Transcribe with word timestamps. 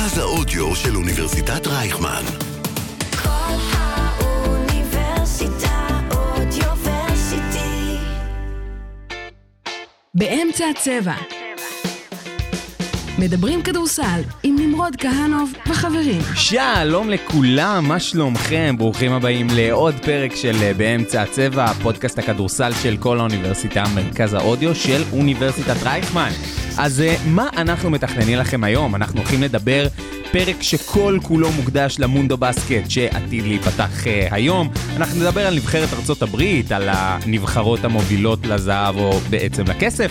מרכז 0.00 0.18
האודיו 0.18 0.76
של 0.76 0.96
אוניברסיטת 0.96 1.66
רייכמן. 1.66 2.22
כל 3.22 3.54
האוניברסיטה 3.72 4.78
אודיוורסיטי. 6.10 7.96
באמצע 10.14 10.64
הצבע. 10.68 11.14
מדברים 13.18 13.62
כדורסל 13.62 14.20
עם 14.42 14.56
נמרוד 14.58 14.96
כהנוב 14.96 15.52
וחברים. 15.66 16.20
שלום 16.34 17.10
לכולם, 17.10 17.84
מה 17.88 18.00
שלומכם? 18.00 18.74
ברוכים 18.78 19.12
הבאים 19.12 19.46
לעוד 19.50 19.94
פרק 20.02 20.36
של 20.36 20.56
אה, 20.62 20.74
באמצע 20.74 21.22
הצבע, 21.22 21.72
פודקאסט 21.72 22.18
הכדורסל 22.18 22.72
של 22.82 22.96
כל 22.96 23.18
האוניברסיטה, 23.18 23.84
מרכז 23.94 24.34
האודיו 24.34 24.74
של 24.74 25.02
אוניברסיטת 25.12 25.82
רייכמן. 25.82 26.30
אז 26.78 27.00
אה, 27.00 27.16
מה 27.26 27.48
אנחנו 27.56 27.90
מתכננים 27.90 28.38
לכם 28.38 28.64
היום? 28.64 28.94
אנחנו 28.94 29.18
הולכים 29.18 29.42
לדבר 29.42 29.86
פרק 30.32 30.62
שכל 30.62 31.18
כולו 31.22 31.52
מוקדש 31.52 31.96
למונדו 31.98 32.36
בסקט 32.36 32.90
שעתיד 32.90 33.44
להיפתח 33.46 34.06
אה, 34.06 34.28
היום. 34.30 34.70
אנחנו 34.96 35.20
נדבר 35.20 35.46
על 35.46 35.54
נבחרת 35.54 35.88
ארצות 35.92 36.22
הברית, 36.22 36.72
על 36.72 36.88
הנבחרות 36.92 37.84
המובילות 37.84 38.46
לזהב 38.46 38.96
או 38.96 39.20
בעצם 39.30 39.64
לכסף. 39.64 40.10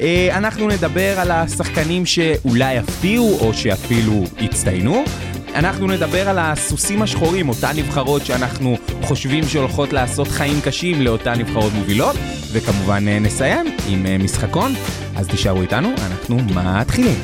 אה, 0.00 0.28
אנחנו 0.38 0.68
נדבר 0.68 1.20
על 1.20 1.30
השחקנים 1.30 2.06
שאולי 2.06 2.74
יפתיעו 2.74 3.38
או 3.40 3.54
שאפילו 3.54 4.24
יצטיינו. 4.38 5.04
אנחנו 5.54 5.86
נדבר 5.86 6.28
על 6.28 6.38
הסוסים 6.38 7.02
השחורים, 7.02 7.48
אותן 7.48 7.72
נבחרות 7.76 8.26
שאנחנו 8.26 8.76
חושבים 9.02 9.44
שהולכות 9.44 9.92
לעשות 9.92 10.28
חיים 10.28 10.60
קשים 10.64 11.02
לאותן 11.02 11.38
נבחרות 11.38 11.72
מובילות. 11.72 12.16
וכמובן 12.52 13.08
אה, 13.08 13.18
נסיים 13.18 13.66
עם 13.88 14.06
אה, 14.06 14.18
משחקון, 14.18 14.72
אז 15.16 15.28
תישארו 15.28 15.62
איתנו, 15.62 15.88
אנחנו 15.88 16.36
מתחילים. 16.38 17.18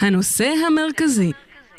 הנושא 0.00 0.52
המרכזי, 0.66 1.32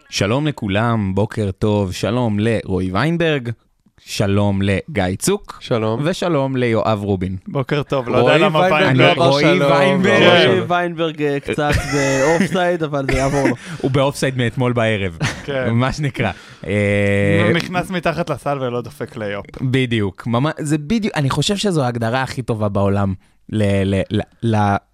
שלום 0.09 0.47
לכולם, 0.47 1.15
בוקר 1.15 1.51
טוב, 1.51 1.91
שלום 1.91 2.39
לרועי 2.39 2.91
ויינברג, 2.91 3.49
שלום 3.99 4.61
לגיא 4.61 5.03
צוק, 5.19 5.57
שלום. 5.59 6.01
ושלום 6.03 6.55
ליואב 6.55 7.03
רובין. 7.03 7.37
בוקר 7.47 7.83
טוב, 7.83 8.09
לא 8.09 8.17
יודע 8.17 8.37
למה 8.37 8.59
ויינברג. 8.59 9.17
לא 9.17 9.25
רועי 9.25 9.43
שלום, 9.43 9.71
ויינברג. 9.71 10.23
רועי 10.23 10.61
ויינברג 10.67 11.21
אה, 11.21 11.39
קצת 11.39 11.71
באופסייד, 11.93 12.83
אבל 12.83 13.05
זה 13.11 13.17
יעבור 13.17 13.47
לו. 13.47 13.55
הוא 13.81 13.91
באופסייד 13.91 14.37
מאתמול 14.37 14.73
בערב, 14.73 15.17
כן. 15.43 15.69
מה 15.69 15.93
שנקרא. 15.93 16.31
אה, 16.67 17.41
הוא 17.45 17.53
נכנס 17.53 17.89
מתחת 17.89 18.29
לסל 18.29 18.57
ולא 18.61 18.81
דופק 18.81 19.17
layup. 19.17 19.45
בדיוק, 19.61 20.27
ממש, 20.27 20.53
זה 20.59 20.77
בדיוק, 20.77 21.13
אני 21.15 21.29
חושב 21.29 21.55
שזו 21.55 21.83
ההגדרה 21.83 22.21
הכי 22.21 22.41
טובה 22.41 22.69
בעולם 22.69 23.13
ל- 23.53 23.95
ל- 23.95 24.01
ל- 24.11 24.21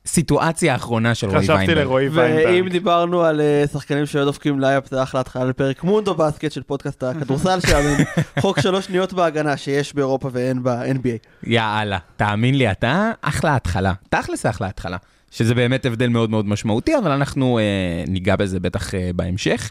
לסיטואציה 0.06 0.74
האחרונה 0.74 1.16
של 1.16 1.28
רועי 1.28 1.40
חשבתי 1.42 1.58
ויינברג. 1.58 1.78
לרועי 1.78 2.10
ואם 2.10 2.26
ויינברג. 2.46 2.72
דיברנו 2.72 3.24
על 3.24 3.42
אה, 3.42 3.64
שחקנים 3.74 4.06
שהיו 4.06 4.26
דופקים 4.26 4.60
layup, 4.60 4.90
זה 4.90 5.04
אחלה 5.04 5.22
התחלה 5.22 5.46
לפרק 5.46 5.84
מונדובאסקט 5.84 6.52
של 6.52 6.64
פודקאסט 6.64 7.04
הכדורסל 7.04 7.60
שלנו, 7.60 7.90
חוק 8.42 8.60
שלוש 8.60 8.86
שניות 8.86 9.14
בהגנה 9.14 9.58
שיש 9.58 9.94
באירופה 9.96 10.30
ואין 10.32 10.64
ב-NBA. 10.64 11.28
יאללה, 11.44 11.98
תאמין 12.18 12.56
לי, 12.58 12.72
אתה 12.72 13.12
אחלה 13.22 13.56
התחלה. 13.56 13.94
תכלס 14.10 14.46
אחלה 14.46 14.68
התחלה. 14.68 14.98
שזה 15.32 15.56
באמת 15.56 15.86
הבדל 15.86 16.08
מאוד 16.08 16.30
מאוד 16.30 16.46
משמעותי, 16.48 16.98
אבל 16.98 17.12
אנחנו 17.12 17.60
אה, 17.60 17.64
ניגע 18.08 18.36
בזה 18.36 18.60
בטח 18.60 18.96
אה, 18.96 19.10
בהמשך. 19.16 19.70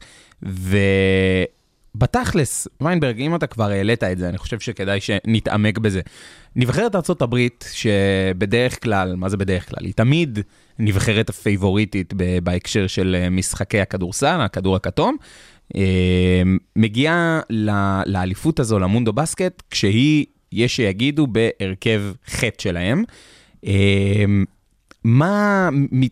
ובתכלס, 1.98 2.68
ויינברג, 2.80 3.20
אם 3.20 3.34
אתה 3.34 3.46
כבר 3.46 3.70
העלית 3.70 4.04
את 4.04 4.18
זה, 4.18 4.28
אני 4.28 4.38
חושב 4.38 4.60
שכדאי 4.60 5.00
שנתעמק 5.00 5.78
בזה. 5.78 6.00
נבחרת 6.56 6.94
הברית, 7.22 7.70
שבדרך 7.72 8.82
כלל, 8.82 9.16
מה 9.16 9.28
זה 9.28 9.36
בדרך 9.36 9.68
כלל? 9.68 9.86
היא 9.86 9.94
תמיד 9.94 10.38
נבחרת 10.78 11.28
הפייבוריטית 11.28 12.14
בהקשר 12.42 12.86
של 12.86 13.16
אה, 13.18 13.30
משחקי 13.30 13.80
הכדורסל, 13.80 14.40
הכדור 14.40 14.76
הכתום. 14.76 15.16
אה, 15.76 16.42
מגיעה 16.76 17.40
לאליפות 18.06 18.60
הזו, 18.60 18.78
למונדובאסקט, 18.78 19.62
כשהיא, 19.70 20.26
יש 20.52 20.76
שיגידו, 20.76 21.26
בהרכב 21.26 22.02
חטא 22.26 22.62
שלהם. 22.62 23.04
אה, 23.66 24.24
מה, 25.04 25.68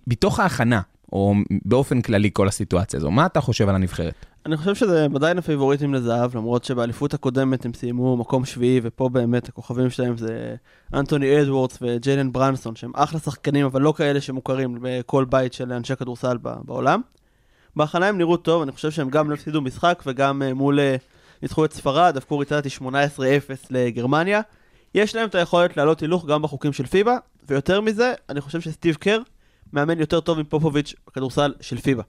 מתוך 0.07 0.41
ההכנה, 0.41 0.81
או 1.13 1.35
באופן 1.65 2.01
כללי 2.01 2.31
כל 2.33 2.49
הסיטואציה 2.49 2.99
הזו, 2.99 3.11
מה 3.11 3.27
אתה 3.27 3.41
חושב 3.41 3.69
על 3.69 3.75
הנבחרת? 3.75 4.27
אני 4.47 4.57
חושב 4.57 4.75
שזה 4.75 5.07
עדיין 5.15 5.39
הפייבוריטים 5.39 5.95
לזהב, 5.95 6.37
למרות 6.37 6.65
שבאליפות 6.65 7.15
הקודמת 7.15 7.65
הם 7.65 7.75
סיימו 7.75 8.17
מקום 8.17 8.45
שביעי, 8.45 8.81
ופה 8.83 9.09
באמת 9.09 9.49
הכוכבים 9.49 9.91
שלהם 9.91 10.17
זה 10.17 10.57
אנטוני 10.95 11.43
אדוורדס 11.43 11.79
וג'יילן 11.83 12.33
ברנסון, 12.33 12.77
שהם 12.77 12.93
אחלה 12.95 13.21
שחקנים, 13.21 13.67
אבל 13.67 13.83
לא 13.83 13.95
כאלה 13.97 14.21
שמוכרים 14.21 14.79
בכל 14.83 15.25
בית 15.25 15.53
של 15.53 15.73
אנשי 15.73 15.97
כדורסל 15.97 16.37
בעולם. 16.43 17.01
בהכנה 17.77 18.07
הם 18.07 18.19
נראו 18.19 18.37
טוב, 18.37 18.63
אני 18.63 18.73
חושב 18.73 18.91
שהם 18.91 19.11
גם 19.11 19.31
לא 19.31 19.35
הפסידו 19.35 19.61
משחק, 19.61 20.03
וגם 20.07 20.43
אה, 20.43 20.55
מול... 20.55 20.81
אה, 20.81 20.97
ניצחו 21.43 21.65
את 21.65 21.73
ספרד, 21.73 22.15
דפקו 22.15 22.39
ריצתי 22.39 22.69
18-0 22.69 22.83
לגרמניה. 23.71 24.41
יש 24.95 25.17
להם 25.17 25.29
את 25.29 25.35
היכולת 25.35 25.77
לעלות 25.77 26.01
הילוך 26.01 26.27
גם 26.27 26.43
בחוקים 26.43 26.73
של 26.73 26.87
פיבה, 26.87 27.17
ויותר 27.49 27.81
מזה, 27.81 28.15
אני 28.29 28.41
חושב 28.41 28.61
שסטיב 28.61 28.95
קר 28.95 29.19
מאמן 29.73 30.01
יותר 30.01 30.21
טוב 30.21 30.41
מפופוביץ' 30.41 30.95
בכדורסל 31.07 31.55
של 31.61 31.79
פיבה. 31.79 32.03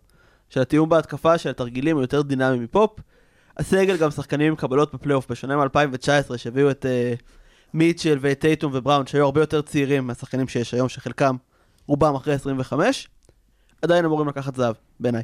של 0.50 0.62
התיאום 0.62 0.90
בהתקפה, 0.90 1.38
של 1.38 1.50
התרגילים 1.50 1.96
הוא 1.96 2.04
יותר 2.04 2.22
דינמי 2.22 2.60
מפופ. 2.60 3.00
הסגל 3.58 3.98
גם 3.98 4.12
שחקנים 4.12 4.48
עם 4.48 4.56
קבלות 4.56 4.96
בפלייאוף, 4.96 5.32
בשונה 5.32 5.58
מ-2019 5.58 6.38
שהביאו 6.38 6.72
את 6.72 6.86
uh, 6.86 7.22
מיטשל 7.74 8.18
ואת 8.22 8.40
טייטום 8.40 8.72
ובראון, 8.76 9.08
שהיו 9.08 9.26
הרבה 9.26 9.42
יותר 9.42 9.62
צעירים 9.62 10.08
מהשחקנים 10.08 10.48
שיש 10.48 10.74
היום, 10.74 10.90
שחלקם 10.90 11.36
רובם 11.88 12.16
אחרי 12.16 12.34
25, 12.34 13.08
עדיין 13.82 14.06
אמורים 14.06 14.28
לקחת 14.28 14.56
זהב, 14.56 14.76
בעיניי. 15.00 15.24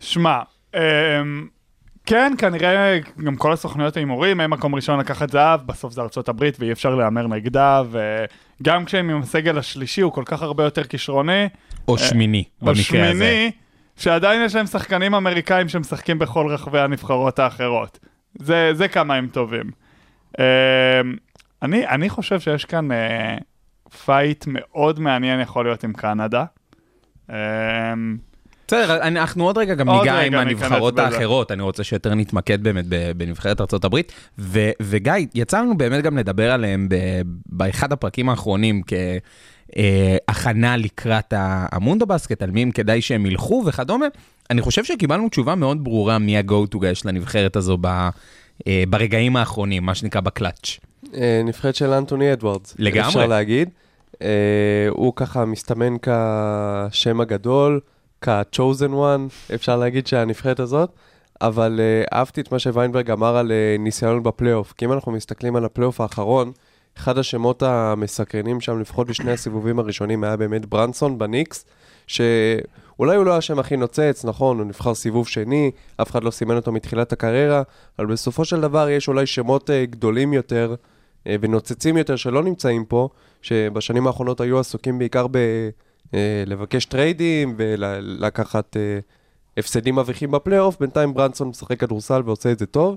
שמע, 0.00 0.38
אמ, 0.74 0.80
כן, 2.06 2.32
כנראה 2.38 2.98
גם 3.24 3.36
כל 3.36 3.52
הסוכנויות 3.52 3.96
ההימורים, 3.96 4.40
הם 4.40 4.50
מקום 4.50 4.74
ראשון 4.74 5.00
לקחת 5.00 5.30
זהב, 5.30 5.60
בסוף 5.66 5.92
זה 5.92 6.00
ארצות 6.00 6.28
הברית 6.28 6.56
ואי 6.60 6.72
אפשר 6.72 6.94
להמר 6.94 7.26
נגדה, 7.26 7.82
וגם 7.90 8.84
כשהם 8.84 9.10
עם 9.10 9.22
הסגל 9.22 9.58
השלישי 9.58 10.00
הוא 10.00 10.12
כל 10.12 10.22
כך 10.24 10.42
הרבה 10.42 10.64
יותר 10.64 10.84
כישרוני, 10.84 11.48
או 11.88 11.98
שמיני, 11.98 12.44
או 12.62 12.66
במקרה 12.66 13.10
הזה. 13.10 13.12
שמיני, 13.12 13.50
שעדיין 13.96 14.42
יש 14.44 14.54
להם 14.54 14.66
שחקנים 14.66 15.14
אמריקאים 15.14 15.68
שמשחקים 15.68 16.18
בכל 16.18 16.46
רחבי 16.48 16.80
הנבחרות 16.80 17.38
האחרות. 17.38 17.98
זה, 18.40 18.70
זה 18.74 18.88
כמה 18.88 19.14
הם 19.14 19.28
טובים. 19.32 19.70
אמ, 20.38 20.44
אני, 21.62 21.86
אני 21.86 22.08
חושב 22.08 22.40
שיש 22.40 22.64
כאן 22.64 22.92
אה, 22.92 23.36
fight 24.04 24.44
מאוד 24.48 25.00
מעניין 25.00 25.40
יכול 25.40 25.64
להיות 25.64 25.84
עם 25.84 25.92
קנדה. 25.92 26.44
אמ, 27.30 27.34
בסדר, 28.66 29.02
אנחנו 29.02 29.44
עוד 29.44 29.58
רגע 29.58 29.74
גם 29.74 29.90
ניגע 29.90 30.20
עם 30.20 30.34
הנבחרות. 30.34 30.98
האחרות, 30.98 31.52
אני 31.52 31.62
רוצה 31.62 31.84
שיותר 31.84 32.14
נתמקד 32.14 32.62
באמת 32.62 32.84
בנבחרת. 33.16 33.60
ו- 34.38 34.70
וגיא, 34.82 35.12
יצא 35.34 35.60
לנו 35.60 35.76
באמת 35.76 36.04
גם 36.04 36.18
לדבר 36.18 36.52
עליהם 36.52 36.88
באחד 37.46 37.92
הפרקים 37.92 38.28
האחרונים 38.28 38.82
כהכנה 39.72 40.76
לקראת 40.76 41.32
ה- 41.32 41.66
המונדובאסקט, 41.72 42.42
על 42.42 42.50
מי 42.50 42.70
כדאי 42.74 43.02
שהם 43.02 43.26
ילכו 43.26 43.62
וכדומה. 43.66 44.06
אני 44.50 44.60
חושב 44.62 44.84
שקיבלנו 44.84 45.28
תשובה 45.28 45.54
מאוד 45.54 45.84
ברורה 45.84 46.18
מי 46.18 46.38
ה-go 46.38 46.74
to 46.74 46.78
guy 46.78 46.94
של 46.94 47.08
הנבחרת 47.08 47.56
הזו 47.56 47.78
ב- 47.80 48.08
אה, 48.66 48.84
ברגעים 48.88 49.36
האחרונים, 49.36 49.82
מה 49.86 49.94
שנקרא 49.94 50.20
בקלאץ'. 50.20 50.78
אה, 51.14 51.42
נבחרת 51.44 51.74
של 51.74 51.90
אנטוני 51.92 52.32
אדוארדס. 52.32 52.74
לגמרי. 52.78 53.08
אפשר 53.08 53.26
להגיד. 53.26 53.68
אה, 54.22 54.28
הוא 54.90 55.12
ככה 55.16 55.44
מסתמן 55.44 55.94
כשם 56.02 57.20
הגדול, 57.20 57.80
כ-chosen 58.20 58.90
one, 58.92 59.54
אפשר 59.54 59.76
להגיד 59.76 60.06
של 60.06 60.24
הנבחרת 60.24 60.60
הזאת. 60.60 60.90
אבל 61.40 61.80
אה, 61.80 62.18
אהבתי 62.18 62.40
את 62.40 62.52
מה 62.52 62.58
שוויינברג 62.58 63.10
אמר 63.10 63.36
על 63.36 63.52
אה, 63.52 63.76
ניסיון 63.78 64.22
בפלייאוף. 64.22 64.72
כי 64.76 64.84
אם 64.84 64.92
אנחנו 64.92 65.12
מסתכלים 65.12 65.56
על 65.56 65.64
הפלייאוף 65.64 66.00
האחרון, 66.00 66.52
אחד 66.98 67.18
השמות 67.18 67.62
המסקרנים 67.62 68.60
שם, 68.60 68.80
לפחות 68.80 69.06
בשני 69.06 69.32
הסיבובים 69.32 69.78
הראשונים, 69.78 70.24
היה 70.24 70.36
באמת 70.36 70.66
ברנסון 70.66 71.18
בניקס, 71.18 71.64
שאולי 72.06 73.16
הוא 73.16 73.24
לא 73.24 73.36
השם 73.36 73.58
הכי 73.58 73.76
נוצץ, 73.76 74.24
נכון, 74.24 74.58
הוא 74.58 74.66
נבחר 74.66 74.94
סיבוב 74.94 75.28
שני, 75.28 75.70
אף 75.96 76.10
אחד 76.10 76.24
לא 76.24 76.30
סימן 76.30 76.56
אותו 76.56 76.72
מתחילת 76.72 77.12
הקריירה, 77.12 77.62
אבל 77.98 78.06
בסופו 78.06 78.44
של 78.44 78.60
דבר 78.60 78.88
יש 78.88 79.08
אולי 79.08 79.26
שמות 79.26 79.70
אה, 79.70 79.86
גדולים 79.86 80.32
יותר 80.32 80.74
אה, 81.26 81.36
ונוצצים 81.40 81.96
יותר 81.96 82.16
שלא 82.16 82.42
נמצאים 82.42 82.84
פה, 82.84 83.08
שבשנים 83.42 84.06
האחרונות 84.06 84.40
היו 84.40 84.58
עסוקים 84.58 84.98
בעיקר 84.98 85.26
בלבקש 86.12 86.84
טריידים 86.84 87.54
ולקחת 87.56 88.76
אה, 88.76 88.98
הפסדים 89.56 89.96
מביכים 89.96 90.30
בפלייאוף, 90.30 90.76
בינתיים 90.80 91.14
ברנסון 91.14 91.48
משחק 91.48 91.80
כדורסל 91.80 92.22
ועושה 92.24 92.52
את 92.52 92.58
זה 92.58 92.66
טוב. 92.66 92.96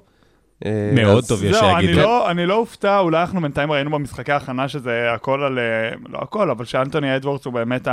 מאוד 0.93 1.17
אז- 1.17 1.27
טוב, 1.27 1.43
יש 1.43 1.55
זהו, 1.55 1.75
אני 1.75 1.81
שיגידו. 1.81 2.01
לא, 2.01 2.31
אני 2.31 2.45
לא 2.45 2.55
אופתע, 2.55 2.99
אולי 2.99 3.21
אנחנו 3.21 3.41
בינתיים 3.41 3.71
ראינו 3.71 3.91
במשחקי 3.91 4.31
ההכנה 4.31 4.67
שזה 4.67 5.11
הכל 5.11 5.43
על... 5.43 5.59
אה, 5.59 5.89
לא 6.09 6.19
הכל, 6.21 6.49
אבל 6.51 6.65
שאנטוני 6.65 7.15
אדוורדס 7.15 7.45
הוא 7.45 7.53
באמת 7.53 7.87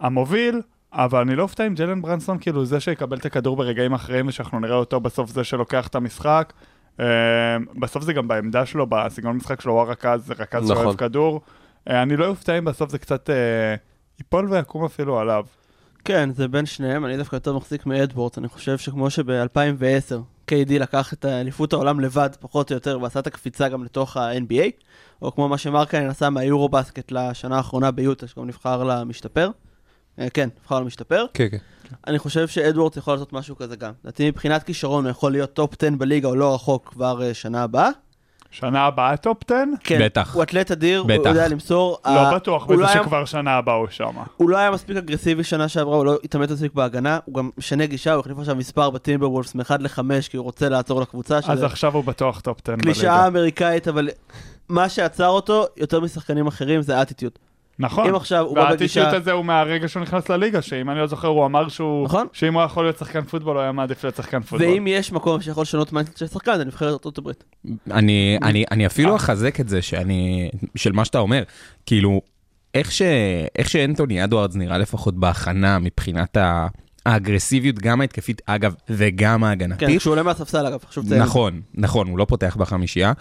המוביל, 0.00 0.60
אבל 0.92 1.20
אני 1.20 1.36
לא 1.36 1.42
אופתע 1.42 1.66
אם 1.66 1.74
ג'לן 1.74 2.02
ברנסון 2.02 2.38
כאילו 2.38 2.64
זה 2.64 2.80
שיקבל 2.80 3.16
את 3.16 3.26
הכדור 3.26 3.56
ברגעים 3.56 3.92
אחרונים 3.92 4.28
ושאנחנו 4.28 4.60
נראה 4.60 4.76
אותו 4.76 5.00
בסוף 5.00 5.30
זה 5.30 5.44
שלוקח 5.44 5.86
את 5.86 5.94
המשחק. 5.94 6.52
אה, 7.00 7.06
בסוף 7.80 8.02
זה 8.02 8.12
גם 8.12 8.28
בעמדה 8.28 8.66
שלו, 8.66 8.86
בסגנון 8.88 9.36
משחק 9.36 9.60
שלו, 9.60 9.72
הוא 9.72 9.80
הרכז, 9.80 10.26
זה 10.26 10.34
רכז 10.38 10.70
נכון. 10.70 10.82
שאוהב 10.84 10.96
כדור. 10.96 11.40
אה, 11.90 12.02
אני 12.02 12.16
לא 12.16 12.26
אופתע 12.26 12.58
אם 12.58 12.64
בסוף 12.64 12.90
זה 12.90 12.98
קצת 12.98 13.30
ייפול 14.18 14.48
ויקום 14.50 14.84
אפילו 14.84 15.18
עליו. 15.18 15.44
כן, 16.04 16.30
זה 16.32 16.48
בין 16.48 16.66
שניהם, 16.66 17.04
אני 17.04 17.16
דווקא 17.16 17.36
יותר 17.36 17.56
מחזיק 17.56 17.86
מאדוורדס, 17.86 18.38
אני 18.38 18.48
חושב 18.48 18.78
שכמו 18.78 19.10
שב-2010 19.10 20.14
KD 20.52 20.78
לקח 20.78 21.12
את 21.12 21.24
אליפות 21.24 21.72
העולם 21.72 22.00
לבד, 22.00 22.30
פחות 22.40 22.70
או 22.70 22.74
יותר, 22.74 22.98
ועשה 23.02 23.20
את 23.20 23.26
הקפיצה 23.26 23.68
גם 23.68 23.84
לתוך 23.84 24.16
ה-NBA, 24.16 24.70
או 25.22 25.34
כמו 25.34 25.48
מה 25.48 25.58
שמרקנן 25.58 26.08
עשה 26.08 26.30
מהיורו-בסקט 26.30 27.12
לשנה 27.12 27.56
האחרונה 27.56 27.90
ביוטה, 27.90 28.26
שגם 28.26 28.46
נבחר 28.46 28.84
למשתפר. 28.84 29.50
אה, 30.18 30.30
כן, 30.30 30.48
נבחר 30.60 30.80
למשתפר. 30.80 31.24
כן, 31.34 31.48
כן. 31.50 31.58
אני 32.06 32.18
חושב 32.18 32.48
שאדוורדס 32.48 32.96
יכול 32.96 33.14
לעשות 33.14 33.32
משהו 33.32 33.56
כזה 33.56 33.76
גם. 33.76 33.92
לדעתי 34.04 34.28
מבחינת 34.28 34.62
כישרון 34.62 35.04
הוא 35.04 35.10
יכול 35.10 35.32
להיות 35.32 35.52
top 35.52 35.74
10 35.82 35.90
בליגה 35.98 36.28
או 36.28 36.36
לא 36.36 36.54
רחוק 36.54 36.88
כבר 36.88 37.22
אה, 37.22 37.34
שנה 37.34 37.62
הבאה. 37.62 37.88
שנה 38.52 38.80
הבאה 38.86 39.16
top 39.16 39.38
10? 39.50 39.54
כן, 39.84 39.98
בטח. 40.04 40.34
הוא 40.34 40.42
אתלט 40.42 40.70
אדיר, 40.70 40.98
הוא 41.00 41.08
בטח. 41.08 41.28
יודע 41.28 41.48
למסור. 41.48 41.98
לא 42.06 42.10
ה- 42.10 42.34
בטוח 42.34 42.66
הוא 42.66 42.74
לא 42.76 42.82
בזה 42.84 42.92
היה- 42.92 43.02
שכבר 43.02 43.24
שנה 43.24 43.50
הבאה 43.56 43.74
הוא 43.74 43.86
שמה. 43.90 44.22
הוא 44.36 44.50
לא 44.50 44.56
היה 44.56 44.70
מספיק 44.70 44.96
אגרסיבי 44.96 45.44
שנה 45.44 45.68
שעברה, 45.68 45.96
הוא 45.96 46.04
לא 46.04 46.18
התאמץ 46.24 46.50
מספיק 46.50 46.72
בהגנה, 46.74 47.18
הוא 47.24 47.34
גם 47.34 47.50
משנה 47.58 47.86
גישה, 47.86 48.12
הוא 48.12 48.20
החליף 48.20 48.38
עכשיו 48.38 48.56
מספר 48.56 48.90
בטימבר 48.90 49.30
וולפס 49.30 49.54
מ-1 49.54 49.64
ל-5 49.80 50.00
כי 50.30 50.36
הוא 50.36 50.44
רוצה 50.44 50.68
לעזור 50.68 51.00
לקבוצה, 51.00 51.36
אז 51.36 51.44
שזה 51.44 51.66
עכשיו 51.66 51.94
הוא 51.94 52.04
בטוח 52.04 52.40
top 52.40 52.58
10 52.64 52.76
קלישאה 52.76 53.10
בליגה. 53.12 53.26
אמריקאית, 53.26 53.88
אבל 53.88 54.08
מה 54.68 54.88
שעצר 54.88 55.28
אותו, 55.28 55.64
יותר 55.76 56.00
משחקנים 56.00 56.46
אחרים, 56.46 56.82
זה 56.82 56.98
האטיטיוד. 56.98 57.32
נכון. 57.78 58.08
אם 58.08 58.14
עכשיו 58.14 58.44
הוא 58.44 58.56
בא 58.56 58.72
בגישה... 58.72 59.16
הזה 59.16 59.32
הוא 59.32 59.44
מהרגע 59.44 59.88
שהוא 59.88 60.02
נכנס 60.02 60.28
לליגה, 60.28 60.62
שאם 60.62 60.90
אני 60.90 60.98
לא 60.98 61.06
זוכר, 61.06 61.28
הוא 61.28 61.46
אמר 61.46 61.68
שהוא... 61.68 62.04
נכון. 62.04 62.26
שאם 62.32 62.54
הוא 62.54 62.62
יכול 62.62 62.84
להיות 62.84 62.98
שחקן 62.98 63.22
פוטבול, 63.22 63.56
הוא 63.56 63.62
היה 63.62 63.72
מעדיף 63.72 64.04
להיות 64.04 64.16
שחקן 64.16 64.40
פוטבול. 64.40 64.68
ואם 64.68 64.86
יש 64.86 65.12
מקום 65.12 65.40
שיכול 65.40 65.62
לשנות 65.62 65.92
mindset 65.92 66.16
של 66.16 66.26
שחקן, 66.26 66.56
זה 66.56 66.64
נבחרת 66.64 66.92
ארצות 66.92 67.18
הברית. 67.18 67.44
אני, 67.90 68.38
אני, 68.42 68.64
אני. 68.70 68.86
אפילו 68.86 69.16
אחזק 69.16 69.60
את 69.60 69.68
זה 69.68 69.82
שאני, 69.82 70.50
של 70.76 70.92
מה 70.92 71.04
שאתה 71.04 71.18
אומר. 71.18 71.42
כאילו, 71.86 72.20
איך, 72.74 72.92
ש, 72.92 73.02
איך 73.56 73.70
שאנטוני 73.70 74.24
אדוארדס 74.24 74.56
נראה 74.56 74.78
לפחות 74.78 75.16
בהכנה 75.16 75.78
מבחינת 75.78 76.36
ה, 76.36 76.66
האגרסיביות, 77.06 77.78
גם 77.78 78.00
ההתקפית, 78.00 78.42
אגב, 78.46 78.74
וגם 78.90 79.40
כן, 79.40 79.44
ההגנתית. 79.44 79.98
כשהוא 79.98 80.10
עולה 80.10 80.22
מהספסל 80.22 80.66
אגב, 80.66 80.84
חשוב 80.88 81.06
לציין. 81.06 81.22
נכון, 81.22 81.60
נכון, 81.74 82.08
הוא 82.08 82.18
לא 82.18 82.24
פותח 82.24 82.56
בחמישייה. 82.56 83.12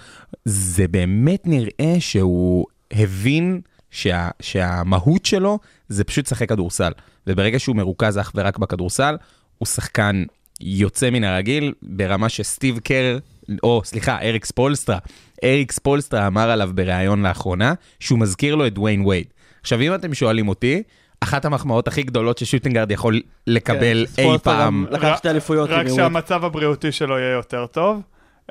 זה 0.45 0.87
באמת 0.87 1.43
נראה 1.45 1.95
שהוא 1.99 2.65
הבין 2.91 3.61
שה, 3.91 4.29
שהמהות 4.39 5.25
שלו 5.25 5.59
זה 5.89 6.03
פשוט 6.03 6.25
לשחק 6.25 6.49
כדורסל. 6.49 6.91
וברגע 7.27 7.59
שהוא 7.59 7.75
מרוכז 7.75 8.19
אך 8.19 8.31
ורק 8.35 8.57
בכדורסל, 8.57 9.17
הוא 9.57 9.67
שחקן 9.67 10.23
יוצא 10.61 11.09
מן 11.09 11.23
הרגיל, 11.23 11.73
ברמה 11.81 12.29
שסטיב 12.29 12.79
קר, 12.79 13.17
או 13.63 13.81
סליחה, 13.85 14.21
אריק 14.21 14.45
ספולסטרה, 14.45 14.97
אריק 15.43 15.71
ספולסטרה 15.71 16.27
אמר 16.27 16.49
עליו 16.49 16.69
בריאיון 16.73 17.25
לאחרונה, 17.25 17.73
שהוא 17.99 18.19
מזכיר 18.19 18.55
לו 18.55 18.67
את 18.67 18.73
דוויין 18.73 19.05
וייד. 19.05 19.27
עכשיו, 19.61 19.81
אם 19.81 19.95
אתם 19.95 20.13
שואלים 20.13 20.47
אותי, 20.47 20.83
אחת 21.21 21.45
המחמאות 21.45 21.87
הכי 21.87 22.03
גדולות 22.03 22.37
ששוטינגרד 22.37 22.91
יכול 22.91 23.21
לקבל 23.47 24.05
כן, 24.15 24.23
אי 24.23 24.37
פעם, 24.43 24.85
לקח 24.91 25.13
שתי 25.17 25.29
אליפויות. 25.29 25.69
רק. 25.69 25.87
שהמצב 25.95 26.45
הבריאותי 26.45 26.91
שלו 26.91 27.17
יהיה 27.17 27.31
יותר 27.31 27.65
טוב. 27.65 28.01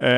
אה, 0.02 0.08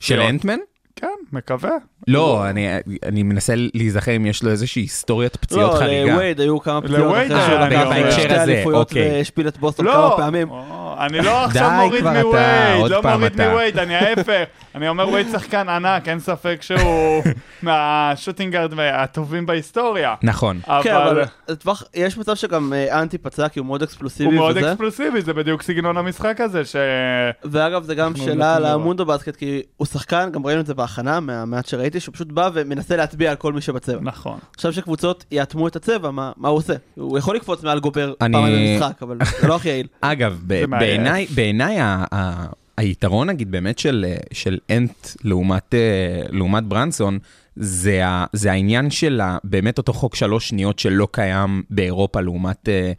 של. 0.00 0.20
אנטמן? 0.20 0.58
כן, 0.96 1.06
מקווה. 1.32 1.70
לא, 2.08 2.50
אני, 2.50 2.68
אני 3.06 3.22
מנסה 3.22 3.52
להיזכר 3.56 4.16
אם 4.16 4.26
יש 4.26 4.42
לו 4.42 4.50
איזושהי 4.50 4.82
היסטוריית 4.82 5.36
פציעות 5.36 5.74
לא, 5.74 5.78
חריגה. 5.78 6.12
לווייד 6.12 6.40
היו 6.40 6.60
כמה 6.60 6.80
פציעות 6.80 7.00
לווייד 7.00 7.32
אחרי 7.32 7.46
שהוא 7.46 7.90
בהקשר 7.90 8.40
הזה, 8.40 8.64
אוקיי. 8.66 9.10
והשפיל 9.10 9.48
את 9.48 9.58
בוסטון 9.58 9.86
לא, 9.86 9.92
כמה 9.92 10.16
פעמים. 10.16 10.50
או, 10.50 10.94
אני 10.98 11.18
לא 11.18 11.44
עכשיו 11.44 11.70
מוריד 11.84 12.04
מווייד, 12.04 12.90
לא 12.90 13.02
מוריד. 13.02 13.40
מווייד, 13.40 13.78
אני 13.78 13.94
ההפך. 13.94 14.44
אני 14.74 14.88
אומר 14.88 15.08
וייד 15.08 15.26
שחקן 15.32 15.68
ענק, 15.68 16.08
אין 16.08 16.20
ספק 16.20 16.58
שהוא 16.62 17.22
מהשוטינגארד 17.62 18.72
הטובים 18.92 19.46
בהיסטוריה. 19.46 20.14
נכון. 20.22 20.60
כן, 20.82 20.94
אבל 20.94 21.08
אבל 21.10 21.22
לטווח, 21.48 21.82
יש 21.94 22.18
מצב 22.18 22.34
שגם 22.34 22.72
אה, 22.72 23.02
אנטי 23.02 23.18
פצע 23.18 23.48
כי 23.48 23.58
הוא 23.58 23.66
מאוד 23.66 23.80
הוא 23.82 23.86
אקספלוסיבי 23.86 24.34
מאוד 24.34 24.56
וזה. 24.56 24.70
אקספלוסיבי, 24.72 25.22
זה 25.22 25.32
בדיוק 25.34 25.62
סגנון 25.62 25.96
המשחק 25.96 26.40
הזה, 26.40 26.64
ש... 26.64 26.76
ואגב, 27.44 27.82
זה 27.84 27.94
גם 27.94 28.16
שאלה 28.16 28.56
על. 28.56 28.64
המונדו 28.64 29.04
בסקט, 29.06 29.36
כי 29.36 29.62
הוא 29.76 29.86
שחקן, 29.86 30.28
גם 30.32 30.46
ראינו 30.46 30.60
את 30.60 30.66
זה 30.66 30.74
בהכנה, 30.74 31.20
מהמעט 31.20 31.66
שראיתי, 31.66 32.00
שהוא 32.00 32.14
פשוט 32.14 32.28
בא 32.32 32.50
ומנסה 32.54 32.96
להטביע 32.96 33.30
על 33.30 33.36
כל 33.36 33.52
מי 33.52 33.60
שבצבע. 33.60 33.98
נכון. 34.02 34.38
עכשיו 34.54 34.72
שקבוצות 34.72 35.24
יאטמו 35.30 35.68
את 35.68 35.76
הצבע, 35.76 36.10
מה 36.10 36.32
מה 36.36 36.48
הוא 36.48 36.56
עושה? 36.58 36.74
הוא 36.94 37.18
יכול 37.18 37.36
לקפוץ 37.36 37.62
מעל 37.62 37.80
גובר 37.80 38.12
אני- 38.20 38.32
פעמיים 38.34 38.80
במשחק, 38.80 39.02
אבל 39.02 39.18
זה 39.40 39.48
לא 39.48 39.56
הכי 39.56 39.68
יעיל. 39.68 39.86
אגב. 40.00 40.38
בעיניי, 40.46 41.26
היתרון, 42.76 43.28
נגיד, 43.30 43.50
באמת 43.50 43.78
של, 43.78 44.04
אה, 44.08 44.16
של 44.32 44.58
אנט 44.70 45.08
לעומת, 45.24 45.74
אה, 45.74 46.22
לעומת 46.30 46.64
ברנסון, 46.64 47.18
זה, 47.56 48.06
ה, 48.06 48.24
זה 48.32 48.52
העניין 48.52 48.90
של 48.90 49.20
ה- 49.20 49.38
באמת 49.44 49.78
אותו 49.78 49.92
חוק 49.92 50.16
שלוש 50.16 50.48
שניות 50.48 50.78
שלא 50.78 51.08
קיים 51.10 51.62
באירופה 51.70 52.20
לעומת, 52.20 52.68
אה, 52.68 52.92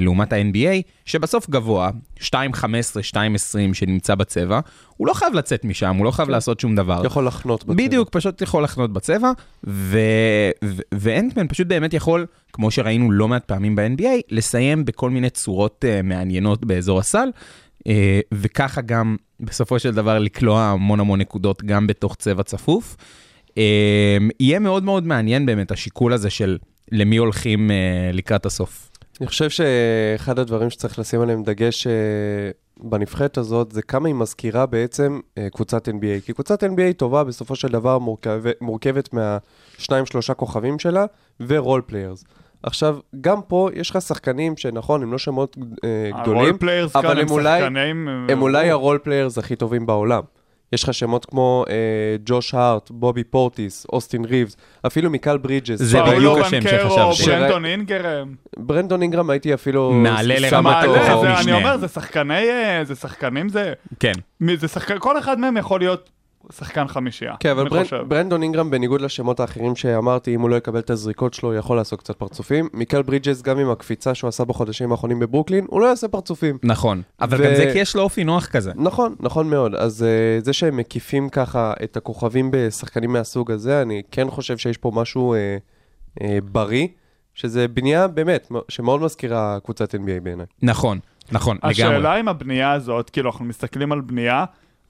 לעומת 0.00 0.32
ה-NBA, 0.32 0.82
שבסוף 1.04 1.50
גבוה, 1.50 1.90
2.15, 2.20 3.02
2.20 3.02 3.74
שנמצא 3.74 4.14
בצבע, 4.14 4.60
הוא 4.96 5.06
לא 5.06 5.14
חייב 5.14 5.34
לצאת 5.34 5.64
משם, 5.64 5.96
הוא 5.96 6.04
לא 6.04 6.10
חייב 6.10 6.28
לעשות 6.28 6.60
שום 6.60 6.74
דבר. 6.74 7.02
יכול 7.06 7.26
לחנות 7.26 7.64
בצבע. 7.64 7.74
בדיוק, 7.74 8.08
פשוט 8.08 8.42
יכול 8.42 8.64
לחנות 8.64 8.92
בצבע, 8.92 9.32
ו... 9.64 9.98
ו... 10.64 10.80
ואנטמן 10.94 11.48
פשוט 11.48 11.66
באמת 11.66 11.94
יכול, 11.94 12.26
כמו 12.52 12.70
שראינו 12.70 13.10
לא 13.10 13.28
מעט 13.28 13.44
פעמים 13.44 13.76
ב-NBA, 13.76 14.20
לסיים 14.30 14.84
בכל 14.84 15.10
מיני 15.10 15.30
צורות 15.30 15.84
uh, 15.84 16.02
מעניינות 16.06 16.64
באזור 16.64 16.98
הסל, 16.98 17.28
וככה 18.34 18.80
גם 18.80 19.16
בסופו 19.40 19.78
של 19.78 19.94
דבר 19.94 20.18
לקלוע 20.18 20.62
המון 20.62 21.00
המון 21.00 21.20
נקודות 21.20 21.62
גם 21.64 21.86
בתוך 21.86 22.16
צבע 22.16 22.42
צפוף. 22.42 22.96
אה, 23.50 23.54
יהיה 24.40 24.58
מאוד 24.58 24.84
מאוד 24.84 25.06
מעניין 25.06 25.46
באמת 25.46 25.70
השיקול 25.70 26.12
הזה 26.12 26.30
של 26.30 26.58
למי 26.92 27.16
הולכים 27.16 27.70
אה, 27.70 28.16
לקראת 28.16 28.46
הסוף. 28.46 28.90
אני 29.20 29.28
חושב 29.28 29.50
שאחד 29.50 30.38
הדברים 30.38 30.70
שצריך 30.70 30.98
לשים 30.98 31.20
עליהם 31.20 31.42
דגש 31.42 31.86
אה, 31.86 31.92
בנבחרת 32.80 33.38
הזאת, 33.38 33.72
זה 33.72 33.82
כמה 33.82 34.08
היא 34.08 34.14
מזכירה 34.14 34.66
בעצם 34.66 35.20
אה, 35.38 35.48
קבוצת 35.50 35.88
NBA. 35.88 36.24
כי 36.26 36.32
קבוצת 36.32 36.64
NBA 36.64 36.92
טובה 36.96 37.24
בסופו 37.24 37.56
של 37.56 37.68
דבר 37.68 37.98
מורכבת, 37.98 38.60
מורכבת 38.60 39.08
מהשניים 39.12 40.06
שלושה 40.06 40.34
כוכבים 40.34 40.78
שלה 40.78 41.04
ו 41.40 41.48
role 41.48 41.82
players. 41.86 42.24
עכשיו, 42.62 42.96
גם 43.20 43.38
פה 43.48 43.68
יש 43.74 43.90
לך 43.90 44.00
שחקנים 44.00 44.56
שנכון, 44.56 45.02
הם 45.02 45.12
לא 45.12 45.18
שמות 45.18 45.56
אה, 45.84 46.22
גדולים, 46.22 46.54
אבל 46.94 47.02
כאן 47.02 47.10
הם 47.10 47.18
הם 47.18 47.30
אולי- 47.30 47.60
שחקנים... 47.60 48.08
הם 48.28 48.42
אולי 48.42 48.70
ה 48.70 48.76
role 48.76 48.98
players 49.02 49.38
הכי 49.38 49.56
טובים 49.56 49.86
בעולם. 49.86 50.22
יש 50.72 50.82
לך 50.84 50.94
שמות 50.94 51.24
כמו 51.24 51.64
אה, 51.70 51.74
ג'וש 52.26 52.54
הארט, 52.54 52.90
בובי 52.90 53.24
פורטיס, 53.24 53.86
אוסטין 53.92 54.24
ריבס, 54.24 54.56
אפילו 54.86 55.10
מיקל 55.10 55.38
ברידג'ס. 55.38 55.78
זה 55.78 56.02
בדיוק 56.02 56.38
השם 56.38 56.60
שחשבתי. 56.62 57.30
ברנדון 57.30 57.64
אינגרם. 57.64 58.34
ברנדון 58.56 59.02
אינגרם 59.02 59.30
הייתי 59.30 59.54
אפילו... 59.54 59.92
מעלה 59.92 60.36
שם 60.36 60.66
לרמת 60.66 60.84
אותו-. 60.86 61.24
אני 61.42 61.52
אומר, 61.52 61.76
זה 61.76 61.88
שחקני... 61.88 62.50
אה, 62.50 62.84
זה 62.84 62.94
שחקנים, 62.94 63.48
זה... 63.48 63.72
כן. 64.00 64.12
זה 64.56 64.68
שחקן... 64.68 64.94
כל 64.98 65.18
אחד 65.18 65.38
מהם 65.38 65.56
יכול 65.56 65.80
להיות 65.80 66.10
שחקן 66.52 66.88
חמישייה. 66.88 67.34
כן, 67.40 67.50
אבל 67.50 67.68
ברנ... 67.68 67.84
ברנדון 68.08 68.42
אינגרם, 68.42 68.70
בניגוד 68.70 69.00
לשמות 69.00 69.40
האחרים 69.40 69.76
שאמרתי, 69.76 70.34
אם 70.34 70.40
הוא 70.40 70.50
לא 70.50 70.56
יקבל 70.56 70.78
את 70.78 70.90
הזריקות 70.90 71.34
שלו, 71.34 71.48
הוא 71.48 71.58
יכול 71.58 71.76
לעשות 71.76 71.98
קצת 71.98 72.16
פרצופים. 72.16 72.68
מיקל 72.72 73.02
ברידג'ס, 73.02 73.42
גם 73.42 73.58
עם 73.58 73.70
הקפיצה 73.70 74.14
שהוא 74.14 74.28
עשה 74.28 74.44
בחודשים 74.44 74.92
האחרונים 74.92 75.18
בברוקלין, 75.18 75.66
הוא 75.68 75.80
לא 75.80 75.86
יעשה 75.86 76.08
פרצופים. 76.08 76.58
נכון, 76.62 77.02
אבל 77.20 77.40
ו- 77.40 77.44
גם 77.44 77.54
זה 77.56 77.70
כי 77.72 77.78
יש 77.78 77.96
לו 77.96 78.02
אופי 78.02 78.24
נוח 78.24 78.46
כזה. 78.46 78.72
נכון, 78.74 79.14
נכון 79.20 79.50
מאוד. 79.50 79.74
אז 79.74 80.02
uh, 80.40 80.44
זה 80.44 80.52
שהם 80.52 80.76
מקיפים 80.76 81.28
ככה 81.28 81.72
את 81.84 81.96
הכוכבים 81.96 82.50
בשחקנים 82.52 83.12
מהסוג 83.12 83.50
הזה, 83.50 83.82
אני 83.82 84.02
כן 84.10 84.30
חושב 84.30 84.58
שיש 84.58 84.76
פה 84.76 84.90
משהו 84.94 85.34
uh, 85.34 86.18
uh, 86.18 86.24
בריא, 86.44 86.86
שזה 87.34 87.68
בנייה 87.68 88.08
באמת, 88.08 88.52
שמאוד 88.68 89.00
מזכירה 89.00 89.58
קבוצת 89.64 89.94
NBA 89.94 90.20
בעיניי. 90.22 90.46
נכון, 90.62 90.98
נכון, 91.32 91.56
לגמרי. 91.56 91.70
השאלה 91.70 92.14
עם 92.14 92.28
הבנייה 92.28 92.72
הזאת, 92.72 93.10
כאילו, 93.10 93.30
אנחנו 93.30 93.44
מסתכלים 93.44 93.92
על 93.92 94.00
בנייה, 94.00 94.44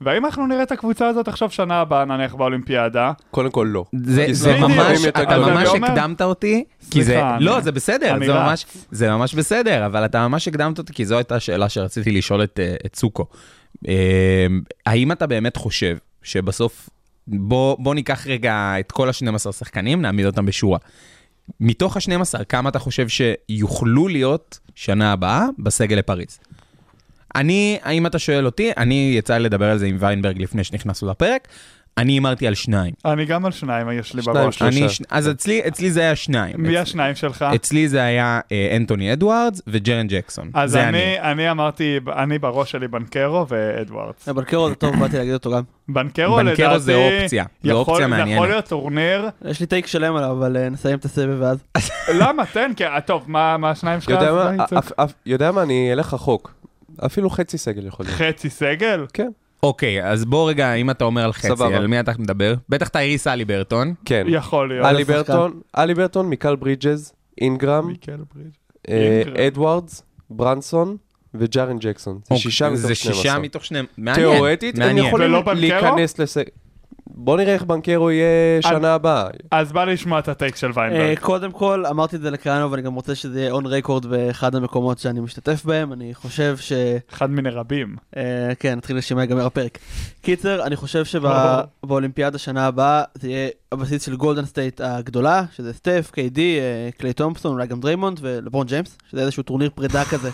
והאם 0.05 0.27
אנחנו 0.27 0.47
נראה 0.47 0.63
את 0.63 0.73
הקבוצה 0.73 1.09
הזאת 1.09 1.29
עכשיו 1.29 1.51
שנה 1.51 1.81
הבאה, 1.81 2.05
נניח 2.05 2.35
באולימפיאדה? 2.35 3.13
קודם 3.31 3.51
כל 3.51 3.69
לא. 3.73 3.85
זה, 3.97 4.27
זה 4.31 4.53
בדיוק. 4.53 4.71
ממש, 4.71 5.05
אתה 5.09 5.25
גדול. 5.25 5.53
ממש 5.53 5.69
הקדמת 5.69 6.23
אותי, 6.23 6.65
כי 6.91 7.05
זה, 7.05 7.21
לא, 7.41 7.55
אני- 7.57 7.63
זה 7.65 7.73
בסדר, 7.73 8.17
זה 8.27 8.33
רץ. 8.33 8.47
ממש, 8.49 8.67
זה 8.91 9.11
ממש 9.11 9.35
בסדר, 9.35 9.87
אבל 9.87 10.05
אתה 10.05 10.29
ממש 10.29 10.49
הקדמת 10.49 10.79
אותי, 10.79 10.93
כי 10.93 11.07
זו 11.07 11.15
הייתה 11.17 11.35
השאלה 11.37 11.69
שרציתי 11.69 12.11
לשאול 12.11 12.43
את, 12.43 12.61
אה, 12.63 12.75
את 12.87 12.97
סוכו. 12.97 13.27
אה, 13.89 14.47
האם 14.87 15.13
אתה 15.13 15.27
באמת 15.27 15.57
חושב 15.57 15.97
שבסוף, 16.23 16.89
בוא, 17.27 17.77
בוא 17.79 17.95
ניקח 17.95 18.27
רגע 18.27 18.75
את 18.81 18.93
כל 18.93 19.09
ה-12 19.09 19.53
שחקנים, 19.53 20.03
נעמיד 20.03 20.27
אותם 20.27 20.47
בשורה. 20.47 20.79
מתוך 21.61 21.97
ה-12, 21.97 22.45
כמה 22.45 22.69
אתה 22.69 22.79
חושב 22.79 23.07
שיוכלו 23.09 24.09
להיות 24.09 24.59
שנה 24.75 25.13
הבאה 25.13 25.47
בסגל 25.59 25.97
לפריז? 25.97 26.39
אני, 27.35 27.79
האם 27.83 28.07
אתה 28.07 28.19
שואל 28.19 28.47
אותי, 28.47 28.71
אני 28.77 29.15
יצא 29.19 29.37
לי 29.37 29.45
לדבר 29.45 29.71
על 29.71 29.79
זה 29.79 29.87
עם 29.87 29.97
ויינברג 30.01 30.43
לפני 30.43 30.65
שנכנסנו 30.65 31.11
לפרק, 31.11 31.49
אני 31.99 32.13
הימרתי 32.13 32.47
על 32.47 32.55
שניים. 32.55 32.93
אני 33.05 33.25
גם 33.25 33.47
על 33.47 33.53
שניים, 33.53 33.91
יש 33.91 34.15
לי 34.15 34.23
בראש. 34.23 34.59
שלושה. 34.59 34.79
אני, 34.79 34.87
אז 35.11 35.31
אצלי, 35.31 35.61
אצלי 35.69 35.91
זה 35.91 36.01
היה 36.01 36.17
שניים. 36.17 36.55
מי 36.59 36.79
השניים 36.79 37.15
שלך? 37.15 37.45
אצלי 37.55 37.89
זה 37.89 38.03
היה 38.03 38.41
אה, 38.53 38.77
אנטוני 38.77 39.13
אדוארדס 39.13 39.63
וג'רן 39.67 40.07
ג'קסון. 40.07 40.51
אז 40.55 40.71
זה 40.71 40.89
אני, 40.89 41.21
אני 41.21 41.51
אמרתי, 41.51 41.99
אני 42.17 42.39
בראש 42.39 42.71
שלי 42.71 42.89
בנקרו 42.89 43.47
ואדוארדס. 43.49 44.29
בנקרו 44.29 44.69
זה 44.69 44.75
טוב, 44.75 44.97
באתי 45.01 45.17
להגיד 45.19 45.33
אותו 45.33 45.51
גם. 45.51 45.63
בנקרו 45.89 46.41
לדעתי, 46.41 46.63
בנקרו 46.63 46.79
זה 46.79 46.95
אופציה, 46.95 47.45
זו 47.63 47.69
יכול- 47.71 47.79
אופציה 47.81 47.97
זה 47.97 48.07
מעניינת. 48.07 48.33
יכול 48.33 48.49
להיות 48.49 48.65
טורניר, 48.69 49.29
יש 49.45 49.61
לי 49.61 49.67
take 49.67 49.87
שלם 49.87 50.17
עליו, 50.17 50.31
אבל 50.31 50.57
אה, 50.57 50.69
נסיים 50.69 50.99
את 50.99 51.05
הסבב 51.05 51.37
ואז. 51.41 51.59
למה? 52.15 52.47
תן, 52.47 52.73
כי, 52.77 52.87
אה, 52.87 53.01
טוב, 53.01 53.25
מה 53.27 53.57
מה 53.57 53.71
השניים 53.71 54.01
שלך? 54.01 54.21
יודע 55.27 55.53
מה? 55.53 55.63
אני 55.63 55.93
אלך 55.93 56.15
רחוק. 56.15 56.55
אפילו 57.07 57.31
חצי 57.31 57.59
סגל 57.59 57.87
יכול 57.87 58.07
להיות. 58.07 58.19
חצי 58.19 58.51
סגל? 58.51 59.07
כן. 59.13 59.31
אוקיי, 59.63 60.11
אז 60.11 60.25
בוא 60.25 60.49
רגע, 60.49 60.75
אם 60.75 60.91
אתה 60.91 61.05
אומר 61.05 61.25
על 61.25 61.33
חצי, 61.33 61.49
סבבה. 61.49 61.77
על 61.77 61.87
מי 61.87 62.01
אתה 62.01 62.13
מדבר? 62.19 62.55
בטח 62.69 62.89
טייריס 62.89 63.27
הליברטון. 63.27 63.95
כן. 64.05 64.27
יכול 64.29 64.69
להיות. 64.69 64.87
הליברטון, 64.87 65.61
הליברטון, 65.79 66.27
מיקל 66.27 66.57
ברידג'ז, 66.57 67.13
אינגרם, 67.41 67.87
מיקל. 67.87 68.17
אה. 68.89 69.23
אדוארדס, 69.47 70.03
ברנסון 70.31 70.97
וג'ארן 71.35 71.79
ג'קסון. 71.79 72.21
זה 72.29 72.37
שישה 72.37 72.65
אוקיי, 72.65 72.79
מתוך 72.79 72.89
זה 72.89 72.95
12. 72.95 73.23
שישה 73.23 73.39
מתוך 73.39 73.65
שני... 73.65 73.79
מעניין. 73.99 74.31
תיאורטית, 74.31 74.79
הם. 74.79 74.99
יכולים? 74.99 75.33
להיכנס 75.55 76.19
לס... 76.19 76.37
בוא 77.15 77.37
נראה 77.37 77.55
איך 77.55 77.63
בנקרו 77.63 78.11
יהיה 78.11 78.63
שנה 78.63 78.95
הבאה. 78.95 79.27
אז 79.51 79.73
בא 79.73 79.85
לשמוע 79.85 80.19
את 80.19 80.29
ה 80.29 80.34
take 80.34 80.57
של 80.57 80.67
אה, 80.67 80.73
ויינברג. 80.75 81.19
קודם 81.19 81.53
כל, 81.53 81.87
אמרתי 81.87 82.17
את 82.17 82.21
זה 82.21 82.31
לקריאנו, 82.31 82.71
ואני 82.71 82.83
גם 82.83 82.95
רוצה 82.95 83.15
שזה 83.15 83.41
יהיה 83.41 83.53
on 83.53 83.67
record 83.67 84.07
באחד 84.07 84.55
המקומות 84.55 84.99
שאני 84.99 85.21
משתתף 85.21 85.65
בהם. 85.65 85.93
אני 85.93 86.15
חושב 86.15 86.57
ש... 86.57 86.73
אחד 87.13 87.31
מיני 87.31 87.51
רבים. 87.51 87.97
אה, 88.17 88.53
כן, 88.59 88.75
נתחיל 88.75 88.97
לשמוע 88.97 89.23
ייגמר 89.23 89.47
הפרק. 89.47 89.79
קיצר, 90.23 90.67
אני 90.67 90.77
חושב 90.77 91.05
שבאולימפיאדה 91.05 92.39
שנה 92.39 92.67
הבאה 92.67 93.03
זה 93.15 93.29
יהיה 93.29 93.49
הבסיס 93.73 94.07
של 94.07 94.17
גולדן 94.17 94.45
סטייט 94.45 94.81
הגדולה, 94.81 95.45
שזה 95.57 95.73
סטף, 95.73 96.11
KD, 96.13 96.59
אה, 96.61 96.91
קליי 96.99 97.13
תומפסון, 97.13 97.53
אולי 97.53 97.67
גם 97.67 97.81
דריימונד 97.81 98.19
ולברון 98.23 98.67
ג'יימס, 98.67 98.99
שזה 99.11 99.21
איזשהו 99.21 99.43
טורניר 99.43 99.71
פרידה 99.75 100.05
כזה. 100.05 100.31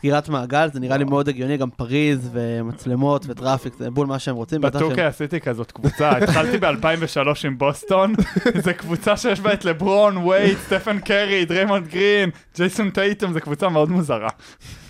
סגירת 0.00 0.28
מעגל, 0.28 0.68
זה 0.72 0.80
נראה 0.80 0.96
לי 0.96 1.04
מאוד 1.04 1.28
הגיוני, 1.28 1.56
גם 1.56 1.70
פריז 1.70 2.30
ומצלמות 2.32 3.24
ו 3.28 3.33
traffic, 3.33 3.74
זה 3.78 3.90
בול 3.90 4.06
מה 4.06 4.18
שהם 4.18 4.36
רוצים. 4.36 4.60
בטוקי 4.60 5.02
עשיתי 5.02 5.40
כזאת 5.40 5.72
קבוצה, 5.72 6.10
התחלתי 6.10 6.58
ב-2003 6.58 7.46
עם 7.46 7.58
בוסטון, 7.58 8.14
זו 8.64 8.70
קבוצה 8.76 9.16
שיש 9.16 9.40
בה 9.40 9.52
את 9.52 9.64
לברון, 9.64 10.16
וייט, 10.16 10.58
סטפן 10.58 10.98
קרי, 10.98 11.44
דריימונד 11.44 11.88
גרין, 11.88 12.30
ג'ייסון 12.56 12.90
טייטום, 12.90 13.32
זו 13.32 13.40
קבוצה 13.40 13.68
מאוד 13.68 13.90
מוזרה. 13.90 14.28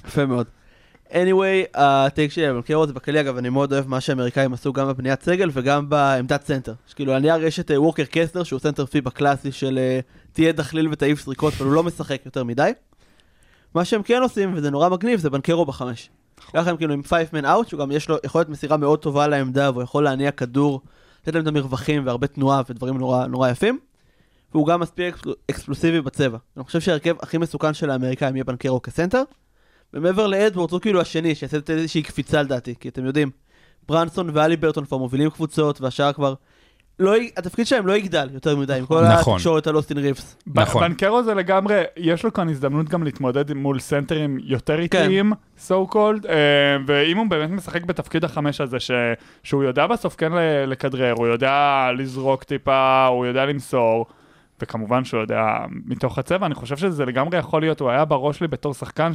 יפה 0.06 0.26
מאוד. 0.26 0.46
anyway, 1.10 1.68
ה 1.74 1.86
take 1.86 2.32
שלי, 2.32 2.52
מכיר 2.52 2.82
את 2.82 2.88
זה 2.88 2.94
בכללי, 2.94 3.20
אגב, 3.20 3.36
אני 3.36 3.48
מאוד 3.48 3.72
אוהב 3.72 3.88
מה 3.88 4.00
שהאמריקאים 4.00 4.52
עשו 4.52 4.72
גם 4.72 4.88
בבניית 4.88 5.22
סגל 5.22 5.50
וגם 5.52 5.88
בעמדת 5.88 6.46
סנטר. 6.46 6.74
כאילו, 6.94 7.12
על 7.12 7.18
הנייר 7.18 7.44
יש 7.44 7.60
את 7.60 7.70
אה, 7.70 7.82
ווקר 7.82 8.04
קסלר, 8.10 8.42
שהוא 8.42 8.60
סנטר 8.60 8.86
פיבה 8.86 9.10
קלאסי 9.10 9.52
של 9.52 9.78
אה, 9.78 10.00
תהיה 10.32 10.52
דחליל 10.52 10.88
ותעיף 10.92 11.24
זריקות, 11.24 11.54
אבל 11.56 11.66
הוא 11.66 11.74
לא 11.74 11.82
משחק 11.82 12.20
יותר 12.26 12.44
מדי. 12.44 12.70
מה 13.74 13.84
שהם 13.84 14.02
כן 14.02 14.22
עושים, 14.22 14.54
וזה 14.54 14.70
נורא 14.70 14.88
מגניב, 14.88 15.20
זה 15.20 15.30
בנקרו 15.30 15.66
בחמש. 15.66 16.10
ככה 16.54 16.70
הם 16.70 16.76
כאילו 16.76 16.94
עם 16.94 17.02
5 17.02 17.28
man 17.28 17.44
out, 17.44 17.68
שהוא 17.68 17.80
גם 17.80 17.90
יש 17.90 18.08
לו 18.08 18.16
יכולת 18.24 18.48
מסירה 18.48 18.76
מאוד 18.76 18.98
טובה 18.98 19.28
לעמדה, 19.28 19.70
והוא 19.70 19.82
יכול 19.82 20.04
להניע 20.04 20.30
כדור, 20.30 20.80
לתת 21.22 21.34
להם 21.34 21.42
את 21.42 21.48
המרווחים 21.48 22.06
והרבה 22.06 22.26
תנועה 22.26 22.62
ודברים 22.70 22.98
נורא, 22.98 23.26
נורא 23.26 23.48
יפים. 23.48 23.78
והוא 24.52 24.66
גם 24.66 24.80
מספיק 24.80 25.14
אקספל- 25.14 25.34
אקספלוסיבי 25.50 26.00
בצבע. 26.00 26.38
אני 26.56 26.64
חושב 26.64 26.80
שההרכב 26.80 27.14
הכי 27.22 27.38
מסוכן 27.38 27.74
של 27.74 27.90
האמריקאים 27.90 28.36
יהיה 28.36 28.44
בנקרו 28.44 28.82
כסנטר. 28.82 29.22
ומעבר 29.94 30.26
לאדוורדס 30.26 30.72
הוא 30.72 30.80
כאילו 30.80 31.00
השני 31.00 31.34
שיעשה 31.34 31.58
איזושהי 31.68 32.02
קפיצה 32.02 32.42
לדעתי, 32.42 32.74
כי 32.80 32.88
אתם 32.88 33.04
יודעים, 33.04 33.30
ברנסון 33.88 34.30
והליברטון 34.32 34.84
כבר 34.84 34.96
מובילים 34.96 35.30
קבוצות, 35.30 35.80
והשאר 35.80 36.12
כבר... 36.12 36.34
לא, 37.00 37.14
התפקיד 37.36 37.66
שלהם 37.66 37.86
לא 37.86 37.92
יגדל 37.96 38.28
יותר 38.34 38.56
מדי, 38.56 38.74
עם 38.74 38.86
כל 38.86 39.04
נכון. 39.04 39.32
התקשורת 39.34 39.66
על 39.66 39.76
אוסטין 39.76 39.98
ריבס. 39.98 40.36
נכון. 40.54 40.82
בנקרו 40.82 41.22
זה 41.22 41.34
לגמרי, 41.34 41.82
יש 41.96 42.24
לו 42.24 42.32
כאן 42.32 42.48
הזדמנות 42.48 42.88
גם 42.88 43.02
להתמודד 43.02 43.52
מול 43.52 43.78
סנטרים 43.78 44.38
יותר 44.42 44.76
כן. 44.76 44.80
איטיים, 44.82 45.32
so 45.68 45.92
called, 45.92 46.28
אה, 46.28 46.34
ואם 46.86 47.16
הוא 47.16 47.26
באמת 47.30 47.50
משחק 47.50 47.84
בתפקיד 47.84 48.24
החמש 48.24 48.60
הזה, 48.60 48.80
ש- 48.80 48.90
שהוא 49.42 49.62
יודע 49.64 49.86
בסוף 49.86 50.16
כן 50.16 50.32
ל- 50.32 50.64
לכדרר, 50.66 51.12
הוא 51.16 51.26
יודע 51.26 51.86
לזרוק 51.98 52.44
טיפה, 52.44 53.06
הוא 53.06 53.26
יודע 53.26 53.44
למסור, 53.46 54.06
וכמובן 54.62 55.04
שהוא 55.04 55.20
יודע 55.20 55.44
מתוך 55.86 56.18
הצבע, 56.18 56.46
אני 56.46 56.54
חושב 56.54 56.76
שזה 56.76 57.04
לגמרי 57.06 57.38
יכול 57.38 57.60
להיות, 57.62 57.80
הוא 57.80 57.90
היה 57.90 58.04
בראש 58.04 58.38
שלי 58.38 58.48
בתור 58.48 58.74
שחקן 58.74 59.14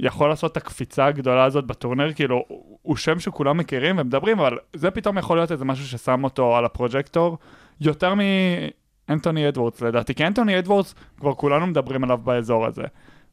שיכול 0.00 0.28
לעשות 0.28 0.52
את 0.52 0.56
הקפיצה 0.56 1.06
הגדולה 1.06 1.44
הזאת 1.44 1.66
בטורניר, 1.66 2.12
כאילו, 2.12 2.44
הוא 2.82 2.96
שם 2.96 3.20
שכולם 3.20 3.56
מכירים 3.56 3.98
ומדברים, 3.98 4.38
אבל 4.40 4.58
זה 4.76 4.90
פתאום 4.90 5.18
יכול 5.18 5.36
להיות 5.36 5.52
איזה 5.52 5.64
משהו 5.64 5.86
ששם 5.86 6.24
אותו 6.24 6.56
על 6.56 6.64
הפרוג'קטור, 6.64 7.38
יותר 7.80 8.14
מאנטוני 8.14 9.48
אדוורדס 9.48 9.80
לדעתי, 9.80 10.14
כי 10.14 10.26
אנטוני 10.26 10.58
אדוורדס, 10.58 10.94
כבר 11.20 11.34
כולנו 11.34 11.66
מדברים 11.66 12.04
עליו 12.04 12.18
באזור 12.18 12.66
הזה. 12.66 12.84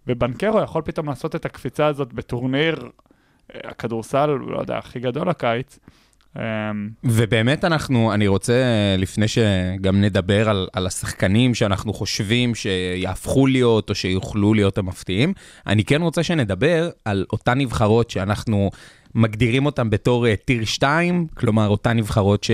ובנקרו 0.08 0.62
יכול 0.62 0.82
פתאום 0.82 1.08
לעשות 1.08 1.36
את 1.36 1.46
הקפיצה 1.46 1.86
הזאת 1.86 2.14
בטורניר 2.14 2.76
אה, 3.56 3.60
הכדורסל, 3.64 4.26
לא 4.26 4.60
יודע, 4.60 4.78
הכי 4.78 5.00
גדול 5.00 5.30
הקיץ. 5.30 5.80
אמ, 6.38 6.42
ובאמת 7.04 7.66
אנחנו, 7.66 8.14
אני 8.14 8.28
רוצה, 8.28 8.54
לפני 8.98 9.28
שגם 9.28 10.02
נדבר 10.02 10.50
על, 10.50 10.68
על 10.74 10.88
השחקנים 10.88 11.56
שאנחנו 11.56 11.94
חושבים 11.94 12.56
שיהפכו 12.56 13.48
להיות 13.48 13.90
או 13.90 13.96
שיוכלו 13.96 14.54
להיות 14.54 14.78
המפתיעים, 14.78 15.34
אני 15.68 15.84
כן 15.84 16.02
רוצה 16.02 16.24
שנדבר 16.24 16.90
על 17.06 17.26
אותן 17.34 17.58
נבחרות 17.58 18.10
שאנחנו 18.10 18.72
מגדירים 19.16 19.66
אותן 19.66 19.90
בתור 19.90 20.28
אה, 20.28 20.36
טיר 20.36 20.66
2, 20.66 21.28
כלומר 21.34 21.68
אותן 21.68 21.98
נבחרות 21.98 22.48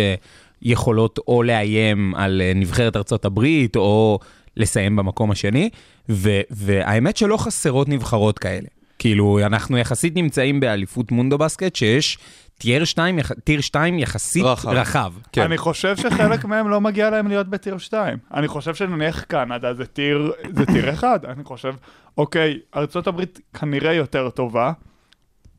שיכולות 0.63 1.19
או 1.27 1.43
לאיים 1.43 2.15
על 2.15 2.41
אה, 2.41 2.51
נבחרת 2.55 2.95
ארצות 2.95 3.25
הברית 3.25 3.75
או 3.75 4.19
לסיים 4.57 4.95
במקום 4.95 5.31
השני, 5.31 5.69
ו, 6.09 6.29
והאמת 6.51 7.17
שלא 7.17 7.37
חסרות 7.37 7.89
נבחרות 7.89 8.39
כאלה. 8.39 8.67
כאילו, 8.99 9.39
אנחנו 9.45 9.77
יחסית 9.77 10.15
נמצאים 10.15 10.59
באליפות 10.59 11.11
מונדו 11.11 11.37
בסקט, 11.37 11.75
שיש 11.75 12.17
טיר 12.57 12.85
2, 12.85 13.19
טיר 13.43 13.61
2 13.61 13.99
יחסית 13.99 14.43
רחב. 14.43 14.69
רחב. 14.69 15.13
כן. 15.31 15.41
אני 15.41 15.57
חושב 15.57 15.95
שחלק 15.97 16.45
מהם 16.45 16.69
לא 16.69 16.81
מגיע 16.81 17.09
להם 17.09 17.27
להיות 17.27 17.47
בטיר 17.47 17.77
2. 17.77 18.17
אני 18.33 18.47
חושב 18.47 18.75
שנניח 18.75 19.23
קנדה 19.23 19.73
זה 19.73 19.85
טיר, 19.85 20.31
זה 20.53 20.65
טיר 20.65 20.93
1. 20.93 21.25
אני 21.25 21.43
חושב, 21.43 21.73
אוקיי, 22.17 22.59
ארה"ב 22.75 23.21
כנראה 23.53 23.93
יותר 23.93 24.29
טובה, 24.29 24.71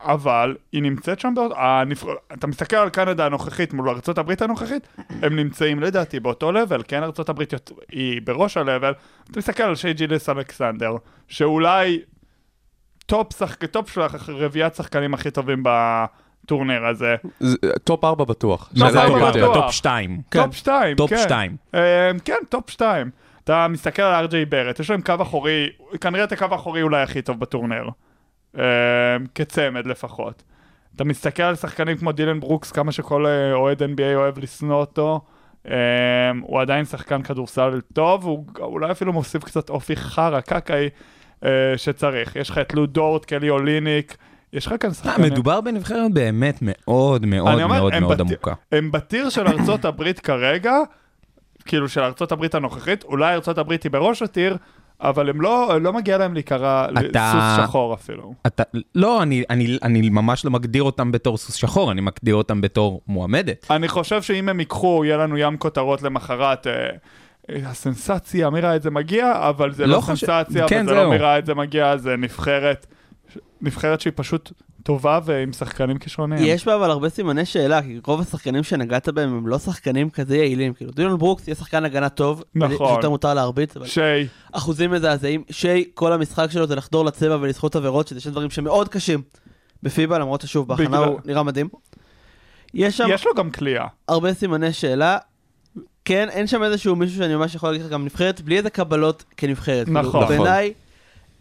אבל 0.01 0.57
היא 0.73 0.83
נמצאת 0.83 1.21
שם, 1.21 1.33
באותו, 1.37 1.53
הנבח... 1.57 2.05
אתה 2.33 2.47
מסתכל 2.47 2.77
על 2.77 2.89
קנדה 2.91 3.27
הנוכחית 3.27 3.73
מול 3.73 3.89
ארה"ב 3.89 4.33
הנוכחית, 4.41 4.89
הם 5.23 5.37
נמצאים 5.37 5.81
לדעתי 5.81 6.21
באותו 6.21 6.53
level, 6.53 6.83
כן 6.89 7.03
ארה"ב 7.03 7.41
יות- 7.53 7.73
היא 7.93 8.21
בראש 8.25 8.57
ה 8.57 8.62
level, 8.62 8.93
אתה 9.31 9.39
מסתכל 9.39 9.63
על 9.63 9.75
שיי 9.75 9.93
גילג'ס 9.93 10.29
אלכסנדר, 10.29 10.97
שאולי 11.29 12.01
top, 13.07 13.33
שחק... 13.39 13.65
top 13.65 13.91
של 13.91 14.01
הרביעיית 14.01 14.75
שחקנים 14.75 15.15
הכי 15.15 15.31
טובים 15.31 15.63
בטורניר 16.47 16.87
הזה. 16.87 17.17
זה- 17.41 17.57
top 17.85 18.05
4 18.05 18.25
בטוח. 18.25 18.71
top 18.79 18.91
אם 18.93 18.97
ארבע 18.99 19.27
יותר. 19.27 19.51
בטוח. 19.51 19.65
top 19.65 19.73
2. 19.75 20.21
top 20.31 20.55
2, 20.55 20.97
top 20.97 21.11
כן. 21.11 21.19
2. 21.19 21.57
אמ, 21.75 21.81
כן, 22.25 22.35
top 22.49 22.71
2. 22.71 23.11
אתה 23.45 23.69
מסתכל 23.69 24.03
על 24.03 24.15
אר 24.15 24.25
ג'יי 24.25 24.45
בארט, 24.45 24.81
יש 24.81 24.91
להם 24.91 25.01
קו 25.01 25.15
אחורי, 25.23 25.69
כנראה 26.01 26.25
את 26.25 26.33
הקו 26.33 26.47
האחורי 26.51 26.83
אולי 26.83 27.03
הכי 27.03 27.23
טוב 27.23 27.41
בטורניר. 27.41 27.91
אמ, 28.57 28.61
כצמד 29.35 29.87
לפחות. 29.87 30.43
אתה 30.97 31.05
מסתכל 31.05 31.43
על 31.43 31.55
שחקנים 31.55 31.97
כמו 31.97 32.13
דילן 32.13 32.41
ברוקס, 32.41 32.73
כמה 32.73 32.93
שכל 32.93 33.27
אה, 33.27 33.53
אוהד 33.53 33.83
NBA 33.83 34.15
אוהב 34.15 34.39
לשנוא 34.39 34.77
אותו. 34.81 35.21
אמ, 35.67 35.73
הוא 36.43 36.61
עדיין 36.61 36.85
שחקן 36.85 37.23
כדורסל 37.23 37.81
טוב, 37.93 38.25
הוא 38.25 38.45
אולי 38.59 38.91
אפילו 38.91 39.13
מוסיף 39.13 39.45
קצת 39.45 39.71
אופי 39.71 39.97
חרא, 39.97 40.41
קקה, 40.41 40.89
אה, 41.45 41.51
שצריך. 41.77 42.37
יש 42.37 42.51
לך 42.51 42.59
את 42.59 42.75
לו 42.75 42.87
דורט, 42.87 43.25
קלי 43.25 43.51
אוליניק, 43.51 44.17
יש 44.57 44.67
לך 44.67 44.75
כאן 44.81 44.93
שחקנים. 44.93 45.33
מדובר 45.33 45.61
בנבחרת 45.61 46.13
באמת 46.13 46.59
מאוד 46.63 47.27
מאוד 47.27 47.53
אומר, 47.55 47.67
מאוד 47.67 47.93
מאוד 48.01 48.13
בת- 48.13 48.21
עמוקה. 48.21 48.53
הם 48.73 48.93
בטיר 48.93 49.29
של 49.29 49.47
ארצות 49.47 49.85
הברית 49.85 50.21
כרגע, 50.21 50.73
כאילו 51.65 51.89
של 51.89 52.01
ארצות 52.01 52.33
הברית 52.33 52.55
הנוכחית, 52.55 53.05
אולי 53.05 53.35
ארצות 53.35 53.59
הברית 53.59 53.83
היא 53.83 53.93
בראש 53.93 54.23
הטיר, 54.23 54.57
אבל 55.01 55.31
הם 55.31 55.41
לא, 55.41 55.79
לא 55.81 55.93
מגיע 55.93 56.19
להם 56.19 56.35
להיקרא 56.35 56.87
אתה- 57.11 57.33
סוס 57.33 57.67
שחור 57.67 57.95
אפילו. 57.95 58.35
אתה, 58.47 58.63
לא, 58.95 59.23
אני, 59.23 59.43
אני, 59.51 59.79
אני 59.83 60.09
ממש 60.11 60.45
לא 60.45 60.51
מגדיר 60.51 60.83
אותם 60.83 61.13
בתור 61.13 61.37
סוס 61.37 61.55
שחור, 61.55 61.93
אני 61.93 62.01
מגדיר 62.01 62.35
אותם 62.35 62.61
בתור 62.61 63.01
מועמדת. 63.09 63.67
אני 63.71 63.89
חושב 63.89 64.23
שאם 64.23 64.49
הם 64.49 64.61
ייקחו, 64.61 65.03
יהיה 65.05 65.17
לנו 65.17 65.37
ים 65.39 65.57
כותרות 65.57 66.03
למחרת. 66.03 66.67
אה, 66.67 66.73
אה, 67.51 67.57
הסנסציה, 67.71 68.51
מי 68.51 68.61
ראה 68.61 68.77
את 68.77 68.83
זה 68.83 68.91
מגיע, 68.91 69.33
אבל 69.49 69.73
זה 69.73 69.87
לא 69.87 69.97
לא, 69.97 70.01
חושב- 70.01 70.27
סנסציה, 70.27 70.69
כן, 70.69 70.83
וזה. 70.87 70.95
לא 70.95 71.11
מי 71.11 71.17
ראה 71.19 71.39
את 71.39 71.47
זה 71.47 71.55
מגיע, 71.55 71.97
זה 71.97 72.17
נבחרת, 72.17 72.87
נבחרת 73.61 74.01
שהיא 74.01 74.13
פשוט 74.17 74.53
טובה 74.83 75.21
ועם 75.25 75.53
שחקנים 75.53 75.99
כישרוניים. 75.99 76.43
יש 76.47 76.67
בה 76.67 76.75
אבל 76.75 76.91
הרבה 76.91 77.09
סימני 77.09 77.45
שאלה, 77.45 77.83
כי 77.83 78.01
רוב 78.07 78.21
השחקנים 78.21 78.63
שנגעת 78.63 79.09
בהם 79.09 79.37
הם 79.37 79.47
לא 79.47 79.59
שחקנים 79.59 80.11
כזה 80.11 80.37
יעילים. 80.37 80.75
כאילו, 80.75 80.91
דילון 80.93 81.19
ברוקס 81.19 81.49
יהיה 81.49 81.55
שחקן 81.55 81.85
הגנה 81.85 82.09
טוב, 82.09 82.43
נכון. 82.55 82.95
יותר 82.97 83.11
מותר 83.11 83.35
להרביץ, 83.35 83.77
אבל 83.77 83.87
שי, 83.87 84.01
אחוזים 84.53 84.91
מזעזעים. 84.91 85.43
שי, 85.51 85.91
כל 85.95 86.13
המשחק 86.13 86.51
שלו 86.51 86.67
זה 86.67 86.77
לחדור 86.77 87.05
לצבע 87.05 87.39
ולסחוט 87.41 87.77
עבירות, 87.77 88.09
שזה 88.09 88.21
שני 88.21 88.33
דברים 88.33 88.51
שמאוד 88.51 88.89
קשים 88.89 89.23
בפיבה, 89.83 90.19
למרות 90.19 90.41
ששוב, 90.41 90.69
בהכנה 90.69 90.87
בגלל- 90.89 91.05
הוא 91.05 91.21
נראה 91.25 91.43
מדהים. 91.43 91.69
יש 92.75 92.97
שם 92.97 93.05
יש 93.11 93.27
לו 93.27 93.35
גם 93.35 93.51
כליאה. 93.51 93.87
הרבה 94.09 94.35
סימני 94.35 94.73
שאלה. 94.73 95.19
כן, 96.05 96.29
אין 96.31 96.47
שם 96.47 96.63
איזשהו 96.63 96.97
מישהו 96.97 97.17
שאני 97.19 97.37
ממש 97.37 97.55
יכול 97.55 97.69
להגיד 97.71 97.87
לך 97.87 97.93
גם 97.93 98.05
נבחרת, 98.05 98.41
בלי 98.41 98.59
איזה 98.59 98.71
קבלות 98.71 99.25
כנבחרת. 99.37 99.87
כאילו, 99.87 100.01
נכון. 100.03 100.23
נכון. 100.23 100.37
בעיניי, 100.37 100.73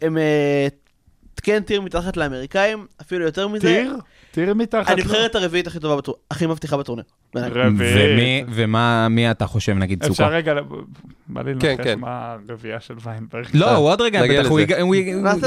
הם 0.02 0.18
אה, 0.18 0.66
כן 1.46 1.62
טיר 1.62 1.80
מתחת 1.80 2.16
לאמריקאים, 2.16 2.86
אפילו 3.00 3.24
יותר 3.24 3.48
מזה. 3.48 3.66
טיר? 3.66 3.96
טיר 4.30 4.54
מתחת. 4.54 4.90
הנבחרת 4.90 5.34
הרביעית 5.34 5.66
הכי 5.66 5.80
טובה 5.80 6.12
הכי 6.30 6.46
מבטיחה 6.46 6.76
בטורניר. 6.76 7.04
רביעית. 7.34 8.46
ומי, 8.48 9.30
אתה 9.30 9.46
חושב, 9.46 9.72
נגיד, 9.72 10.02
אפשר 10.02 10.14
סוכה? 10.14 10.28
רגע, 10.28 10.54
בא 11.28 11.42
לי 11.42 11.52
כן, 11.60 11.68
לנחש 11.68 11.84
כן. 11.84 11.98
מה 11.98 12.36
הרביעייה 12.48 12.80
של 12.80 12.94
ויינברג. 13.02 13.46
לא, 13.54 13.66
אה, 13.66 13.76
הוא 13.76 13.88
עוד 13.88 14.00
רגע, 14.00 14.22
בטח, 14.22 14.48
הוא 14.48 14.60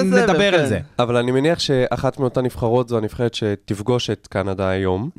נדבר 0.04 0.54
על 0.54 0.62
כן. 0.62 0.66
זה. 0.66 0.80
אבל 1.00 1.18
אני 1.18 1.32
מניח 1.32 1.60
שאחת 1.60 2.20
מאותן 2.20 2.46
נבחרות 2.46 2.90
זו 2.90 2.98
הנבחרת 2.98 3.34
שתפגוש 3.34 4.10
את 4.10 4.28
קנדה 4.28 4.70
היום. 4.70 5.10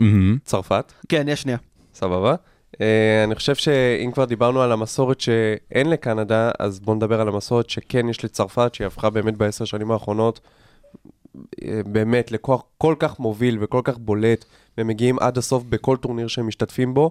צרפת, 0.44 0.92
כן, 1.08 1.28
יש 1.28 1.42
שנייה. 1.42 1.58
סבבה. 1.94 2.34
Uh, 2.72 2.76
אני 3.24 3.34
חושב 3.34 3.54
שאם 3.54 4.10
כבר 4.12 4.24
דיברנו 4.24 4.62
על 4.62 4.72
המסורת 4.72 5.20
שאין 5.20 5.90
לקנדה, 5.90 6.50
אז 6.58 6.80
בואו 6.80 6.96
נדבר 6.96 7.20
על 7.20 7.28
המסורת 7.28 7.70
שכן 7.70 8.08
יש 8.08 8.24
לצרפת, 8.24 8.74
שהיא 8.74 8.86
הפכה 8.86 9.10
באמת 9.10 9.36
בעשר 9.36 9.64
שנים 9.64 9.90
האחרונות, 9.90 10.40
אה, 10.44 10.59
באמת 11.86 12.32
לכוח 12.32 12.62
כל 12.78 12.94
כך 12.98 13.20
מוביל 13.20 13.58
וכל 13.60 13.80
כך 13.84 13.98
בולט, 13.98 14.44
והם 14.78 14.86
מגיעים 14.86 15.18
עד 15.18 15.38
הסוף 15.38 15.62
בכל 15.68 15.96
טורניר 15.96 16.26
שהם 16.28 16.46
משתתפים 16.46 16.94
בו. 16.94 17.10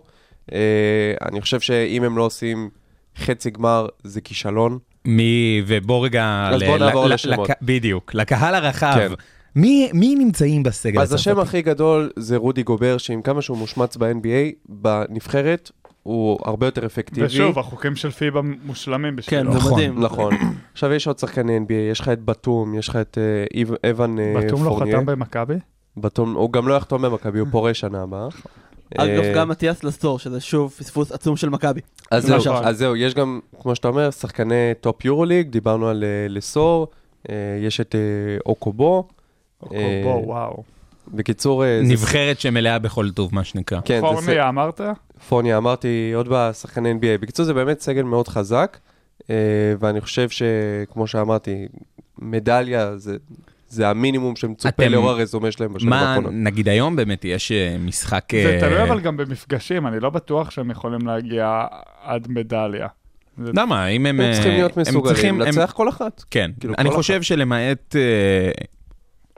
Uh, 0.50 0.52
אני 1.26 1.42
חושב 1.42 1.60
שאם 1.60 2.04
הם 2.04 2.18
לא 2.18 2.24
עושים 2.24 2.70
חצי 3.18 3.50
גמר, 3.50 3.88
זה 4.04 4.22
כישלון. 4.22 4.78
מי, 5.06 5.62
ובוא 5.68 6.06
רגע... 6.06 6.50
אז 6.54 6.62
ל- 6.62 6.66
בוא 6.66 6.78
נעבור 6.78 7.06
ל- 7.08 7.14
לשמות. 7.14 7.50
לק- 7.50 7.58
בדיוק, 7.62 8.14
לקהל 8.14 8.56
הרחב. 8.56 8.94
כן. 8.96 9.12
מי 9.56 9.90
מי 9.94 10.16
נמצאים 10.16 10.64
בסגל 10.64 11.02
אז 11.02 11.14
השם? 11.14 11.40
הכי 11.40 11.62
גדול 11.62 12.12
זה 12.16 12.38
רודי 12.38 12.64
גובר, 12.64 12.98
שעם 12.98 13.22
כמה 13.22 13.42
שהוא 13.42 13.58
מושמץ 13.58 13.98
ב-NBA, 13.98 14.54
בנבחרת 14.70 15.72
הוא 16.04 16.40
הרבה 16.46 16.68
יותר 16.68 16.86
אפקטיבי. 16.86 17.26
ושוב, 17.26 17.60
החוקים 17.60 17.96
של 17.96 18.12
פיבה 18.12 18.42
מושלמים 18.42 19.16
בשבילו. 19.16 19.44
כן, 19.44 19.52
זה 19.52 19.58
נכון, 19.58 19.74
מדהים. 19.74 20.04
נכון. 20.04 20.34
עכשיו 20.74 20.94
יש 20.94 21.08
עוד 21.08 21.20
שחקני 21.20 21.58
NBA, 21.58 21.92
יש 21.92 22.00
לך 22.00 22.10
את 22.10 22.26
בתום, 22.26 22.76
יש 22.76 22.88
לך 22.88 22.96
את 22.96 23.18
אה, 23.18 23.90
אבן 23.90 24.20
אה, 24.20 24.34
בתום 24.38 24.64
לא 24.64 24.70
פורניה. 24.70 24.98
חתם 24.98 25.06
במכבי? 25.06 25.56
בתום, 25.98 26.34
הוא 26.34 26.54
גם 26.54 26.68
לא 26.68 26.74
יחתום 26.74 27.02
במכבי, 27.02 27.40
הוא 27.40 27.48
פורש 27.52 27.80
שנה 27.80 28.04
הבאה. 28.04 28.28
אגב, 28.98 29.24
אה, 29.24 29.34
גם 29.36 29.50
מתיאס 29.50 29.84
לסור, 29.84 30.20
שזה 30.20 30.40
שוב 30.40 30.72
פספוס 30.72 31.12
עצום 31.12 31.38
של 31.38 31.50
מכבי. 31.50 31.82
אז 32.12 32.26
זהו. 32.26 32.54
אז 32.54 32.78
זהו, 32.78 32.96
יש 32.96 33.14
גם, 33.14 33.40
כמו 33.62 33.76
שאתה 33.76 33.88
אומר, 33.88 34.12
שחקני 34.12 34.72
top 34.82 35.06
יורוליג, 35.06 35.50
דיברנו 35.50 35.88
על 35.88 36.04
אה, 36.04 36.28
לסור, 36.30 36.88
אה, 37.30 37.36
יש 37.62 37.80
את 37.80 37.96
אוקובו. 38.46 39.08
בוא, 40.04 40.26
וואו. 40.26 40.64
בקיצור, 41.14 41.66
אה, 41.66 41.80
זה- 41.84 41.92
נבחרת 41.94 42.40
שמלאה 42.40 42.80
בכל 42.80 43.10
טוב, 43.12 43.36
מה 43.36 43.44
שנקרא. 43.44 43.80
כן, 43.86 44.02
זה 44.02 44.18
ס- 44.22 44.26
פורניה 44.26 44.50
אמרת? 44.50 44.82
פורניה, 45.30 45.58
אמרתי, 45.58 46.12
עוד 46.16 46.28
בשחקני 46.32 46.92
NBA. 46.92 47.22
בקיצור, 47.22 47.46
זה 47.46 47.54
באמת 47.54 47.80
סגל 47.80 48.04
מאוד 48.04 48.28
חזק, 48.28 48.78
אה, 49.30 49.36
ואני 49.80 50.02
חושב 50.02 50.28
שכמו 50.30 51.08
שאמרתי, 51.08 51.68
מדליה 52.20 52.98
זה, 52.98 53.16
זה 53.70 53.90
המינימום 53.90 54.36
שמצופה 54.36 54.70
אתם- 54.70 54.92
לאור 54.92 55.10
הרזומה 55.10 55.52
שלהם 55.52 55.74
בשנים 55.74 55.90
מה, 55.90 56.10
האחרונות. 56.10 56.32
נגיד 56.36 56.70
היום 56.70 56.96
באמת 56.96 57.26
יש 57.26 57.52
אה, 57.52 57.76
משחק... 57.80 58.24
זה 58.34 58.58
תלוי 58.60 58.84
אבל 58.84 59.00
גם 59.00 59.18
במפגשים, 59.18 59.88
אני 59.88 60.00
לא 60.00 60.10
בטוח 60.10 60.52
שהם 60.52 60.72
יכולים 60.72 61.08
להגיע 61.08 61.66
עד 62.04 62.28
מדליה. 62.30 62.88
זה- 63.44 63.52
למה, 63.56 63.88
אם 63.88 64.06
הם... 64.06 64.22
הם 64.22 64.34
צריכים 64.34 64.52
להיות 64.52 64.78
מסוגלים 64.78 65.42
לנצח 65.42 65.72
כל 65.76 65.90
אחת. 65.90 66.24
כן, 66.32 66.52
כאילו, 66.60 66.74
אני 66.78 66.90
חושב 66.92 67.22
שלמעט... 67.22 67.96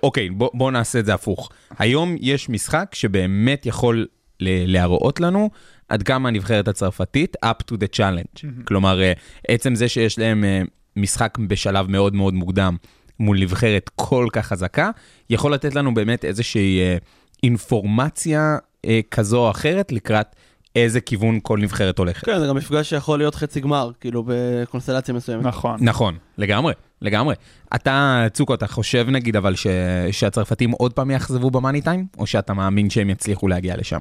אוקיי, 0.03 0.29
בוא, 0.29 0.49
בוא 0.53 0.71
נעשה 0.71 0.99
את 0.99 1.05
זה 1.05 1.13
הפוך. 1.13 1.49
היום 1.79 2.15
יש 2.19 2.49
משחק 2.49 2.91
שבאמת 2.93 3.65
יכול 3.65 4.07
להראות 4.39 5.19
לנו 5.19 5.49
עד 5.89 6.03
כמה 6.03 6.29
הנבחרת 6.29 6.67
הצרפתית 6.67 7.35
up 7.45 7.71
to 7.71 7.75
the 7.75 7.97
challenge. 7.97 8.45
כלומר, 8.63 9.01
אה, 9.01 9.13
עצם 9.47 9.75
זה 9.75 9.89
שיש 9.89 10.19
להם 10.19 10.43
אה, 10.43 10.61
משחק 10.95 11.37
בשלב 11.47 11.89
מאוד 11.89 12.15
מאוד 12.15 12.33
מוקדם 12.33 12.75
מול 13.19 13.39
נבחרת 13.39 13.89
כל 13.95 14.27
כך 14.33 14.47
חזקה, 14.47 14.89
יכול 15.29 15.53
לתת 15.53 15.75
לנו 15.75 15.93
באמת 15.93 16.25
איזושהי 16.25 16.79
אה, 16.81 16.97
אינפורמציה 17.43 18.57
כזו 19.11 19.45
או 19.45 19.51
אחרת 19.51 19.91
לקראת 19.91 20.35
איזה 20.75 21.01
כיוון 21.01 21.39
כל 21.43 21.59
נבחרת 21.61 21.97
הולכת. 21.97 22.25
כן, 22.25 22.39
זה 22.39 22.47
גם 22.47 22.55
מפגש 22.55 22.89
שיכול 22.89 23.19
להיות 23.19 23.35
חצי 23.35 23.59
גמר, 23.59 23.91
כאילו 23.99 24.23
בקונסטלציה 24.27 25.13
מסוימת. 25.13 25.45
נכון. 25.45 25.77
נכון, 25.81 26.15
לגמרי, 26.37 26.73
לגמרי. 27.01 27.35
אתה, 27.75 28.25
צוקו, 28.33 28.53
אתה 28.53 28.67
חושב 28.67 29.05
נגיד 29.09 29.35
אבל 29.35 29.55
ש... 29.55 29.67
שהצרפתים 30.11 30.71
עוד 30.71 30.93
פעם 30.93 31.11
יאכזבו 31.11 31.51
במאני 31.51 31.81
טיים, 31.81 32.05
או 32.17 32.27
שאתה 32.27 32.53
מאמין 32.53 32.89
שהם 32.89 33.09
יצליחו 33.09 33.47
להגיע 33.47 33.77
לשם? 33.77 33.99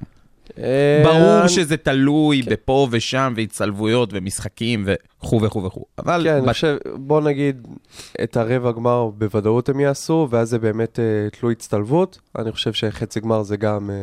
אה, 0.59 1.01
ברור 1.05 1.47
שזה 1.47 1.77
תלוי 1.77 2.41
בפה 2.41 2.87
ושם, 2.91 3.33
והצטלבויות 3.37 4.09
ומשחקים 4.13 4.85
וכו' 4.87 5.41
וכו' 5.41 5.63
וכו', 5.63 5.85
אבל... 5.99 6.21
כן, 6.23 6.33
אני 6.33 6.41
בת- 6.41 6.49
חושב, 6.53 6.77
בוא 6.95 7.21
נגיד, 7.21 7.67
את 8.23 8.37
הרבע 8.37 8.71
גמר 8.71 9.09
בוודאות 9.17 9.69
הם 9.69 9.79
יעשו, 9.79 10.27
ואז 10.31 10.49
זה 10.49 10.59
באמת 10.59 10.99
אה, 10.99 11.29
תלוי 11.39 11.51
הצטלבות. 11.53 12.19
אני 12.39 12.51
חושב 12.51 12.73
שחצי 12.73 13.19
גמר 13.19 13.43
זה 13.43 13.57
גם... 13.57 13.89
אה, 13.89 13.95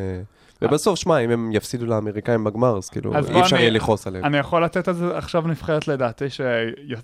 ובסוף, 0.63 0.99
שמע, 0.99 1.19
אם 1.19 1.31
הם 1.31 1.51
יפסידו 1.53 1.87
לאמריקאים 1.87 2.45
בגמר, 2.45 2.77
אז 2.79 2.89
כאילו, 2.89 3.17
אז 3.17 3.31
אי 3.31 3.41
אפשר 3.41 3.57
יהיה 3.57 3.71
לכעוס 3.71 4.07
עליהם. 4.07 4.25
אני 4.25 4.39
יכול 4.39 4.65
לתת 4.65 4.89
על 4.89 4.95
זה 4.95 5.17
עכשיו 5.19 5.43
נבחרת 5.47 5.89
לדעתי, 5.89 6.31
ש- 6.31 6.41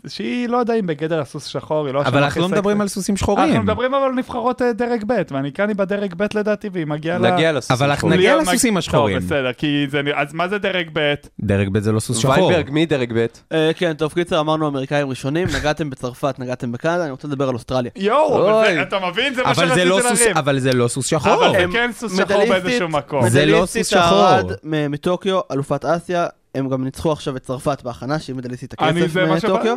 שהיא 0.08 0.48
לא 0.48 0.56
יודע 0.56 0.74
אם 0.74 0.86
בגדר 0.86 1.20
הסוס 1.20 1.44
שחור, 1.46 1.86
היא 1.86 1.94
לא... 1.94 2.00
אבל 2.02 2.22
אנחנו 2.22 2.40
לא 2.40 2.48
מדברים. 2.48 2.80
על 2.80 2.88
סוסים 2.88 3.12
אנחנו 3.14 3.24
שחורים. 3.34 3.62
מדברים 3.62 3.94
אבל 3.94 4.04
על 4.04 4.12
נבחרות 4.12 4.62
אה, 4.62 4.72
דרג 4.72 5.04
ב', 5.06 5.22
ואני 5.30 5.52
כאן 5.52 5.68
היא 5.68 5.76
בדרג 5.76 6.14
ב' 6.16 6.26
לדעתי, 6.34 6.68
והיא 6.72 6.86
מגיעה 6.86 7.18
ל... 7.18 7.32
נגיע 7.32 7.52
לסוסים 7.52 7.76
אבל 7.76 7.90
אנחנו 7.90 7.98
שחורים. 8.08 8.18
נגיע 8.18 8.36
מג- 8.36 8.42
לסוסים 8.48 8.76
השחורים. 8.76 9.18
טוב, 9.18 9.26
בסדר, 9.26 9.52
כי 9.52 9.86
זה... 9.90 10.00
אז 10.14 10.34
מה 10.34 10.48
זה 10.48 10.58
דרג 10.58 10.88
ב'? 10.92 11.14
דרג 11.40 11.68
ב' 11.68 11.78
זה 11.78 11.92
לא 11.92 12.00
סוס 12.00 12.18
שחור. 12.18 12.34
ויינברג, 12.46 12.70
מי 12.70 12.86
דרג 12.86 13.12
ב'? 13.18 13.26
אה, 13.52 13.70
כן, 13.76 13.92
טוב, 13.92 14.12
קיצר, 14.12 14.40
אמרנו 14.40 14.68
אמריקאים 14.68 15.08
ראשונים, 15.08 15.48
נגעתם 15.56 15.90
בצרפת, 15.90 16.34
נגעתם 16.38 16.72
בקנדה, 16.72 17.02
אני 17.02 17.10
רוצה 17.10 17.28
לדבר 17.28 17.48
על 17.48 17.54
אוסטרליה. 17.54 17.90
יואו, 17.96 18.62
אתה 18.82 18.96
מבין? 19.10 19.34
זה 19.34 19.42
מה 19.42 19.54
שרציתי 19.54 19.84
לא 19.84 20.00
להרים. 20.02 20.36
אבל 20.36 20.58
זה 20.58 20.72
לא 20.72 20.88
סוס 20.88 21.06
שחור. 21.06 21.34
אבל 21.46 21.52
זה 21.58 21.64
כן 21.72 21.90
סוס 21.92 22.16
שחור 22.16 22.44
באיזשהו 22.48 22.88
מקום. 22.88 23.28
זה 23.28 23.43
לא 23.46 23.56
מדליסטית 23.56 23.82
סוס 23.82 23.98
שחור. 23.98 24.50
מטוקיו, 24.64 25.40
אלופת 25.52 25.84
אסיה, 25.84 26.26
הם 26.54 26.68
גם 26.68 26.84
ניצחו 26.84 27.12
עכשיו 27.12 27.36
את 27.36 27.42
צרפת 27.42 27.82
בהכנה, 27.82 28.18
שהיא 28.18 28.36
מדליסטית 28.36 28.72
הכסף 28.72 29.06
זה. 29.06 29.26
מטוקיו. 29.26 29.76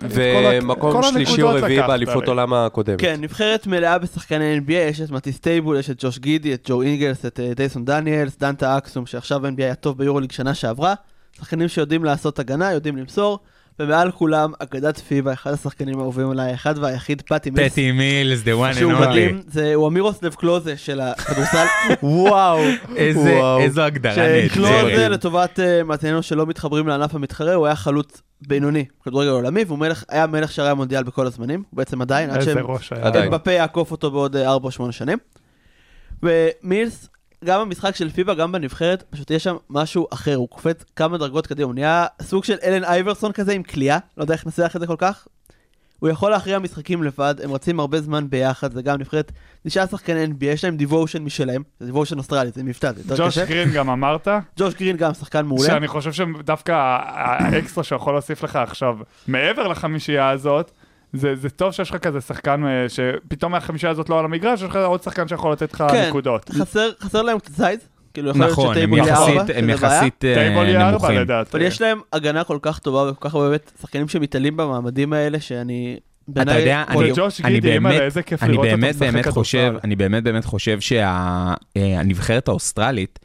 ומקום 0.00 0.92
כל 0.92 1.02
שלישי 1.02 1.42
או 1.42 1.48
רביעי 1.48 1.82
באליפות 1.82 2.24
לי. 2.24 2.30
עולם 2.30 2.54
הקודמת. 2.54 3.00
כן, 3.00 3.20
נבחרת 3.20 3.66
מלאה 3.66 3.98
בשחקני 3.98 4.58
NBA, 4.58 4.72
יש 4.72 5.00
את 5.00 5.10
מתיס 5.10 5.38
טייבול, 5.38 5.78
יש 5.78 5.90
את 5.90 5.96
ג'וש 5.98 6.18
גידי, 6.18 6.54
את 6.54 6.66
ג'ו 6.68 6.82
אינגלס, 6.82 7.26
את 7.26 7.40
אה, 7.40 7.52
דייסון 7.56 7.84
דניאלס, 7.84 8.38
דנטה 8.38 8.78
אקסום, 8.78 9.06
שעכשיו 9.06 9.46
NBA 9.46 9.62
היה 9.62 9.74
טוב 9.74 9.98
ביורוליג 9.98 10.32
שנה 10.32 10.54
שעברה. 10.54 10.94
שחקנים 11.36 11.68
שיודעים 11.68 12.04
לעשות 12.04 12.38
הגנה, 12.38 12.72
יודעים 12.72 12.96
למסור, 12.96 13.38
ומעל 13.78 14.10
כולם, 14.10 14.52
אגדת 14.58 14.98
פיבה, 14.98 15.32
אחד 15.32 15.52
השחקנים 15.52 15.98
האהובים 15.98 16.30
עליי, 16.30 16.50
האחד 16.50 16.78
והיחיד, 16.78 17.22
פטי 17.22 17.50
מילס. 17.50 17.72
פטי 17.72 17.92
מילס, 17.92 18.42
the 18.42 18.44
one 18.44 18.78
and 18.78 18.82
only. 18.82 19.08
מדהים, 19.08 19.42
זה, 19.46 19.74
הוא 19.74 19.88
אמירוסלב 19.88 20.34
קלוזה 20.34 20.76
של 20.76 21.00
הכדורסל, 21.00 21.66
וואו, 22.02 22.60
איזה-. 22.96 23.40
איזו 23.60 23.82
הגדרה 23.82 24.14
שקלוזה 24.48 24.70
נהדרת. 24.70 25.10
לטובת 25.10 25.58
uh, 25.58 25.84
מאזיננו 25.84 26.22
שלא 26.22 26.46
מתחברים 26.46 26.88
לענף 26.88 27.14
המתחרה, 27.14 27.54
הוא 27.54 27.66
היה 27.66 27.76
חלוץ 27.76 28.22
בינוני, 28.48 28.84
כדורגל 29.04 29.30
עולמי, 29.30 29.64
והוא 29.64 29.78
מלך, 29.78 30.04
היה 30.08 30.26
מלך 30.26 30.52
שערי 30.52 30.70
המונדיאל 30.70 31.02
בכל 31.02 31.26
הזמנים, 31.26 31.62
הוא 31.70 31.76
בעצם 31.76 32.02
עדיין, 32.02 32.30
עד 32.30 32.36
איזה 32.36 32.52
שהם 32.52 32.66
ראש 32.66 32.92
היה. 32.92 33.06
עדיין. 33.06 33.24
אמבפה 33.24 33.52
יעקוף 33.52 33.90
אותו 33.90 34.10
בעוד 34.10 34.36
4 34.36 34.66
או 34.66 34.70
8 34.70 34.92
שנים. 34.92 35.18
ומילס, 36.22 37.08
גם 37.44 37.60
במשחק 37.60 37.96
של 37.96 38.10
פיבה, 38.10 38.34
גם 38.34 38.52
בנבחרת, 38.52 39.04
פשוט 39.10 39.30
יש 39.30 39.44
שם 39.44 39.56
משהו 39.70 40.06
אחר, 40.12 40.34
הוא 40.36 40.48
קופץ 40.48 40.84
כמה 40.96 41.18
דרגות 41.18 41.46
קדימה, 41.46 41.66
הוא 41.66 41.74
נהיה 41.74 42.06
סוג 42.22 42.44
של 42.44 42.56
אלן 42.64 42.84
אייברסון 42.84 43.32
כזה 43.32 43.52
עם 43.52 43.62
קליעה, 43.62 43.98
לא 44.16 44.22
יודע 44.22 44.34
איך 44.34 44.46
לנסח 44.46 44.72
את 44.76 44.80
זה 44.80 44.86
כל 44.86 44.96
כך. 44.98 45.26
הוא 45.98 46.10
יכול 46.10 46.30
להכריע 46.30 46.58
משחקים 46.58 47.02
לבד, 47.02 47.34
הם 47.44 47.52
רצים 47.52 47.80
הרבה 47.80 48.00
זמן 48.00 48.30
ביחד, 48.30 48.72
זה 48.72 48.82
גם 48.82 49.00
נבחרת, 49.00 49.32
תשעה 49.66 49.86
שחקני 49.86 50.24
NBA, 50.24 50.44
יש 50.44 50.64
להם 50.64 50.76
division 50.76 51.22
משלהם, 51.22 51.62
זה 51.80 51.86
division 51.86 52.18
אוסטרלי, 52.18 52.50
זה 52.54 52.62
מבטא, 52.62 52.92
זה 52.92 53.00
יותר 53.00 53.24
ג'וש 53.24 53.38
קשה. 53.38 53.46
גרין 53.46 53.70
גם 53.70 53.90
אמרת, 53.90 54.28
ג'וש 54.58 54.74
גרין 54.74 54.96
גם 54.96 55.14
שחקן 55.14 55.46
מעולה. 55.46 55.66
שאני 55.66 55.88
חושב 55.88 56.12
שדווקא 56.12 56.72
האקסטרה 56.72 57.84
שיכול 57.84 58.14
להוסיף 58.14 58.42
לך 58.42 58.56
עכשיו, 58.56 58.96
מעבר 59.28 59.68
לחמישייה 59.68 60.30
הזאת, 60.30 60.70
זה, 61.14 61.36
זה 61.36 61.50
טוב 61.50 61.72
שיש 61.72 61.90
לך 61.90 61.96
כזה 61.96 62.20
שחקן 62.20 62.66
אה, 62.66 62.86
שפתאום 62.88 63.52
מהחמישייה 63.52 63.92
הזאת 63.92 64.08
לא 64.08 64.18
על 64.18 64.24
המגרש, 64.24 64.62
יש 64.62 64.70
לך 64.70 64.76
עוד 64.76 65.02
שחקן 65.02 65.28
שיכול 65.28 65.52
לתת 65.52 65.72
לך 65.72 65.84
כן, 65.90 66.08
נקודות. 66.08 66.50
חסר, 66.50 66.90
חסר 67.00 67.22
להם 67.22 67.38
קצת 67.38 67.52
size, 67.52 67.78
כאילו 68.14 68.30
יכול 68.30 68.40
להיות 68.40 68.52
נכון, 68.52 68.66
הם 68.66 68.72
שטייבול 68.74 68.98
יהיה 68.98 69.16
ארבע, 69.16 69.40
הם 69.40 69.46
שזה 69.46 69.54
בעיה. 69.54 69.74
יחסית 69.74 70.24
אה, 70.24 70.90
נמוכים. 70.90 71.18
לדעתי. 71.18 71.50
אבל 71.52 71.62
יש 71.62 71.80
להם 71.80 72.00
הגנה 72.12 72.44
כל 72.44 72.58
כך 72.62 72.78
טובה 72.78 73.10
וכל 73.10 73.28
כך 73.28 73.34
הרבה 73.34 73.48
באמת 73.48 73.72
שחקנים 73.80 74.08
שמתעלים 74.08 74.56
במעמדים 74.56 75.12
האלה, 75.12 75.40
שאני... 75.40 75.96
אתה 76.30 76.58
יודע, 76.58 76.84
אני, 76.88 77.12
אני 77.44 77.60
באמת, 77.60 78.02
אני 78.42 78.58
באמת 78.58 78.96
באמת. 78.96 79.28
חושב, 79.28 79.74
אני 79.84 79.96
באמת 79.96 80.24
באמת 80.24 80.44
חושב 80.44 80.78
שהנבחרת 80.80 82.48
האוסטרלית, 82.48 83.18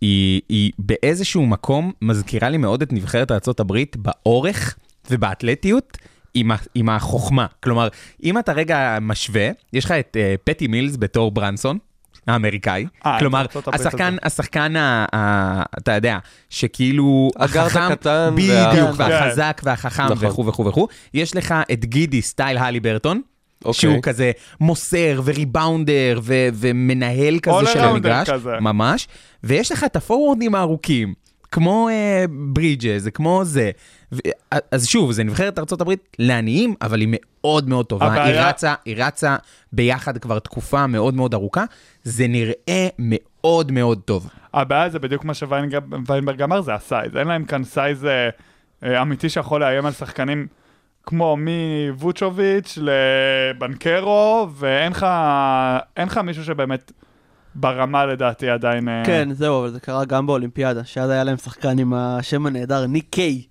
היא, 0.00 0.40
היא 0.48 0.72
באיזשהו 0.78 1.46
מקום 1.46 1.92
מזכירה 2.02 2.48
לי 2.48 2.56
מאוד 2.56 2.82
את 2.82 2.92
נבחרת 2.92 3.30
ארה"ב 3.30 3.76
באורך 3.96 4.76
ובאתלטיות. 5.10 5.98
עם, 6.34 6.50
ה- 6.50 6.56
עם 6.74 6.88
החוכמה, 6.88 7.46
כלומר, 7.62 7.88
אם 8.24 8.38
אתה 8.38 8.52
רגע 8.52 8.98
משווה, 9.00 9.48
יש 9.72 9.84
לך 9.84 9.90
את 9.92 10.16
uh, 10.16 10.40
פטי 10.44 10.66
מילס 10.66 10.96
בתור 10.98 11.30
ברנסון, 11.30 11.78
האמריקאי. 12.26 12.86
אה, 13.06 13.18
כלומר, 13.18 13.46
השחקן. 13.72 14.16
השחקן, 14.22 14.76
ה- 14.76 15.06
ה- 15.14 15.62
אתה 15.78 15.92
יודע, 15.92 16.18
שכאילו 16.50 17.30
החכם, 17.36 17.88
בדיוק, 18.34 18.90
וה- 18.96 19.08
והחזק 19.08 19.60
והחכם 19.64 20.02
נכון. 20.04 20.16
וכו' 20.28 20.46
וכו' 20.46 20.66
וכו'. 20.66 20.88
יש 21.14 21.36
לך 21.36 21.54
את 21.72 21.84
גידי 21.84 22.22
סטייל 22.22 22.58
הלי 22.58 22.80
ברטון. 22.80 23.20
אוקיי. 23.64 23.74
שהוא 23.80 24.02
כזה 24.02 24.30
מוסר 24.60 25.20
וריבאונדר 25.24 26.20
ו- 26.22 26.48
ומנהל 26.54 27.38
כזה 27.38 27.72
של 27.72 27.80
המגרש, 27.80 28.30
כזה. 28.30 28.50
ממש, 28.60 29.08
ויש 29.44 29.72
לך 29.72 29.84
את 29.84 29.96
הפורוורדים 29.96 30.54
הארוכים, 30.54 31.14
כמו 31.52 31.88
אה, 31.88 32.24
ברידג'ס, 32.30 33.02
זה 33.02 33.10
כמו 33.10 33.40
זה. 33.44 33.70
ו- 34.12 34.18
אז 34.70 34.86
שוב, 34.86 35.12
זה 35.12 35.24
נבחרת 35.24 35.58
הברית 35.80 36.16
לעניים, 36.18 36.74
אבל 36.82 37.00
היא 37.00 37.08
מאוד 37.10 37.68
מאוד 37.68 37.86
טובה. 37.86 38.12
היא 38.12 38.20
הבעיה- 38.22 38.48
רצה, 38.48 38.74
היא 38.84 38.94
רצה 39.04 39.36
ביחד 39.72 40.18
כבר 40.18 40.38
תקופה 40.38 40.86
מאוד 40.86 41.14
מאוד 41.14 41.34
ארוכה, 41.34 41.64
זה 42.02 42.26
נראה 42.28 42.88
מאוד 42.98 43.72
מאוד 43.72 44.00
טוב. 44.04 44.30
הבעיה 44.54 44.88
זה 44.90 44.98
בדיוק 44.98 45.24
מה 45.24 45.34
שויינברג 45.34 46.42
אמר, 46.42 46.60
זה 46.60 46.74
ה 46.74 46.81
size. 46.81 47.16
אין 47.16 47.28
להם 47.28 47.44
כאן 47.44 47.64
size 47.64 48.04
אה, 48.04 48.28
אה, 48.84 49.02
אמיתי 49.02 49.28
שיכול 49.28 49.60
לאיים 49.60 49.86
על 49.86 49.92
שחקנים 49.92 50.46
כמו 51.06 51.36
מווצ'ביץ' 51.38 52.78
לבנקרו, 52.82 54.48
ואין 54.54 54.92
לך 54.92 55.06
אין 55.96 56.06
לך 56.08 56.18
מישהו 56.18 56.44
שבאמת 56.44 56.92
ברמה 57.54 58.06
לדעתי 58.06 58.48
עדיין... 58.50 58.88
אה, 58.88 59.02
כן, 59.06 59.28
זהו, 59.32 59.60
אבל 59.60 59.70
זה 59.70 59.80
קרה 59.80 60.04
גם 60.04 60.26
באולימפיאדה, 60.26 60.84
שאז 60.84 61.10
היה 61.10 61.24
להם 61.24 61.36
שחקן 61.36 61.78
עם 61.78 61.94
השם 61.94 62.46
הנהדר, 62.46 62.86
ניק 62.86 63.06
קיי. 63.10 63.42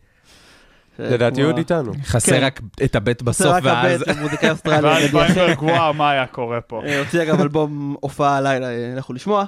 לדעתי 0.99 1.41
הוא 1.41 1.49
עוד 1.49 1.57
איתנו. 1.57 1.91
חסר 2.03 2.31
כן. 2.31 2.43
רק 2.43 2.61
את 2.83 2.95
הבט 2.95 3.21
בסוף, 3.21 3.47
רק 3.47 3.63
ואז... 3.63 4.01
הבט, 4.01 4.17
מוזיקאי 4.17 4.49
אוסטרלי. 4.49 4.87
ואז. 4.87 5.15
ויינברג, 5.15 5.63
וואו, 5.63 5.93
מה 5.93 6.11
היה 6.11 6.25
קורה 6.25 6.61
פה? 6.61 6.81
אה, 6.85 6.99
הוציא 6.99 7.21
אגב 7.21 7.41
אלבום 7.41 7.95
הופעה 7.99 8.37
הלילה, 8.37 8.67
אה, 8.67 8.93
לכו 8.97 9.13
לשמוע. 9.13 9.45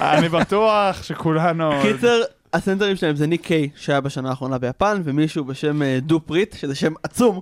אני 0.00 0.28
בטוח 0.28 1.02
שכולנו... 1.02 1.70
קיצר, 1.82 2.20
הסנטרים 2.52 2.96
שלהם 2.96 3.16
זה 3.16 3.26
ניק 3.26 3.46
קיי, 3.46 3.68
שהיה 3.76 4.00
בשנה 4.00 4.30
האחרונה 4.30 4.58
ביפן, 4.58 5.00
ומישהו 5.04 5.44
בשם 5.44 5.82
אה, 5.82 5.98
דופ 6.02 6.20
ריט, 6.20 6.56
שזה 6.58 6.74
שם 6.74 6.92
עצום 7.02 7.40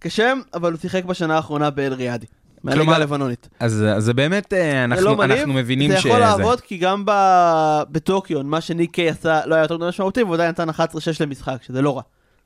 כשם, 0.00 0.40
אבל 0.54 0.72
הוא 0.72 0.80
שיחק 0.80 1.04
בשנה 1.04 1.36
האחרונה 1.36 1.70
באל 1.70 1.92
ריאדי. 1.92 2.26
מהליגה 2.66 2.96
הלבנונית. 2.96 3.48
אז 3.60 3.84
אז 3.96 4.04
זה 4.04 4.14
באמת, 4.14 4.52
אה, 4.52 4.58
זה 4.58 4.84
אנחנו 4.84 5.04
לא 5.04 5.16
מני, 5.16 5.38
אנחנו 5.38 5.52
מבינים 5.52 5.90
זה 5.90 5.98
שזה... 5.98 6.08
יכול 6.08 6.20
לעבוד, 6.20 6.60
כי 6.60 6.78
גם 6.78 7.02
ב- 7.06 7.82
בטוקיו, 7.90 8.42
מה 8.44 8.60
שניק 8.60 8.90
קיי 8.90 9.08
עשה 9.08 9.40
לא 9.46 9.54
היה 9.54 9.64
יותר 9.64 9.78
משמעותי, 9.78 10.22
והוא 10.22 10.34
עדיין 10.34 10.50
נתן 10.50 10.70
11-6 10.70 10.72
למשחק, 11.20 11.56
שזה 11.66 11.82
לא 11.82 11.96
רע. 11.96 12.02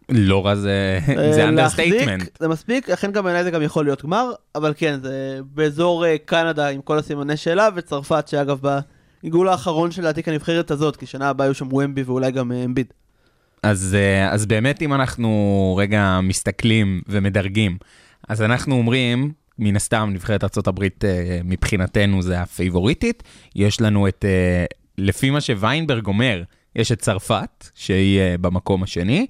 לא 0.09 0.47
רע, 0.47 0.55
זה 0.55 0.99
אה, 1.09 1.33
זה 1.33 1.49
understatement. 1.49 2.39
זה 2.39 2.49
מספיק, 2.49 2.89
לכן 2.89 3.13
גם 3.13 3.25
בעיניי 3.25 3.45
זה 3.45 3.51
גם 3.51 3.63
יכול 3.63 3.85
להיות 3.85 4.03
גמר, 4.05 4.33
אבל 4.55 4.73
כן, 4.77 4.99
זה 5.03 5.39
באזור 5.45 6.07
אה, 6.07 6.17
קנדה 6.25 6.69
עם 6.69 6.81
כל 6.81 6.99
הסימני 6.99 7.37
שאלה, 7.37 7.69
וצרפת, 7.75 8.29
שאגב 8.29 8.61
בעיגול 9.23 9.49
האחרון 9.49 9.91
של 9.91 10.03
לדעתי 10.03 10.23
כנבחרת 10.23 10.71
הזאת, 10.71 10.97
כי 10.97 11.07
שנה 11.07 11.29
הבאה 11.29 11.47
היו 11.47 11.55
שם 11.55 11.73
ומבי 11.73 12.03
ואולי 12.03 12.31
גם 12.31 12.53
אמביד. 12.53 12.87
אז, 13.63 13.97
אז 14.31 14.47
באמת 14.47 14.83
אם 14.83 14.95
אנחנו 14.95 15.75
רגע 15.79 16.21
מסתכלים 16.23 17.01
ומדרגים, 17.09 17.77
אז 18.29 18.43
אנחנו 18.43 18.75
אומרים, 18.75 19.33
מן 19.61 19.77
הסתם 19.77 20.11
נבחרת 20.13 20.45
ארה"ב 20.45 20.85
מבחינתנו 21.45 22.23
זה 22.23 22.41
הפייבוריטית, 22.41 23.23
יש 23.57 23.81
לנו 23.81 24.09
את, 24.09 24.25
אה, 24.29 24.65
לפי 24.99 25.31
מה 25.31 25.41
שוויינברג 25.41 26.07
אומר, 26.07 26.43
יש 26.77 26.93
את 26.93 26.99
צרפת, 26.99 27.71
שהיא 27.75 28.21
אה, 28.21 28.35
במקום 28.41 28.83
השני, 28.83 29.27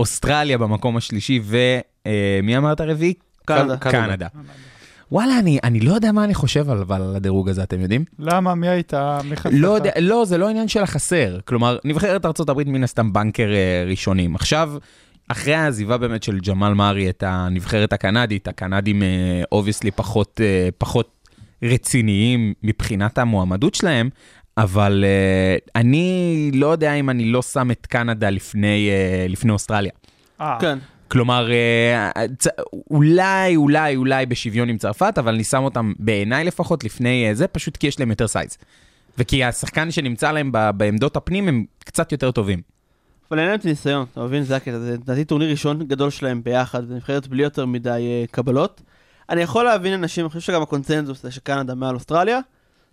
אוסטרליה 0.00 0.58
במקום 0.58 0.96
השלישי, 0.96 1.40
ומי 1.44 2.56
אמרת 2.56 2.80
רביעי? 2.80 3.14
קנדה. 3.44 3.76
קנדה. 3.76 4.06
קנדה. 4.06 4.26
וואלה, 5.12 5.38
אני, 5.38 5.58
אני 5.64 5.80
לא 5.80 5.94
יודע 5.94 6.12
מה 6.12 6.24
אני 6.24 6.34
חושב 6.34 6.70
על, 6.70 6.78
אבל 6.78 7.02
על 7.02 7.16
הדירוג 7.16 7.48
הזה, 7.48 7.62
אתם 7.62 7.80
יודעים? 7.80 8.04
למה? 8.18 8.54
מי 8.54 8.68
היית? 8.68 8.94
מי 9.24 9.36
חסר? 9.36 9.50
לא 9.52 9.68
יודע, 9.68 9.90
לא, 10.00 10.24
זה 10.24 10.38
לא 10.38 10.48
עניין 10.48 10.68
של 10.68 10.82
החסר. 10.82 11.38
כלומר, 11.44 11.78
נבחרת 11.84 12.24
ארה"ב 12.24 12.68
מן 12.68 12.84
הסתם 12.84 13.12
banker 13.12 13.48
אה, 13.52 13.84
ראשונים. 13.86 14.34
עכשיו, 14.34 14.72
אחרי 15.32 15.54
העזיבה 15.54 15.98
באמת 15.98 16.22
של 16.22 16.38
ג'מאל 16.38 16.74
מארי 16.74 17.10
את 17.10 17.22
הנבחרת 17.26 17.92
הקנדית, 17.92 18.48
הקנדים 18.48 19.02
obviously 19.52 19.90
פחות, 19.90 20.40
אה, 20.44 20.68
פחות 20.78 21.28
רציניים 21.62 22.54
מבחינת 22.62 23.18
המועמדות 23.18 23.74
שלהם, 23.74 24.10
אבל 24.56 25.04
אה, 25.06 25.80
אני 25.80 26.50
לא 26.54 26.66
יודע 26.66 26.94
אם 26.94 27.10
אני 27.10 27.24
לא 27.24 27.42
שם 27.42 27.70
את 27.70 27.86
קנדה 27.86 28.30
לפני, 28.30 28.90
אה, 28.90 29.26
לפני 29.28 29.52
אוסטרליה. 29.52 29.92
אה, 30.40 30.56
כן. 30.60 30.78
כלומר, 31.08 31.50
אה, 31.52 32.10
אולי, 32.90 33.56
אולי, 33.56 33.96
אולי 33.96 34.26
בשוויון 34.26 34.68
עם 34.68 34.78
צרפת, 34.78 35.14
אבל 35.18 35.34
אני 35.34 35.44
שם 35.44 35.62
אותם 35.62 35.92
בעיניי 35.98 36.44
לפחות 36.44 36.84
לפני 36.84 37.28
אה, 37.28 37.34
זה, 37.34 37.46
פשוט 37.46 37.76
כי 37.76 37.86
יש 37.86 38.00
להם 38.00 38.10
יותר 38.10 38.28
size. 38.28 38.58
וכי 39.18 39.44
השחקן 39.44 39.90
שנמצא 39.90 40.32
להם 40.32 40.52
בעמדות 40.76 41.16
הפנים 41.16 41.48
הם 41.48 41.64
קצת 41.84 42.12
יותר 42.12 42.30
טובים. 42.30 42.71
אבל 43.32 43.38
אין 43.38 43.48
להם 43.48 43.58
את 43.58 43.64
הניסיון, 43.64 44.06
אתה 44.12 44.20
מבין? 44.20 44.42
זה 44.42 44.56
הקטע, 44.56 44.78
זה 44.78 44.92
לדעתי 44.92 45.24
טורניר 45.24 45.50
ראשון 45.50 45.78
גדול 45.82 46.10
שלהם 46.10 46.42
ביחד, 46.42 46.84
זה 46.84 46.94
נבחרת 46.94 47.26
בלי 47.26 47.42
יותר 47.42 47.66
מדי 47.66 47.88
אה, 47.90 48.24
קבלות. 48.30 48.82
אני 49.30 49.40
יכול 49.40 49.64
להבין 49.64 49.92
אנשים, 49.92 50.24
אני 50.24 50.28
חושב 50.28 50.40
שגם 50.40 50.62
הקונצנזוס 50.62 51.22
זה 51.22 51.30
שקנדה 51.30 51.74
מעל 51.74 51.94
אוסטרליה. 51.94 52.38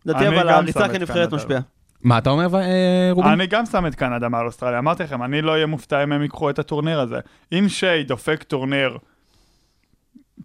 לדעתי 0.05 0.27
אבל 0.27 0.49
הריצה 0.49 0.89
כנבחרת. 0.89 1.33
משפיעה. 1.33 1.61
מה 2.03 2.17
אתה 2.17 2.29
אומר, 2.29 2.55
אה, 2.55 3.09
רובין? 3.11 3.31
אני 3.31 3.47
גם 3.47 3.65
שם 3.65 3.87
את 3.87 3.95
קנדה 3.95 4.29
מעל 4.29 4.45
אוסטרליה, 4.45 4.79
אמרתי 4.79 5.03
לכם, 5.03 5.23
אני 5.23 5.41
לא 5.41 5.51
אהיה 5.51 5.65
מופתע 5.65 6.03
אם 6.03 6.11
הם 6.11 6.21
ייקחו 6.21 6.49
את 6.49 6.59
הטורניר 6.59 6.99
הזה. 6.99 7.19
אם 7.51 7.65
שיי 7.69 8.03
דופק 8.03 8.43
טורניר 8.43 8.97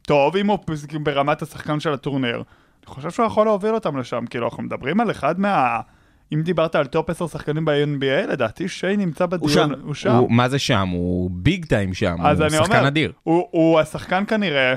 טוב, 0.02 0.36
אם 0.36 0.46
הוא 0.46 0.58
ברמת 1.02 1.42
השחקן 1.42 1.80
של 1.80 1.92
הטורניר, 1.92 2.36
אני 2.36 2.86
חושב 2.86 3.10
שהוא 3.10 3.26
יכול 3.26 3.46
להוביל 3.46 3.74
אותם 3.74 3.96
לשם, 3.98 4.24
כאילו, 4.30 4.48
אנחנו 4.48 4.62
מדברים 4.62 5.00
על 5.00 5.10
אחד 5.10 5.40
מה... 5.40 5.80
אם 6.34 6.42
דיברת 6.42 6.74
על 6.74 6.86
top 6.86 7.10
10 7.10 7.26
שחקנים 7.26 7.64
ב-NBA, 7.64 8.26
לדעתי 8.30 8.68
שיי 8.68 8.96
נמצא 8.96 9.26
בדיון. 9.26 9.50
שם. 9.50 9.72
הוא 9.82 9.94
שם. 9.94 10.10
הוא, 10.10 10.32
מה 10.32 10.48
זה 10.48 10.58
שם? 10.58 10.88
הוא 10.88 11.30
big 11.32 11.64
time 11.64 11.94
שם, 11.94 12.16
הוא 12.20 12.48
שחקן 12.50 12.76
אומר, 12.76 12.88
אדיר. 12.88 13.12
הוא, 13.22 13.48
הוא 13.50 13.80
השחקן 13.80 14.24
כנראה, 14.28 14.74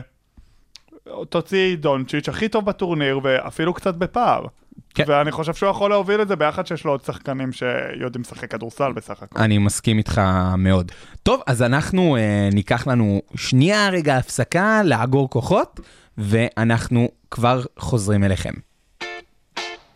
תוציא 1.29 1.75
דונצ'יץ' 1.75 2.29
הכי 2.29 2.49
טוב 2.49 2.65
בטורניר, 2.65 3.19
ואפילו 3.23 3.73
קצת 3.73 3.95
בפער. 3.95 4.45
כן. 4.93 5.03
ואני 5.07 5.31
חושב 5.31 5.53
שהוא 5.53 5.69
יכול 5.69 5.89
להוביל 5.89 6.21
את 6.21 6.27
זה 6.27 6.35
ביחד 6.35 6.67
שיש 6.67 6.85
לו 6.85 6.91
עוד 6.91 7.03
שחקנים 7.03 7.51
שיודעים 7.51 8.21
לשחק 8.21 8.51
כדורסל 8.51 8.91
בסך 8.91 9.23
הכל. 9.23 9.39
אני 9.39 9.57
מסכים 9.57 9.97
איתך 9.97 10.21
מאוד. 10.57 10.91
טוב, 11.23 11.41
אז 11.47 11.61
אנחנו 11.61 12.15
אה, 12.15 12.49
ניקח 12.53 12.87
לנו 12.87 13.21
שנייה 13.35 13.89
רגע 13.89 14.17
הפסקה, 14.17 14.81
לאגור 14.83 15.29
כוחות, 15.29 15.79
ואנחנו 16.17 17.09
כבר 17.31 17.61
חוזרים 17.79 18.23
אליכם. 18.23 18.53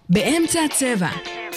באמצע 0.10 0.60
הצבע. 0.65 1.10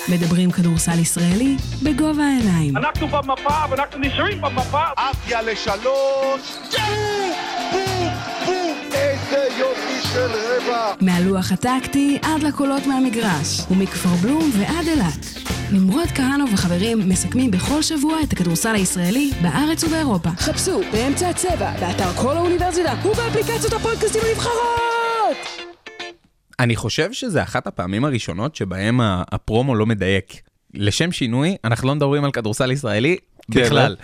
מדברים 0.08 0.50
כדורסל 0.50 0.98
ישראלי 0.98 1.56
בגובה 1.82 2.24
העיניים. 2.24 2.76
אנחנו 2.76 3.08
במפה 3.08 3.54
ואנחנו 3.70 3.98
נשארים 4.00 4.40
במפה. 4.40 4.82
עפיה 4.96 5.42
לשלוש, 5.42 6.56
בום, 7.72 8.08
בום, 8.46 8.76
איזה 8.92 9.48
יופי 9.58 10.08
של 10.12 10.30
רבע. 10.30 10.94
מהלוח 11.00 11.52
הטקטי 11.52 12.18
עד 12.22 12.42
לקולות 12.42 12.86
מהמגרש, 12.86 13.60
ומכפר 13.70 14.08
בלום 14.08 14.50
ועד 14.58 14.86
אילת. 14.88 15.26
נמרוד 15.72 16.08
כהנוב 16.14 16.50
וחברים 16.52 17.08
מסכמים 17.08 17.50
בכל 17.50 17.82
שבוע 17.82 18.16
את 18.22 18.32
הכדורסל 18.32 18.74
הישראלי 18.74 19.30
בארץ 19.42 19.84
ובאירופה. 19.84 20.30
חפשו 20.38 20.80
באמצע 20.92 21.28
הצבע, 21.28 21.70
באתר 21.80 22.12
כל 22.12 22.36
האוניברסיטה 22.36 22.94
ובאפליקציות 23.04 23.72
הפודקאסטים 23.72 24.22
הנבחרות! 24.28 25.63
אני 26.60 26.76
חושב 26.76 27.12
שזה 27.12 27.42
אחת 27.42 27.66
הפעמים 27.66 28.04
הראשונות 28.04 28.56
שבהם 28.56 29.00
הפרומו 29.02 29.74
לא 29.74 29.86
מדייק. 29.86 30.40
לשם 30.74 31.12
שינוי, 31.12 31.56
אנחנו 31.64 31.88
לא 31.88 31.94
מדברים 31.94 32.24
על 32.24 32.30
כדורסל 32.30 32.70
ישראלי 32.70 33.16
כן, 33.52 33.60
בכלל. 33.62 33.96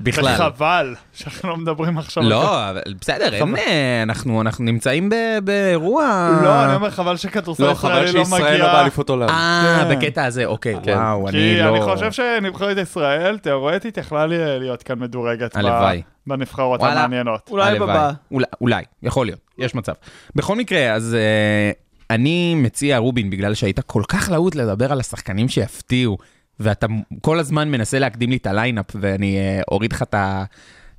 בכלל. 0.00 0.34
וחבל 0.34 0.94
שאנחנו 1.12 1.48
לא 1.48 1.56
מדברים 1.56 1.98
עכשיו 1.98 2.22
לא, 2.22 2.70
אבל 2.70 2.80
בסדר, 3.00 3.34
אין, 3.34 3.56
אה, 3.56 4.02
אנחנו 4.02 4.40
אנחנו 4.40 4.64
נמצאים 4.64 5.08
ב- 5.10 5.38
באירוע... 5.44 6.30
לא, 6.42 6.64
אני 6.64 6.74
אומר 6.74 6.90
חבל 6.90 7.16
שכדורסל 7.16 7.62
לא, 7.68 7.74
חבל 7.74 7.90
ישראלי 7.90 8.12
לא 8.18 8.24
שישראל 8.24 8.42
לא 8.58 8.64
מגיע. 8.66 8.72
באליפות 8.72 9.08
עולם. 9.10 9.28
אה, 9.28 9.84
כן. 9.88 9.96
בקטע 9.98 10.24
הזה, 10.24 10.44
אוקיי, 10.44 10.76
כן. 10.82 10.94
וואו, 10.96 11.28
אני 11.28 11.38
כי 11.38 11.58
לא... 11.62 11.68
אני 11.68 11.80
חושב 11.84 12.12
שנבחרת 12.12 12.76
ישראל, 12.78 13.38
תיאורטית, 13.38 13.96
יכלה 13.96 14.26
לי- 14.26 14.58
להיות 14.58 14.82
כאן 14.82 14.98
מדורגת 14.98 15.56
ב- 15.56 15.58
הלוואי. 15.58 16.02
בנבחרות 16.26 16.80
וואלה. 16.80 16.94
המעניינות. 17.04 17.48
אולי. 17.50 17.78
בבא. 17.78 18.12
אולי, 18.30 18.46
אולי, 18.60 18.84
יכול 19.02 19.26
להיות, 19.26 19.40
יש 19.58 19.74
מצב. 19.74 19.92
בכל 20.34 20.56
מקרה, 20.56 20.92
אז 20.92 21.16
אה, 21.16 21.76
אני 22.10 22.54
מציע, 22.54 22.98
רובין, 22.98 23.30
בגלל 23.30 23.54
שהיית 23.54 23.80
כל 23.80 24.02
כך 24.08 24.30
להוט 24.30 24.54
לדבר 24.54 24.92
על 24.92 25.00
השחקנים 25.00 25.48
שיפתיעו, 25.48 26.18
ואתה 26.60 26.86
כל 27.20 27.38
הזמן 27.38 27.70
מנסה 27.70 27.98
להקדים 27.98 28.30
לי 28.30 28.36
את 28.36 28.46
ה 28.46 28.51
lineup, 28.51 28.86
ואני 29.00 29.38
אה, 29.38 29.64
אוריד 29.70 29.92
לך 29.92 30.02
את 30.02 30.14
ה... 30.14 30.44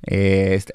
אה, 0.06 0.10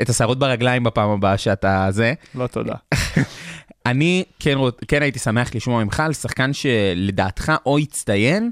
את 0.01 0.09
השערות 0.09 0.39
ברגליים 0.39 0.83
בפעם 0.83 1.09
הבאה 1.09 1.37
שאתה 1.37 1.87
זה. 1.89 2.13
לא 2.35 2.47
תודה. 2.47 2.75
אני 3.85 4.23
כן, 4.39 4.57
כן 4.87 5.01
הייתי 5.01 5.19
שמח 5.19 5.55
לשמוע 5.55 5.83
ממך 5.83 5.99
על 5.99 6.13
שחקן 6.13 6.53
שלדעתך 6.53 7.51
או 7.65 7.79
יצטיין, 7.79 8.51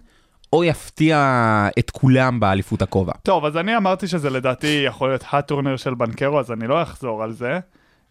או 0.53 0.63
יפתיע 0.63 1.69
את 1.79 1.89
כולם 1.89 2.39
באליפות 2.39 2.81
הכובע. 2.81 3.13
טוב, 3.23 3.45
אז 3.45 3.57
אני 3.57 3.77
אמרתי 3.77 4.07
שזה 4.07 4.29
לדעתי 4.29 4.83
יכול 4.85 5.09
להיות 5.09 5.23
הטורניר 5.31 5.77
של 5.77 5.93
בנקרו, 5.93 6.39
אז 6.39 6.51
אני 6.51 6.67
לא 6.67 6.81
אחזור 6.81 7.23
על 7.23 7.33
זה. 7.33 7.59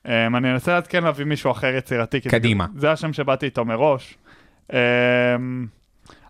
Um, 0.06 0.08
אני 0.36 0.52
אנסה 0.52 0.76
אז 0.76 0.86
כן 0.86 1.04
להביא 1.04 1.24
מישהו 1.24 1.50
אחר 1.50 1.66
יצירתי. 1.66 2.20
כי 2.20 2.28
זה- 2.28 2.36
קדימה. 2.36 2.66
זה 2.76 2.92
השם 2.92 3.12
שבאתי 3.12 3.46
איתו 3.46 3.64
מראש. 3.64 4.18
אמ, 4.72 4.76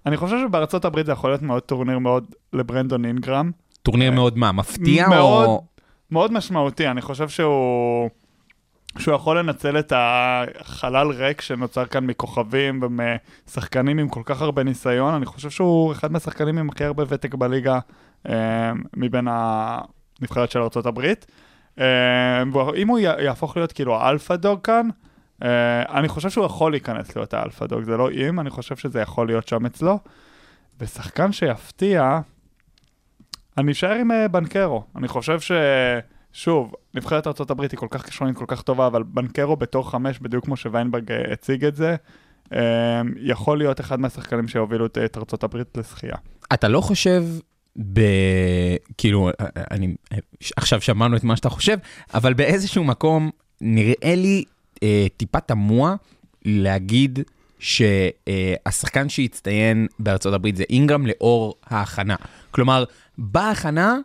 אני 0.07 0.17
חושב 0.17 0.37
שבארצות 0.49 0.85
הברית 0.85 1.07
זה 1.07 1.13
יכול 1.13 1.31
להיות 1.31 1.43
מאוד 1.43 1.63
טורניר 1.63 1.99
מאוד 1.99 2.25
לברנדון 2.53 3.05
אינגרם. 3.05 3.51
טורניר 3.83 4.11
מאוד 4.13 4.39
מה, 4.39 4.53
מפתיע 4.53 5.09
מאוד, 5.09 5.47
או... 5.47 5.65
מאוד 6.11 6.33
משמעותי, 6.33 6.89
אני 6.89 7.01
חושב 7.03 7.29
שהוא... 7.29 8.11
שהוא 8.99 9.15
יכול 9.15 9.39
לנצל 9.39 9.79
את 9.79 9.93
החלל 9.97 11.11
ריק 11.11 11.41
שנוצר 11.41 11.87
כאן 11.87 12.07
מכוכבים 12.07 12.81
ומשחקנים 12.83 13.99
עם 13.99 14.09
כל 14.09 14.23
כך 14.25 14.43
הרבה 14.43 14.63
ניסיון, 14.63 15.15
אני 15.15 15.27
חושב 15.27 15.51
שהוא 15.51 15.93
אחד 15.93 16.13
מהשחקנים 16.13 16.59
עם 16.59 16.69
הכי 16.69 16.85
הרבה 16.85 17.05
ותק 17.09 17.35
בליגה 17.35 17.79
אה, 18.29 18.73
מבין 18.97 19.29
הנבחרת 19.31 20.51
של 20.51 20.59
ארה"ב. 20.59 21.01
אה, 21.81 22.43
ואם 22.53 22.89
הוא 22.89 22.99
יהפוך 22.99 23.57
להיות 23.57 23.73
כאילו 23.73 23.97
ה 23.97 24.03
alpha 24.03 24.37
dog 24.37 24.61
כאן, 24.61 24.89
אה, 25.43 25.99
אני 25.99 26.09
חושב 26.09 26.31
שהוא 26.31 26.47
יכול 26.47 26.71
להיכנס 26.73 27.17
להיות 27.17 27.35
ה 27.35 27.40
alpha 27.40 27.67
dog, 27.67 27.83
זה 27.83 27.97
לא 27.97 28.11
אם, 28.11 28.41
אני 28.41 28.51
חושב 28.51 28.77
שזה 28.77 29.01
יכול 29.01 29.27
להיות 29.27 29.49
שם 29.49 29.67
אצלו. 29.67 29.99
ושחקן 30.81 31.33
שיפתיע, 31.33 32.21
אני 33.59 33.73
אשאר 33.73 33.93
עם 33.93 34.11
אה, 34.13 34.29
בנקרו. 34.29 34.83
אני 34.97 35.09
חושב 35.09 35.41
ש... 35.41 35.53
שוב, 36.33 36.73
נבחרת 36.95 37.27
ארה"ב 37.27 37.61
היא 37.61 37.69
כל 37.75 37.87
כך 37.91 38.05
כישרונית, 38.07 38.37
כל 38.37 38.45
כך 38.49 38.63
טובה, 38.63 38.87
אבל 38.87 39.03
בנקרו 39.03 39.57
בתור 39.57 39.91
חמש, 39.91 40.19
בדיוק 40.19 40.45
כמו 40.45 40.57
שוויינברג 40.57 41.13
הציג 41.33 41.65
את 41.65 41.77
זה, 41.77 41.97
יכול 43.21 43.59
להיות 43.59 43.81
אחד 43.81 44.01
מהשחקנים 44.01 44.49
שהובילו 44.49 44.87
את- 44.87 44.99
את 44.99 45.17
ארה"ב 45.17 45.63
לזכייה. 45.77 46.17
אתה 46.55 46.69
לא 46.69 46.81
חושב 46.81 47.25
ב... 47.93 48.01
כאילו, 48.99 49.31
אני... 49.71 49.95
עכשיו 50.57 50.81
שמענו 50.81 51.17
את 51.17 51.25
מה 51.25 51.37
שאתה 51.37 51.49
חושב, 51.49 51.79
אבל 52.15 52.35
באיזשהו 52.35 52.85
מקום 52.85 53.31
נראה 53.61 54.15
לי 54.17 54.45
אה, 54.83 55.07
טיפה 55.17 55.41
תמוה 55.41 55.95
להגיד 56.45 57.19
שהשחקן 57.59 59.09
שהצטיין 59.09 59.87
בארצות 59.99 60.35
הברית 60.35 60.57
זה 60.57 60.65
אינגרם 60.71 61.07
לאור 61.07 61.55
ההכנה. 61.67 62.17
כלומר, 62.51 62.85
בהכנה 63.19 63.97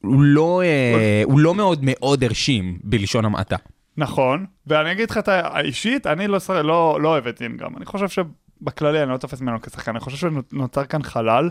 הוא 0.00 0.22
לא, 0.22 0.62
אה, 0.62 1.22
הוא 1.24 1.40
לא 1.40 1.54
מאוד 1.54 1.78
מאוד 1.82 2.24
הרשים, 2.24 2.78
בלשון 2.84 3.24
המעטה. 3.24 3.56
נכון, 3.96 4.46
ואני 4.66 4.92
אגיד 4.92 5.10
לך 5.10 5.18
את 5.18 5.28
האישית, 5.28 6.06
אני 6.06 6.26
לא, 6.26 6.38
לא, 6.48 6.98
לא 7.00 7.08
אוהב 7.08 7.26
את 7.26 7.42
אינגרם. 7.42 7.76
אני 7.76 7.86
חושב 7.86 8.08
שבכללי 8.08 9.02
אני 9.02 9.10
לא 9.10 9.16
תופס 9.16 9.40
ממנו 9.40 9.62
כשחקן, 9.62 9.90
אני 9.90 10.00
חושב 10.00 10.16
שנוצר 10.16 10.84
כאן 10.84 11.02
חלל, 11.02 11.50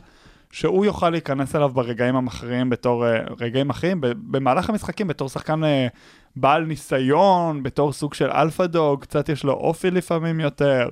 שהוא 0.51 0.85
יוכל 0.85 1.09
להיכנס 1.09 1.55
אליו 1.55 1.69
ברגעים 1.69 2.15
המכריעים 2.15 2.69
בתור, 2.69 3.07
אה, 3.07 3.19
רגעים 3.39 3.67
מכריעים, 3.67 4.01
במהלך 4.01 4.69
המשחקים 4.69 5.07
בתור 5.07 5.29
שחקן 5.29 5.63
אה, 5.63 5.87
בעל 6.35 6.65
ניסיון, 6.65 7.63
בתור 7.63 7.93
סוג 7.93 8.13
של 8.13 8.31
alpha 8.31 8.65
dog, 8.65 9.01
קצת 9.01 9.29
יש 9.29 9.43
לו 9.43 9.53
אופי 9.53 9.91
לפעמים 9.91 10.39
יותר. 10.39 10.89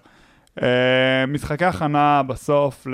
אה, 0.63 1.25
משחקי 1.27 1.65
הכנה 1.65 2.23
בסוף 2.23 2.87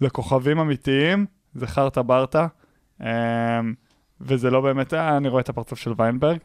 לכוכבים 0.00 0.58
אמיתיים, 0.58 1.26
זה 1.54 1.66
חרטה 1.66 2.02
ברטה, 2.02 2.46
וזה 4.20 4.50
לא 4.50 4.60
באמת, 4.60 4.94
אני 4.94 5.28
רואה 5.28 5.40
את 5.40 5.48
הפרצוף 5.48 5.78
של 5.78 5.92
ויינברג. 5.96 6.38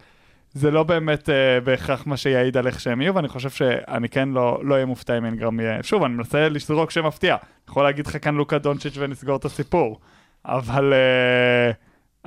זה 0.56 0.72
לא 0.72 0.84
באמת 0.84 1.30
אה, 1.30 1.60
בהכרח 1.64 2.08
מה 2.08 2.18
שיעיד 2.18 2.58
על 2.58 2.68
איך 2.68 2.80
שהם 2.80 3.02
יהיו, 3.02 3.16
ואני 3.16 3.28
חושב 3.28 3.50
שאני 3.50 4.10
כן 4.10 4.30
לא 4.30 4.60
לא 4.64 4.74
אהיה 4.74 4.86
מופתע 4.86 5.18
אם 5.18 5.26
אינגרם 5.26 5.60
יהיה... 5.60 5.84
שוב, 5.84 6.04
אני 6.04 6.14
מנסה 6.14 6.50
לזרוק 6.50 6.92
שם 6.92 7.06
מפתיע. 7.06 7.34
אני 7.34 7.40
יכול 7.70 7.84
להגיד 7.84 8.08
לך 8.08 8.18
כאן 8.22 8.36
לוקה 8.36 8.58
דונצ'יץ' 8.58 8.94
ונסגור 8.98 9.36
את 9.36 9.46
הסיפור. 9.46 10.00
אבל 10.46 10.94
אה, 10.94 11.72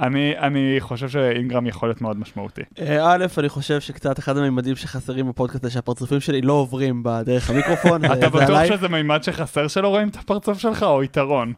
אני, 0.06 0.34
אני 0.38 0.76
חושב 0.78 1.08
שאינגרם 1.08 1.66
יכול 1.66 1.88
להיות 1.88 2.00
מאוד 2.00 2.18
משמעותי. 2.18 2.62
אה, 2.80 3.12
א', 3.12 3.26
אני 3.38 3.48
חושב 3.48 3.80
שקצת 3.80 4.18
אחד 4.18 4.36
הממדים 4.36 4.76
שחסרים 4.76 5.28
בפודקאסט 5.28 5.62
זה 5.62 5.70
שהפרצופים 5.70 6.20
שלי 6.20 6.42
לא 6.42 6.52
עוברים 6.52 7.02
בדרך 7.04 7.50
המיקרופון. 7.50 8.04
אתה 8.12 8.28
בטוח. 8.28 8.64
שזה 8.64 8.88
מימד 8.88 9.22
שחסר 9.22 9.68
שלא 9.68 9.88
רואים 9.88 10.08
את 10.08 10.16
הפרצוף 10.16 10.58
שלך, 10.58 10.82
או 10.82 11.02
יתרון? 11.02 11.52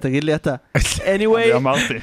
תגיד 0.00 0.24
לי 0.24 0.34
אתה. 0.34 0.54
אני 1.06 1.26
anyway, 1.26 1.56
אמרתי. 1.56 1.94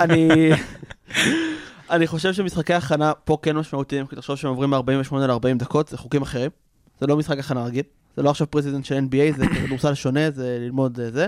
אני... 0.00 0.50
אני 1.90 2.06
חושב 2.06 2.32
שמשחקי 2.32 2.74
הכנה 2.74 3.12
פה 3.24 3.38
כן 3.42 3.56
משמעותיים, 3.56 4.06
כי 4.06 4.16
תחשוב 4.16 4.36
שהם 4.36 4.50
עוברים 4.50 4.70
מ-48 4.70 5.16
ל-40 5.16 5.58
דקות, 5.58 5.88
זה 5.88 5.98
חוקים 5.98 6.22
אחרים. 6.22 6.50
זה 7.00 7.06
לא 7.06 7.16
משחק 7.16 7.38
הכנה 7.38 7.64
רגיל, 7.64 7.82
זה 8.16 8.22
לא 8.22 8.30
עכשיו 8.30 8.50
preseason 8.50 8.84
של 8.84 8.94
NBA, 8.94 9.36
זה 9.36 9.46
כדורסל 9.46 9.94
שונה, 9.94 10.30
זה 10.30 10.58
ללמוד 10.60 10.98
זה. 11.08 11.26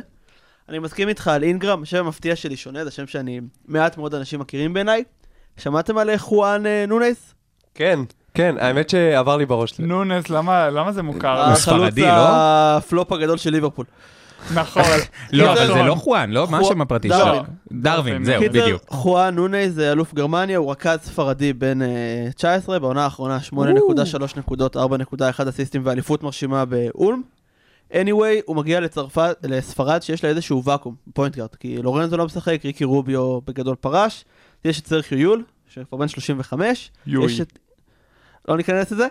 אני 0.69 0.79
מסכים 0.79 1.09
איתך 1.09 1.29
על 1.29 1.43
אינגרם, 1.43 1.83
השם 1.83 2.05
המפתיע 2.05 2.37
שלי 2.37 2.57
שונה, 2.57 2.85
זה 2.85 2.91
שם 2.91 3.07
שאני, 3.07 3.41
מעט 3.69 3.99
מאוד 3.99 4.15
אנשים 4.15 4.41
מכירים 4.41 4.75
בעיניי. 4.75 5.05
שמעתם 5.57 5.99
על 5.99 6.17
חואן 6.17 6.67
אה, 6.67 6.85
נונייס? 6.89 7.35
כן, 7.75 8.01
כן, 8.35 8.55
האמת 8.59 8.91
שעבר 8.91 9.37
לי 9.37 9.47
בראש. 9.47 9.79
נונס, 9.79 10.31
למה 10.31 10.71
למה 10.71 10.93
זה 10.93 11.03
מוכר? 11.03 11.33
הוא 11.33 11.41
החלוץ 11.41 11.59
ספרדי, 11.59 12.03
לא? 12.03 12.29
הפלופ 12.29 13.13
הגדול 13.13 13.37
של 13.37 13.51
ליברפול. 13.51 13.87
נכון. 14.55 14.83
לא, 15.33 15.53
אבל 15.53 15.67
זה. 15.67 15.83
לא 15.83 15.95
חואן, 15.95 16.31
לא? 16.31 16.47
מה 16.51 16.59
השם 16.59 16.81
הפרטי. 16.81 17.09
שלו? 17.09 17.43
דרווין, 17.73 18.25
זהו, 18.25 18.43
בדיוק. 18.43 18.83
חואן 18.89 19.35
נונייס 19.35 19.73
זה 19.73 19.93
אלוף 19.93 20.15
גרמניה, 20.15 20.59
הוא 20.59 20.71
רכז 20.71 20.99
ספרדי 21.03 21.53
בן 21.53 21.83
אה, 21.83 22.29
19, 22.37 22.79
בעונה 22.79 23.05
האחרונה 23.05 23.39
8.3 23.53 23.59
נקודות, 24.37 24.77
4.1 24.77 25.49
אסיסטים 25.49 25.83
ואליפות 25.85 26.23
מרשימה 26.23 26.65
באולם. 26.65 27.23
anyway, 27.93 28.43
הוא 28.45 28.57
מגיע 28.57 28.81
לצרפת, 28.81 29.37
לספרד 29.43 30.03
שיש 30.03 30.25
לה 30.25 30.31
איזשהו 30.31 30.65
ואקום, 30.65 30.95
point 31.15 31.37
guard, 31.37 31.55
כי 31.55 31.83
לורנזו 31.83 32.17
לא 32.17 32.25
משחק, 32.25 32.61
ריקי 32.65 32.85
רוביו 32.85 33.41
בגדול 33.41 33.77
פרש, 33.77 34.25
יש 34.65 34.81
את 34.81 34.87
סרחיו 34.87 35.19
יול, 35.19 35.45
שכבר 35.69 35.99
בן 35.99 36.09
35, 36.09 36.91
יואי. 37.07 37.27
יש 37.27 37.41
את... 37.41 37.59
לא 38.49 38.57
ניכנס 38.57 38.93
לזה, 38.93 39.07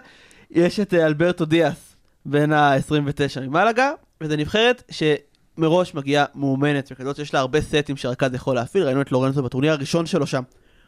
יש 0.52 0.80
את 0.80 0.94
אה, 0.94 1.06
אלברטו 1.06 1.46
דיאס, 1.46 1.96
בן 2.26 2.52
ה-29 2.52 3.40
ממלגה, 3.42 3.92
וזו 4.22 4.36
נבחרת 4.36 4.92
שמראש 4.92 5.94
מגיעה 5.94 6.26
מאומנת, 6.36 6.90
וכזאת 6.92 7.16
שיש 7.16 7.34
לה 7.34 7.40
הרבה 7.40 7.62
סטים 7.62 7.98
שרכז 7.98 8.34
יכול 8.34 8.56
להפעיל, 8.56 8.84
ראינו 8.84 9.02
את 9.02 9.12
לורנזו 9.12 9.44
בטורניר 9.44 9.72
הראשון 9.72 10.06
שלו 10.06 10.28
שם, 10.28 10.44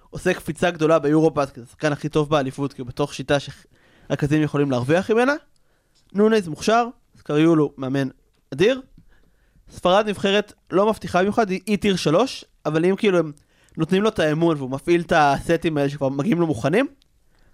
עושה 0.09 0.33
קפיצה 0.33 0.71
גדולה 0.71 0.99
ביורו-בסקט, 0.99 1.55
זה 1.55 1.63
השחקן 1.63 1.91
הכי 1.91 2.09
טוב 2.09 2.29
באליפות, 2.29 2.73
כי 2.73 2.81
הוא 2.81 2.87
בתוך 2.87 3.13
שיטה 3.13 3.37
שרכזים 3.39 4.41
יכולים 4.41 4.71
להרוויח 4.71 5.11
ממנה. 5.11 5.33
נונז 6.13 6.47
מוכשר, 6.47 6.87
סקריולו 7.17 7.73
מאמן 7.77 8.07
אדיר. 8.53 8.81
ספרד 9.71 10.09
נבחרת 10.09 10.53
לא 10.71 10.89
מבטיחה 10.89 11.19
במיוחד, 11.19 11.49
היא 11.49 11.77
טיר 11.77 11.95
3, 11.95 12.45
אבל 12.65 12.85
אם 12.85 12.95
כאילו 12.95 13.17
הם 13.17 13.31
נותנים 13.77 14.03
לו 14.03 14.09
את 14.09 14.19
האמון 14.19 14.57
והוא 14.57 14.69
מפעיל 14.69 15.01
את 15.01 15.13
הסטים 15.15 15.77
האלה 15.77 15.89
שכבר 15.89 16.09
מגיעים 16.09 16.39
לו 16.39 16.47
מוכנים, 16.47 16.87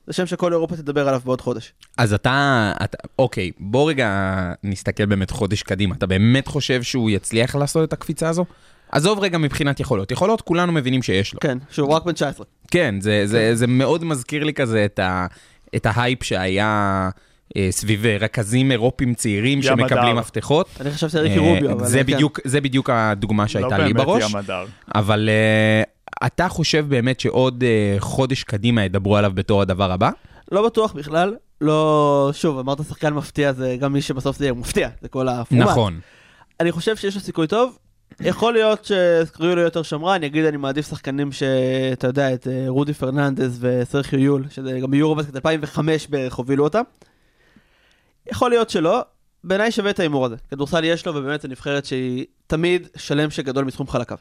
זה 0.08 0.13
שם 0.13 0.26
שכל 0.26 0.54
אירופה 0.54 0.76
תדבר 0.76 1.08
עליו 1.08 1.22
בעוד 1.26 1.41
חודש. 1.41 1.74
אז 1.98 2.13
אתה, 2.13 2.72
אתה, 2.84 2.98
אוקיי, 3.20 3.52
בוא 3.60 3.89
רגע 3.89 4.32
נסתכל 4.63 5.06
באמת 5.06 5.32
חודש 5.32 5.63
קדימה. 5.63 5.96
אתה 5.96 6.06
באמת 6.06 6.48
חושב 6.48 6.84
שהוא 6.84 7.10
יצליח 7.10 7.56
לעשות 7.56 7.88
את 7.88 7.94
הקפיצה 7.94 8.30
הזו? 8.30 8.46
עזוב 8.91 9.20
רגע 9.20 9.38
מבחינת 9.38 9.80
יכולות. 9.80 10.12
יכולות 10.12 10.41
כולנו 10.41 10.72
מבינים 10.72 11.04
שיש 11.04 11.34
לו. 11.34 11.39
כן, 11.39 11.58
שהוא 11.70 11.94
רק 11.94 12.06
בן 12.06 12.12
19. 12.12 12.46
כן, 12.72 12.96
זה, 13.02 13.22
זה, 13.26 13.56
זה 13.56 13.68
מאוד 13.68 14.04
מזכיר 14.04 14.44
לי 14.44 14.54
כזה 14.54 14.86
את, 14.86 15.00
ה, 15.00 15.26
את 15.76 15.86
ההייפ 15.86 16.24
שהיה 16.24 17.10
אה, 17.58 17.68
סביב 17.72 18.06
אה, 18.06 18.18
רכזים 18.20 18.72
אירופים 18.72 19.13
צעירים 19.13 19.58
ים 19.58 19.63
שמקבלים. 19.63 20.15
מפתחות. 20.15 20.70
אני 20.82 20.91
חשבתי 20.91 21.18
על 21.18 21.24
ריקי 21.24 21.39
אה, 21.39 21.44
רוביו, 21.44 21.72
אבל 21.72 21.86
זה 21.86 21.98
כן. 21.98 22.13
בדיוק, 22.13 22.39
זה 22.44 22.62
בדיוק 22.62 22.89
הדוגמה 22.89 23.48
שהייתה 23.48 23.78
לא 23.78 23.84
לי 23.84 23.94
באמת 23.94 24.06
בראש. 24.06 24.30
ים 24.30 24.36
הדר. 24.36 24.65
אבל 24.96 25.30
אה, 25.30 25.84
אתה 26.25 26.49
חושב 26.49 26.86
באמת 26.89 27.19
שעוד 27.19 27.63
אה, 27.63 27.95
חודש 27.99 28.43
קדימה 28.43 28.84
ידברו 28.84 29.17
עליו 29.17 29.32
בתור 29.36 29.62
הדבר 29.62 29.91
הבא? 29.91 30.10
לא 30.51 30.65
בטוח 30.65 30.93
בכלל, 30.93 31.36
לא... 31.62 32.30
שוב, 32.34 32.60
אמרת 32.60 32.78
שחקן 32.88 33.13
מפתיע, 33.13 33.54
זה 33.54 33.78
גם 33.80 33.93
מי 33.93 34.01
שבסוף 34.01 34.38
זה 34.38 34.45
יהיה 34.45 34.54
מפתיע, 34.54 34.89
זה 35.01 35.08
כל 35.08 35.28
הפורמט. 35.28 35.63
נכון. 35.67 35.99
אני 36.60 36.71
חושב 36.71 36.95
שיש 36.95 37.15
לו 37.15 37.21
סיכוי 37.21 37.47
טוב. 37.47 37.78
יכול 38.19 38.54
להיות 38.54 38.86
שסקריולו 38.86 39.62
יותר 39.62 39.84
שמרן, 39.84 40.15
אני 40.15 40.25
אגיד 40.25 40.45
אני 40.45 40.58
מעדיף 40.58 40.89
שחקנים 40.89 41.32
שאתה 41.32 42.08
יודע, 42.08 42.34
את 42.34 42.47
אה, 42.47 42.65
רודי 42.67 42.93
פרננדס 42.93 43.58
וסרחיו 43.60 44.19
יול, 44.19 44.45
שזה 44.49 44.80
גם 44.80 44.91
ביורובסקט 44.91 45.36
2005 45.36 46.08
בערך 46.08 46.34
הובילו 46.34 46.63
אותם. 46.63 46.82
יכול 48.32 48.49
להיות 48.49 48.69
שלא, 48.69 49.01
בעיניי 49.43 49.71
שווה 49.71 49.91
את 49.91 49.99
ההימור 49.99 50.25
הזה. 50.25 50.36
כדורסל 50.51 50.84
יש 50.84 51.06
לו, 51.06 51.15
ובאמת 51.15 51.41
זו 51.41 51.47
נבחרת 51.47 51.86
שהיא 51.86 52.25
תמיד 52.47 52.88
שלם 52.95 53.30
שגדול 53.30 53.65
מתחום 53.65 53.88
חלקיו. 53.88 54.17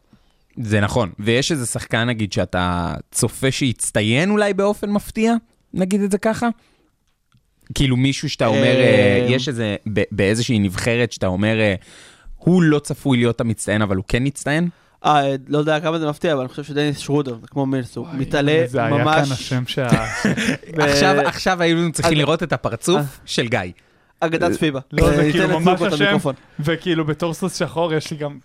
זה 0.62 0.80
נכון. 0.80 1.10
ויש 1.18 1.52
איזה 1.52 1.66
שחקן, 1.66 2.04
נגיד, 2.04 2.32
שאתה 2.32 2.94
צופה 3.10 3.50
שיצטיין 3.50 4.30
אולי 4.30 4.54
באופן 4.54 4.90
מפתיע? 4.90 5.34
נגיד 5.74 6.00
את 6.00 6.10
זה 6.10 6.18
ככה? 6.18 6.48
כאילו 7.74 7.96
מישהו 7.96 8.30
שאתה 8.30 8.46
אומר, 8.46 8.76
אה, 8.76 9.20
אה, 9.20 9.26
יש 9.28 9.48
איזה, 9.48 9.76
באיזושהי 10.12 10.58
נבחרת 10.58 11.12
שאתה 11.12 11.26
אומר, 11.26 11.60
אה, 11.60 11.74
הוא 12.36 12.62
לא 12.62 12.78
צפוי 12.78 13.18
להיות 13.18 13.40
המצטיין, 13.40 13.82
אבל 13.82 13.96
הוא 13.96 14.04
כן 14.08 14.22
מצטיין? 14.26 14.68
אה, 15.04 15.34
לא 15.48 15.58
יודע 15.58 15.80
כמה 15.80 15.98
זה 15.98 16.08
מפתיע, 16.08 16.32
אבל 16.32 16.40
אני 16.40 16.48
חושב 16.48 16.64
שדניס 16.64 16.98
שרודר, 16.98 17.38
זה 17.40 17.46
כמו 17.46 17.66
מילס, 17.66 17.96
הוא 17.96 18.06
מתעלה 18.12 18.62
זה 18.66 18.84
היה 18.84 18.90
ממש... 18.90 19.26
כאן 19.26 19.32
השם 19.32 19.62
שה... 19.66 19.86
עכשיו, 20.78 21.20
עכשיו 21.26 21.62
היינו 21.62 21.92
צריכים 21.92 22.12
אז- 22.12 22.18
לראות 22.18 22.42
את 22.42 22.52
הפרצוף 22.52 23.20
של 23.24 23.48
גיא. 23.48 23.60
אגדת 24.20 24.58
פיבה. 24.58 24.80
לא, 24.92 25.16
זה 25.16 25.28
כאילו 25.32 25.60
ממש 25.60 25.82
השם. 25.82 26.16
וכאילו 26.60 27.04
בתור 27.04 27.34
סוס 27.34 27.58
שחור 27.58 27.94
יש 27.94 28.10
לי 28.10 28.16
גם... 28.16 28.38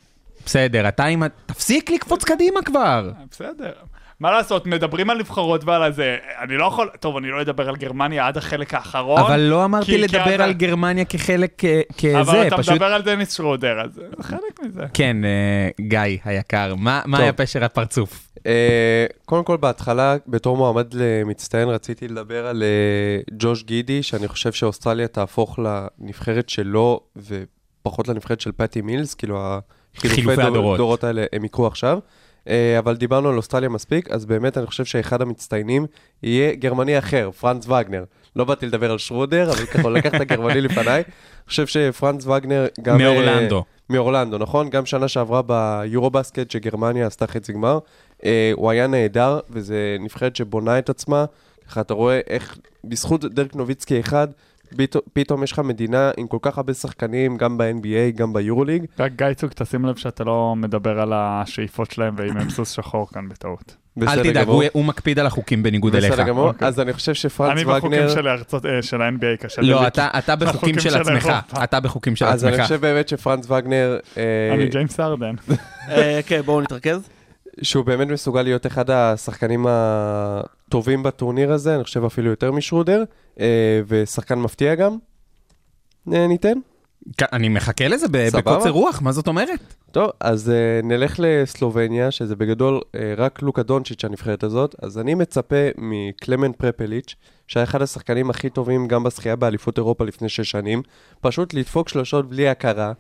בסדר, 0.45 0.88
אתה 0.88 1.06
עם 1.06 1.23
ה... 1.23 1.28
תפסיק 1.45 1.91
לקפוץ 1.91 2.23
קדימה 2.23 2.60
כבר. 2.62 3.12
בסדר. 3.32 3.71
מה 4.19 4.32
לעשות, 4.32 4.65
מדברים 4.65 5.10
על 5.10 5.17
נבחרות 5.17 5.63
ועל 5.63 5.84
הזה, 5.84 6.15
אני 6.41 6.58
לא 6.58 6.65
יכול, 6.65 6.89
טוב, 6.99 7.17
אני 7.17 7.30
לא 7.30 7.41
אדבר 7.41 7.69
על 7.69 7.75
גרמניה 7.75 8.28
עד 8.28 8.38
החלק 8.38 8.73
האחרון. 8.73 9.19
אבל 9.19 9.39
לא 9.39 9.65
אמרתי 9.65 9.86
כי- 9.86 9.91
כי 9.91 9.97
לדבר 9.97 10.36
אתה- 10.36 10.43
על 10.43 10.54
גרמניה 10.54 11.06
כחלק 11.06 11.65
אה, 11.65 11.82
כזה, 11.97 12.19
אבל 12.21 12.47
אתה 12.47 12.58
פשוט... 12.58 12.73
מדבר 12.73 12.86
על 12.86 13.02
דניס 13.02 13.34
שרודר, 13.38 13.82
אז 13.82 13.93
זה 13.93 14.02
חלק 14.23 14.60
מזה. 14.65 14.82
כן, 14.93 15.17
אה, 15.25 15.69
גיא 15.88 15.99
היקר, 16.25 16.75
מה 16.75 17.02
מה. 17.06 17.17
היה 17.19 17.34
פשר 17.34 17.63
הפרצוף? 17.63 18.28
אה, 18.45 19.06
קודם 19.25 19.43
כל, 19.43 19.58
בהתחלה, 19.58 20.15
בתור 20.28 20.58
מועמד 20.58 20.93
למצטיין, 20.93 21.69
רציתי 21.69 22.08
לדבר 22.08 22.47
על 22.47 22.63
אה, 22.63 23.19
ג'וש 23.38 23.63
גידי, 23.63 24.04
שאני 24.04 24.28
חושב 24.28 24.52
שאוסטרליה 24.52 25.08
תהפוך 25.08 25.60
לנבחרת 25.60 26.49
שלו, 26.49 26.99
ופחות 27.17 28.08
לנבחרת 28.08 28.41
של 28.41 28.52
פטי 28.58 28.82
מילס, 28.82 29.13
כאילו 29.13 29.58
חילופי 29.97 30.21
החילופי 30.21 30.41
הדורות. 30.41 30.75
הדורות 30.75 31.04
האלה 31.04 31.25
הם 31.34 31.45
יקרו 31.45 31.67
עכשיו. 31.67 31.99
אה, 32.47 32.80
אבל 32.80 32.95
דיברנו 32.95 33.30
על 33.30 33.38
אוסטרליה 33.38 33.69
מספיק, 33.69 34.12
אז 34.12 34.25
באמת 34.25 34.58
אני 34.58 34.65
חושב 34.65 34.86
שאחד 34.86 35.21
המצטיינים 35.21 35.86
יהיה 36.23 36.56
גרמני 36.56 36.97
אחר, 36.97 37.30
פרנץ 37.39 37.67
וגנר. 37.67 38.04
לא 38.36 38.45
באתי 38.45 38.65
לדבר 38.65 38.91
על 38.91 38.97
שרודר, 38.97 39.52
אבל 39.52 39.65
ככה 39.65 39.82
הוא 39.82 39.91
לקח 39.91 40.15
את 40.15 40.21
הגרמני 40.21 40.62
לפניי. 40.62 40.95
אני 40.95 41.04
חושב 41.47 41.67
שפרנץ 41.67 42.25
וגנר 42.28 42.67
גם... 42.82 43.02
אה, 43.02 43.06
מאורלנדו. 43.06 43.63
מאורלנדו, 43.89 44.38
נכון? 44.38 44.69
גם 44.69 44.86
שנה 44.86 45.08
שעברה 45.08 45.41
ביורו-בסקט 45.41 46.52
שגרמניה 46.52 47.08
עשתה 47.08 47.28
חצי 47.28 47.54
גמר. 47.54 47.80
אה, 48.25 48.52
הוא 48.54 48.69
היה 48.69 48.88
נהדר, 48.88 49.39
וזה 49.49 49.97
נבחרת 49.99 50.36
שבונה 50.36 50.80
את 50.80 50.89
עצמה. 50.89 51.25
ככה 51.67 51.82
אתה 51.82 51.93
רואה 51.93 52.19
איך 52.28 52.58
בזכות 52.84 53.25
דרק 53.25 53.56
נוביצקי 53.56 53.99
אחד, 53.99 54.28
פתאום- 54.77 55.01
פתאום 55.13 55.43
יש 55.43 55.51
לך 55.51 55.60
מדינה 55.60 56.12
עם 56.17 56.27
כל 56.27 56.38
כך 56.41 56.58
הרבה 56.58 56.73
שחקנים, 56.73 57.38
גם 57.38 57.58
ב-NBA, 57.58 58.17
גם 58.17 58.34
ביורוליג. 58.34 58.86
רק 58.99 59.12
גיא 59.15 59.34
צוק, 59.34 59.53
תשים 59.53 59.86
לב 59.86 59.95
שאתה 59.95 60.23
לא 60.23 60.53
מדבר 60.58 60.99
על 60.99 61.12
השאיפות 61.15 61.91
שלהם 61.91 62.13
ואם 62.17 62.38
הם 62.38 62.49
סוס 62.49 62.71
שחור 62.71 63.08
כאן 63.13 63.29
בטעות. 63.29 63.75
אל 64.08 64.23
תדאג. 64.23 64.47
הוא- 64.47 64.63
הוא 64.73 64.86
מקפיד 64.86 65.19
על 65.19 65.25
החוקים 65.25 65.63
בניגוד 65.63 65.95
אליך. 65.95 66.12
בסדר 66.12 66.23
גמור. 66.27 66.47
אוקיי. 66.47 66.67
אז 66.67 66.79
אני 66.79 66.93
חושב 66.93 67.13
שפרנץ 67.13 67.51
אני 67.51 67.65
בחוקים 67.65 67.91
וגנר... 67.91 68.10
של 68.10 68.27
הארצות, 68.27 68.65
אה, 68.65 68.82
של 68.82 69.01
ה-NBA 69.01 69.38
קשה. 69.43 69.62
לא, 69.62 69.88
אתה 69.88 70.08
אתה 70.17 70.36
בחוקים 70.45 70.79
של 70.79 70.97
עצמך. 71.01 71.32
אתה 71.63 71.79
בחוקים 71.79 72.15
של 72.15 72.25
אז 72.25 72.45
אני 72.45 72.51
עצמך. 72.53 72.63
חושב 72.63 72.82
באמת 72.82 73.08
שפרנץ 73.08 73.51
וגנר, 73.51 73.97
אה, 74.17 74.23
אני 74.53 74.67
ג'יימס 74.67 74.99
ארדן. 74.99 75.34
אה, 75.89 76.19
כן, 76.25 76.41
בואו 76.45 76.62
נתרכז. 76.62 77.10
שהוא 77.62 77.86
באמת 77.86 78.08
מסוגל 78.08 78.41
להיות 78.41 78.65
אחד 78.65 78.89
השחקנים 78.89 79.65
הטובים 79.69 81.04
בטורניר 81.04 81.54
הזה, 81.54 81.76
אני 81.76 81.84
חושב 81.84 82.06
אפילו 82.06 82.30
יותר 82.30 82.52
משרודר, 82.52 83.04
אה, 83.39 83.82
ושחקן 83.88 84.39
מפתיע 84.39 84.76
גם. 84.76 84.98
אה, 86.13 86.28
ניתן? 86.28 86.58
כ- 87.17 87.34
אני 87.34 87.50
מחכה 87.50 87.88
לזה. 87.88 88.08
בקוצר 88.34 88.69
רוח, 88.69 89.02
מה 89.02 89.12
זאת 89.12 89.28
אומרת? 89.28 89.60
טוב, 89.91 90.10
אז 90.19 90.52
uh, 90.52 90.86
נלך 90.86 91.15
לסלובניה, 91.19 92.12
שזה 92.12 92.36
בגדול 92.36 92.82
uh, 92.82 93.00
רק 93.17 93.41
לוקה 93.41 93.63
דונצ'יץ' 93.63 94.06
הנבחרת 94.06 94.43
הזאת, 94.43 94.76
אז 94.82 95.00
אני 95.00 95.13
מצפה 95.15 95.56
מקלמן 95.78 96.52
פרפליץ', 96.52 97.15
שהיה 97.48 97.63
אחד 97.63 97.82
השחקנים 97.82 98.30
הכי 98.30 98.50
טובים 98.50 98.88
גם 98.88 99.04
בשחייה 99.04 99.36
באליפות 99.36 99.78
אירופה 99.78 100.06
לפני 100.06 100.30
שש 100.30 100.52
שנים, 100.52 100.82
פשוט 101.22 101.54
לדפוק 101.54 101.89
שלושות 101.89 102.30
בלי 102.30 102.50
הכרה. 102.50 102.91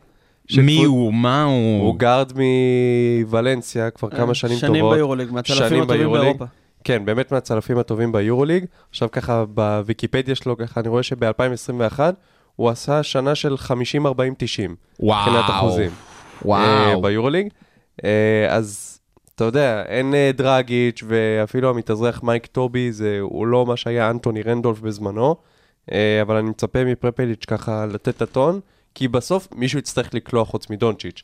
מי 0.57 0.83
הוא? 0.83 1.13
מה 1.13 1.43
הוא? 1.43 1.83
הוא 1.83 1.95
גארד 1.99 2.31
מוולנסיה 2.35 3.89
כבר 3.89 4.09
כמה 4.09 4.33
שנים 4.33 4.59
טובות. 4.59 4.75
שנים 4.75 4.91
ביורוליג, 4.91 5.31
מהצלפים 5.31 5.65
הטובים 5.65 5.87
ביורוליג. 5.87 6.23
באירופה. 6.23 6.45
כן, 6.83 7.05
באמת 7.05 7.31
מהצלפים 7.31 7.77
הטובים 7.77 8.11
ביורוליג. 8.11 8.65
עכשיו 8.89 9.11
ככה, 9.11 9.45
בוויקיפדיה 9.45 10.35
שלו, 10.35 10.57
ככה, 10.57 10.79
אני 10.79 10.89
רואה 10.89 11.03
שב-2021 11.03 11.99
הוא 12.55 12.69
עשה 12.69 13.03
שנה 13.03 13.35
של 13.35 13.55
50-40-90. 13.55 13.69
וואו. 14.99 15.21
מבחינת 15.21 15.45
אחוזים. 15.49 15.91
וואו. 16.45 16.61
אה, 16.61 17.01
ביורוליג. 17.01 17.47
אה, 18.03 18.47
אז 18.49 18.99
אתה 19.39 19.43
יודע, 19.45 19.83
אין 19.85 20.13
אה, 20.13 20.31
דרגיץ' 20.33 21.03
ואפילו 21.07 21.69
המתאזרח 21.69 22.23
מייק 22.23 22.45
טובי, 22.45 22.91
זה, 22.91 23.17
הוא 23.21 23.47
לא 23.47 23.65
מה 23.65 23.77
שהיה 23.77 24.09
אנטוני 24.09 24.41
רנדולף 24.41 24.79
בזמנו, 24.79 25.35
אה, 25.91 26.21
אבל 26.21 26.35
אני 26.35 26.49
מצפה 26.49 26.85
מפרפליץ' 26.85 27.45
ככה 27.45 27.85
לתת 27.85 28.09
את 28.09 28.21
הטון, 28.21 28.59
כי 28.99 29.07
בסוף 29.07 29.47
מישהו 29.55 29.79
יצטרך 29.79 30.13
לקלוע 30.13 30.45
חוץ 30.45 30.69
מדונצ'יץ'. 30.69 31.23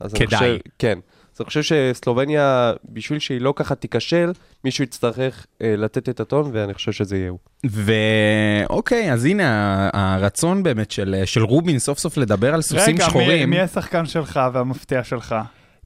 אז 0.00 0.14
אני 0.14 0.26
כדאי. 0.26 0.38
חושב, 0.38 0.56
כן. 0.78 0.98
אז 1.34 1.40
אני 1.40 1.46
חושב 1.46 1.62
שסלובניה, 1.62 2.72
בשביל 2.88 3.18
שהיא 3.18 3.40
לא 3.40 3.52
ככה 3.56 3.74
תיכשל, 3.74 4.32
מישהו 4.64 4.84
יצטרך 4.84 5.46
אה, 5.62 5.74
לתת 5.78 6.08
את 6.08 6.20
הטון, 6.20 6.50
ואני 6.54 6.74
חושב 6.74 6.92
שזה 6.92 7.16
יהיה 7.16 7.30
הוא. 7.30 7.38
ואוקיי, 8.68 9.12
אז 9.12 9.24
הנה 9.24 9.48
ה- 9.48 10.14
הרצון 10.14 10.62
באמת 10.62 10.90
של, 10.90 11.22
של 11.24 11.42
רובין 11.44 11.78
סוף 11.78 11.98
סוף 11.98 12.16
לדבר 12.16 12.54
על 12.54 12.62
סוסים 12.62 12.94
רגע, 12.94 13.04
מי- 13.04 13.10
שחורים. 13.10 13.50
מי 13.50 13.60
השחקן 13.60 14.06
שלך 14.06 14.40
והמפתיע 14.52 15.04
שלך? 15.04 15.34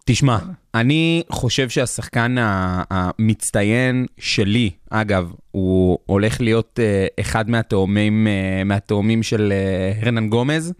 תשמע, 0.04 0.38
אני 0.74 1.22
חושב 1.32 1.68
שהשחקן 1.68 2.38
ה- 2.38 2.82
המצטיין 2.90 4.06
שלי, 4.18 4.70
אגב, 4.90 5.32
הוא 5.50 5.98
הולך 6.06 6.40
להיות 6.40 6.78
אה, 6.82 7.06
אחד 7.20 7.50
מהתאומים, 7.50 8.26
אה, 8.26 8.64
מהתאומים 8.64 9.22
של 9.22 9.52
אה, 9.52 9.92
הרנן 10.02 10.28
גומז. 10.28 10.72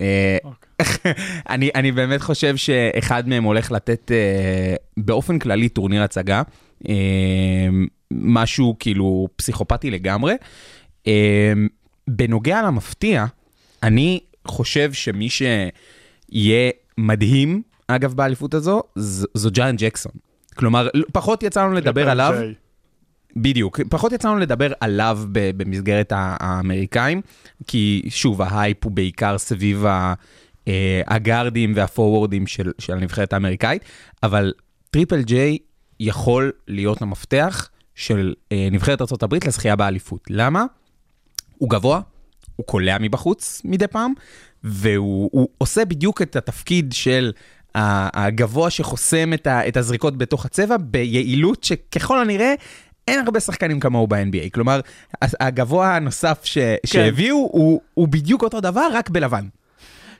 אה, 0.00 0.38
אני, 1.50 1.70
אני 1.74 1.92
באמת 1.92 2.20
חושב 2.20 2.56
שאחד 2.56 3.28
מהם 3.28 3.44
הולך 3.44 3.72
לתת 3.72 4.10
אה, 4.12 4.74
באופן 4.96 5.38
כללי 5.38 5.68
טורניר 5.68 6.02
הצגה, 6.02 6.42
אה, 6.88 6.94
משהו 8.10 8.76
כאילו 8.78 9.28
פסיכופתי 9.36 9.90
לגמרי. 9.90 10.34
אה, 11.06 11.52
בנוגע 12.08 12.62
למפתיע, 12.62 13.24
אני 13.82 14.20
חושב 14.48 14.92
שמי 14.92 15.28
שיהיה 15.30 16.70
מדהים, 16.98 17.62
אגב, 17.88 18.14
באליפות 18.14 18.54
הזו, 18.54 18.82
זו 19.34 19.50
ג'אן 19.50 19.76
ג'קסון. 19.78 20.12
כלומר, 20.54 20.88
פחות 21.12 21.42
יצא 21.42 21.64
לנו 21.64 21.72
לדבר 21.72 22.10
עליו, 22.10 22.34
ג'יי. 22.38 22.54
בדיוק, 23.36 23.80
פחות 23.88 24.12
יצא 24.12 24.28
לנו 24.28 24.38
לדבר 24.38 24.72
עליו 24.80 25.20
במסגרת 25.32 26.12
האמריקאים, 26.16 27.20
כי 27.66 28.02
שוב, 28.08 28.42
ההייפ 28.42 28.84
הוא 28.84 28.92
בעיקר 28.92 29.38
סביב 29.38 29.84
אה, 30.68 31.02
הגארדים 31.06 31.72
והפורוורדים 31.76 32.46
של, 32.46 32.72
של 32.78 32.92
הנבחרת 32.92 33.32
האמריקאית, 33.32 33.82
אבל 34.22 34.52
טריפל 34.90 35.22
ג'יי 35.22 35.58
יכול 36.00 36.52
להיות 36.68 37.02
המפתח 37.02 37.68
של 37.94 38.34
אה, 38.52 38.68
נבחרת 38.70 39.00
ארה"ב 39.00 39.34
לזכייה 39.46 39.76
באליפות. 39.76 40.20
למה? 40.30 40.64
הוא 41.58 41.70
גבוה, 41.70 42.00
הוא 42.56 42.66
קולע 42.66 42.96
מבחוץ 43.00 43.62
מדי 43.64 43.86
פעם, 43.86 44.12
והוא 44.64 45.30
הוא 45.32 45.48
עושה 45.58 45.84
בדיוק 45.84 46.22
את 46.22 46.36
התפקיד 46.36 46.92
של 46.92 47.32
הגבוה 47.74 48.70
שחוסם 48.70 49.30
את 49.48 49.76
הזריקות 49.76 50.18
בתוך 50.18 50.46
הצבע 50.46 50.76
ביעילות 50.76 51.64
שככל 51.64 52.20
הנראה 52.20 52.54
אין 53.08 53.20
הרבה 53.20 53.40
שחקנים 53.40 53.80
כמוהו 53.80 54.06
ב-NBA. 54.06 54.50
כלומר, 54.54 54.80
הגבוה 55.22 55.96
הנוסף 55.96 56.40
ש, 56.44 56.58
שהביאו 56.86 57.36
הוא, 57.36 57.80
הוא 57.94 58.08
בדיוק 58.08 58.42
אותו 58.42 58.60
דבר, 58.60 58.86
רק 58.92 59.10
בלבן. 59.10 59.44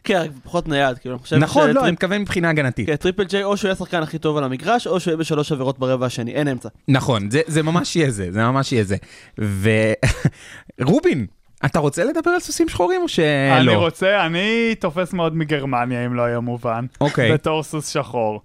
כן, 0.05 0.27
פחות 0.44 0.68
נייד, 0.68 0.99
כאילו, 0.99 1.14
אני 1.14 1.23
חושב 1.23 1.37
נכון, 1.37 1.70
לא, 1.70 1.83
אני 1.83 1.92
מתכוון 1.92 2.20
מבחינה 2.20 2.51
הגנתית. 2.51 2.87
כן, 2.87 2.97
טריפל 2.97 3.25
ג'יי, 3.25 3.44
או 3.44 3.57
שהוא 3.57 3.68
יהיה 3.68 3.73
השחקן 3.73 4.03
הכי 4.03 4.18
טוב 4.18 4.37
על 4.37 4.44
המגרש, 4.44 4.87
או 4.87 5.01
שהוא 5.01 5.11
יהיה 5.11 5.18
בשלוש 5.18 5.53
עבירות 5.53 5.79
ברבע 5.79 6.07
השני, 6.07 6.33
אין 6.33 6.49
אמצע. 6.49 6.68
נכון, 6.88 7.31
זה, 7.31 7.40
זה 7.47 7.62
ממש 7.62 7.97
יהיה 7.97 8.11
זה, 8.11 8.33
זה 8.33 8.44
ממש 8.44 8.73
יהיה 8.73 8.85
זה. 8.85 8.97
ורובין, 10.79 11.27
אתה 11.66 11.79
רוצה 11.79 12.05
לדבר 12.05 12.31
על 12.31 12.40
סוסים 12.40 12.68
שחורים 12.68 13.03
או 13.03 13.09
שלא? 13.09 13.25
אני 13.57 13.75
רוצה, 13.75 14.27
אני 14.27 14.75
תופס 14.79 15.12
מאוד 15.12 15.37
מגרמניה, 15.37 16.07
אם 16.07 16.14
לא 16.14 16.23
היה 16.23 16.40
מובן. 16.40 16.87
אוקיי. 17.01 17.33
בתור 17.33 17.62
סוס 17.62 17.88
שחור. 17.88 18.40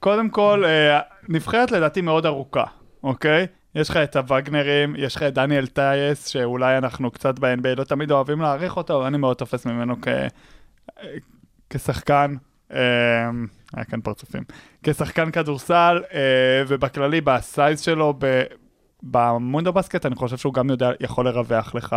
קודם 0.00 0.28
כל, 0.28 0.64
אה, 0.64 1.00
נבחרת 1.28 1.70
לדעתי 1.70 2.00
מאוד 2.00 2.26
ארוכה, 2.26 2.64
אוקיי? 3.04 3.46
יש 3.74 3.90
לך 3.90 3.96
את 3.96 4.16
הווגנרים, 4.16 4.94
יש 4.98 5.16
לך 5.16 5.22
את 5.22 5.34
דניאל 5.34 5.66
טייס, 5.66 6.26
שאולי 6.26 6.78
אנחנו 6.78 7.10
קצת 7.10 7.38
ב-NBA 7.38 7.74
לא 7.76 7.84
תמיד 7.84 8.10
אוהבים 8.10 8.40
להעריך 8.40 8.76
אותו, 8.76 8.96
אבל 8.96 9.06
אני 9.06 9.18
מאוד 9.18 9.36
תופס 9.36 9.66
ממנו 9.66 9.94
כ... 10.02 10.08
כשחקן, 11.70 12.34
אה, 12.72 13.30
היה 13.74 13.84
כאן 13.84 14.00
פרצופים, 14.00 14.42
כשחקן 14.82 15.30
כדורסל, 15.30 16.02
אה, 16.14 16.62
ובכללי 16.68 17.20
בסייז 17.20 17.80
שלו, 17.80 18.14
ב... 18.18 18.42
במונדו 19.02 19.72
בסקט, 19.72 20.06
אני 20.06 20.14
חושב 20.14 20.36
שהוא 20.36 20.54
גם 20.54 20.70
יודע, 20.70 20.90
יכול 21.00 21.28
לרווח 21.28 21.74
לך, 21.74 21.96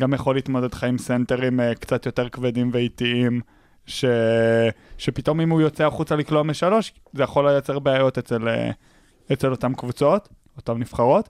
גם 0.00 0.12
יכול 0.12 0.34
להתמודד 0.34 0.74
לך 0.74 0.84
עם 0.84 0.98
סנטרים 0.98 1.60
אה, 1.60 1.74
קצת 1.74 2.06
יותר 2.06 2.28
כבדים 2.28 2.70
ואיטיים, 2.72 3.40
ש... 3.86 4.04
שפתאום 4.98 5.40
אם 5.40 5.50
הוא 5.50 5.60
יוצא 5.60 5.86
החוצה 5.86 6.16
לקלוע 6.16 6.42
משלוש, 6.42 6.92
זה 7.12 7.22
יכול 7.22 7.48
לייצר 7.48 7.78
בעיות 7.78 8.18
אצל, 8.18 8.48
אה, 8.48 8.70
אצל 9.32 9.50
אותן 9.50 9.74
קבוצות, 9.74 10.28
אותן 10.58 10.78
נבחרות. 10.78 11.28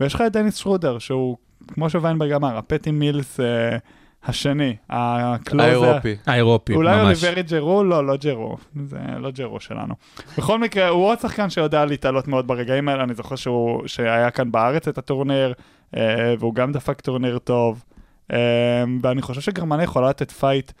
ויש 0.00 0.14
לך 0.14 0.20
את 0.20 0.32
דניס 0.32 0.56
שרודר, 0.56 0.98
שהוא, 0.98 1.36
כמו 1.68 1.90
שוויינברג 1.90 2.32
אמר, 2.32 2.58
הפטי 2.58 2.90
מילס 2.90 3.40
אה, 3.40 3.76
השני, 4.24 4.76
ה 4.90 4.99
closer. 4.99 5.64
האירופי. 5.64 6.16
האירופי, 6.26 6.74
אולי 6.74 6.96
ממש. 6.96 7.24
אוליבייה 7.24 7.42
ג'ירו? 7.42 7.84
לא, 7.84 8.06
לא 8.06 8.16
ג'רו. 8.16 8.56
זה 8.84 8.98
לא 9.18 9.30
ג'רו 9.30 9.60
שלנו. 9.60 9.94
בכל 10.38 10.58
מקרה, 10.58 10.88
הוא 10.88 11.06
עוד 11.06 11.18
שחקן 11.20 11.50
שיודע 11.50 11.84
להתעלות 11.84 12.28
מאוד 12.28 12.46
ברגעים 12.46 12.88
האלה. 12.88 13.04
אני 13.04 13.14
זוכר 13.14 13.36
שהוא, 13.36 13.86
שהיה 13.86 14.30
כאן 14.30 14.52
בארץ 14.52 14.88
את 14.88 14.98
הטורניר, 14.98 15.52
אה, 15.96 16.34
והוא 16.38 16.54
גם 16.54 16.72
דפק 16.72 17.00
טורניר 17.00 17.38
טוב. 17.38 17.84
אה, 18.32 18.84
ואני 19.02 19.22
חושב 19.22 19.40
שגרמניה 19.40 19.84
יכולה 19.84 20.08
לתת 20.08 20.30
פייט 20.30 20.72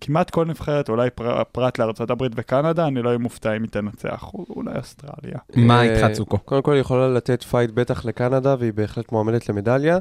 כמעט 0.00 0.30
כל 0.30 0.44
נבחרת, 0.44 0.88
אולי 0.88 1.10
פר, 1.10 1.42
פרט 1.52 1.78
לארצות 1.78 2.10
הברית 2.10 2.32
וקנדה, 2.36 2.86
אני 2.86 3.02
לא 3.02 3.08
אהיה 3.08 3.18
מופתע 3.18 3.56
אם 3.56 3.62
היא 3.62 3.70
תנצח, 3.70 4.30
או- 4.34 4.44
אולי 4.50 4.78
אוסטרליה. 4.78 5.38
מה 5.56 5.76
אה, 5.76 5.82
איתך 5.82 6.06
צוקו? 6.12 6.38
קודם 6.38 6.62
כל 6.62 6.72
היא 6.72 6.80
יכולה 6.80 7.08
לתת 7.08 7.42
פייט 7.42 7.70
בטח 7.70 8.04
לקנדה, 8.04 8.54
והיא 8.58 8.72
בהחלט 8.72 9.12
מועמדת 9.12 9.48
למדליה. 9.48 9.98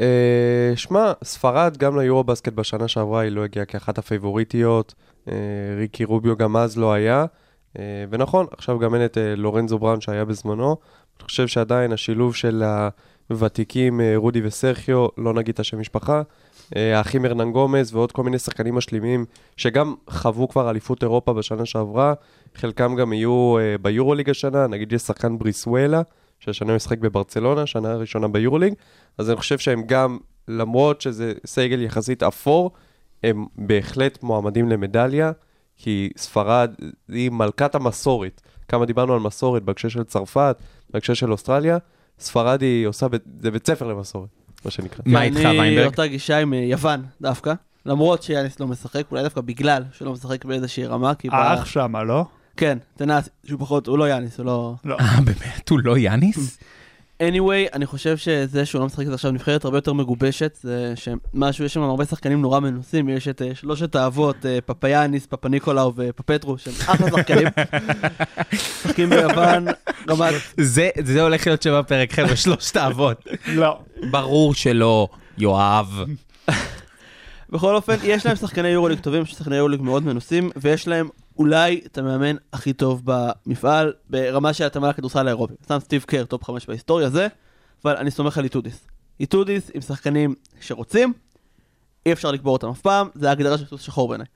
אה, 0.00 0.72
שמע, 0.76 1.12
ספרד 1.24 1.76
גם 1.76 2.00
ליורו 2.00 2.24
בסקט 2.24 2.52
בשנה 2.52 2.88
שעברה 2.88 3.20
היא 3.20 3.30
לא 3.32 3.44
הגיעה 3.44 3.64
כאחת 3.64 3.98
הפייבוריטיות. 3.98 4.94
אה, 5.28 5.34
ריקי 5.78 6.04
רוביו 6.04 6.36
גם 6.36 6.56
אז 6.56 6.78
לא 6.78 6.92
היה. 6.92 7.24
אה, 7.78 8.04
ונכון, 8.10 8.46
עכשיו 8.56 8.78
גם 8.78 8.94
אין 8.94 9.04
את 9.04 9.18
אה, 9.18 9.34
לורנזו 9.36 9.78
בראון 9.78 10.00
שהיה 10.00 10.24
בזמנו. 10.24 10.76
אני 11.18 11.24
חושב 11.24 11.46
שעדיין 11.46 11.92
השילוב 11.92 12.34
של 12.34 12.62
הוותיקים 13.30 14.00
אה, 14.00 14.12
רודי 14.16 14.40
וסרחיו, 14.44 15.06
לא 15.18 15.34
נגיד 15.34 15.52
את 15.54 15.60
השם 15.60 15.80
משפחה, 15.80 16.22
האחים 16.76 17.24
הרנן 17.24 17.52
גומז 17.52 17.94
ועוד 17.94 18.12
כל 18.12 18.22
מיני 18.22 18.38
שחקנים 18.38 18.74
משלימים 18.74 19.24
שגם 19.56 19.94
חוו 20.10 20.48
כבר 20.48 20.70
אליפות 20.70 21.02
אירופה 21.02 21.32
בשנה 21.32 21.66
שעברה, 21.66 22.14
חלקם 22.54 22.96
גם 22.96 23.12
יהיו 23.12 23.58
אה, 23.58 23.78
ביורוליג 23.82 24.30
השנה, 24.30 24.66
נגיד 24.66 24.92
יש 24.92 25.02
שחקן 25.02 25.38
בריסואלה, 25.38 26.02
שהשנה 26.40 26.76
משחק 26.76 26.98
בברצלונה, 26.98 27.66
שנה 27.66 27.90
הראשונה 27.90 28.28
ביורוליג, 28.28 28.74
אז 29.18 29.30
אני 29.30 29.36
חושב 29.36 29.58
שהם 29.58 29.82
גם, 29.86 30.18
למרות 30.48 31.00
שזה 31.00 31.32
סגל 31.46 31.82
יחסית 31.82 32.22
אפור, 32.22 32.70
הם 33.22 33.46
בהחלט 33.56 34.22
מועמדים 34.22 34.68
למדליה, 34.68 35.32
כי 35.76 36.10
ספרד 36.16 36.74
היא 37.08 37.30
מלכת 37.30 37.74
המסורת. 37.74 38.40
כמה 38.68 38.86
דיברנו 38.86 39.14
על 39.14 39.20
מסורת 39.20 39.62
בהקשר 39.62 39.88
של 39.88 40.04
צרפת, 40.04 40.56
בהקשר 40.90 41.14
של 41.14 41.32
אוסטרליה, 41.32 41.78
ספרד 42.18 42.62
היא 42.62 42.86
עושה, 42.86 43.06
זה 43.40 43.50
בית 43.50 43.66
ספר 43.66 43.86
למסורת, 43.86 44.28
מה 44.64 44.70
שנקרא. 44.70 45.02
מה 45.06 45.22
איתך, 45.22 45.36
אני 45.36 45.58
ויינברג? 45.58 45.86
אותה 45.86 46.06
גישה 46.06 46.38
עם 46.38 46.54
אה, 46.54 46.58
יוון, 46.58 47.02
דווקא. 47.20 47.54
למרות 47.86 48.22
שיאניס 48.22 48.60
לא 48.60 48.66
משחק, 48.66 49.02
אולי 49.10 49.22
דווקא 49.22 49.40
בגלל 49.40 49.82
שלא 49.92 50.12
משחק 50.12 50.44
באיזושהי 50.44 50.86
רמה, 50.86 51.14
כי... 51.14 51.28
האח 51.32 51.64
שמה, 51.64 52.02
לא? 52.02 52.24
כן, 52.56 52.78
תנס, 52.96 53.28
שהוא 53.44 53.60
פחות, 53.60 53.86
הוא 53.86 53.98
לא 53.98 54.08
יאניס, 54.08 54.38
הוא 54.38 54.46
לא... 54.46 54.74
לא. 54.84 54.96
אה, 55.00 55.20
באמת? 55.24 55.68
הוא 55.68 55.80
לא 55.84 55.98
יאניס? 55.98 56.58
anyway, 57.30 57.74
אני 57.74 57.86
חושב 57.86 58.16
שזה 58.16 58.66
שהוא 58.66 58.80
לא 58.80 58.86
משחק 58.86 59.06
את 59.06 59.12
עכשיו 59.12 59.30
נבחרת 59.30 59.64
הרבה 59.64 59.76
יותר 59.76 59.92
מגובשת, 59.92 60.58
זה 60.62 60.94
שמשהו, 60.96 61.64
יש 61.64 61.74
שם 61.74 61.82
הרבה 61.82 62.04
שחקנים 62.04 62.42
נורא 62.42 62.60
מנוסים, 62.60 63.08
יש 63.08 63.28
את 63.28 63.42
אה, 63.42 63.54
שלושת 63.54 63.94
האבות, 63.94 64.46
אה, 64.46 64.58
פפיאניס, 64.66 65.26
פפה 65.26 65.48
ניקולאו 65.48 65.92
ופפטרו, 65.96 66.58
שהם 66.58 66.74
אחלה 66.80 67.10
שחקנים. 67.16 67.48
משחקים 68.52 69.10
ביוון, 69.10 69.66
רמת... 70.08 70.34
זה 70.56 70.90
זה 71.04 71.22
הולך 71.22 71.46
להיות 71.46 71.62
שם 71.62 71.78
בפרק, 71.78 72.12
חבר'ה, 72.12 72.36
שלושת 72.36 72.76
האבות. 72.76 73.24
לא. 73.46 73.78
ברור 74.10 74.54
שלא, 74.54 75.08
יואב. 75.38 76.04
בכל 77.52 77.74
אופן, 77.74 77.96
יש 78.04 78.26
להם 78.26 78.36
שחקני 78.36 78.68
יורוליג 78.68 78.98
טובים, 78.98 79.22
יש 79.22 79.30
שחקני 79.30 79.56
יורוליג 79.56 79.80
מאוד 79.80 80.04
מנוסים, 80.04 80.50
ויש 80.56 80.88
להם 80.88 81.08
אולי 81.38 81.80
את 81.86 81.98
המאמן 81.98 82.36
הכי 82.52 82.72
טוב 82.72 83.02
במפעל, 83.04 83.92
ברמה 84.10 84.52
של 84.52 84.64
התאמה 84.64 84.88
לכדורסל 84.88 85.26
האירופי. 85.26 85.54
סתם 85.64 85.78
סטיב 85.78 86.02
קר, 86.02 86.24
top 86.24 86.44
5 86.44 86.66
בהיסטוריה 86.66 87.10
זה, 87.10 87.26
אבל 87.84 87.96
אני 87.96 88.10
סומך 88.10 88.38
על 88.38 88.44
איטודיס. 88.44 88.88
איטודיס 89.20 89.70
עם 89.74 89.80
שחקנים 89.80 90.34
שרוצים, 90.60 91.12
אי 92.06 92.12
אפשר 92.12 92.30
לקבור 92.30 92.52
אותם 92.52 92.68
אף 92.68 92.80
פעם, 92.80 93.08
זה 93.14 93.28
ההגדרה 93.28 93.58
של 93.58 93.66
סוס 93.66 93.82
שחור 93.82 94.08
בעיניי. 94.08 94.26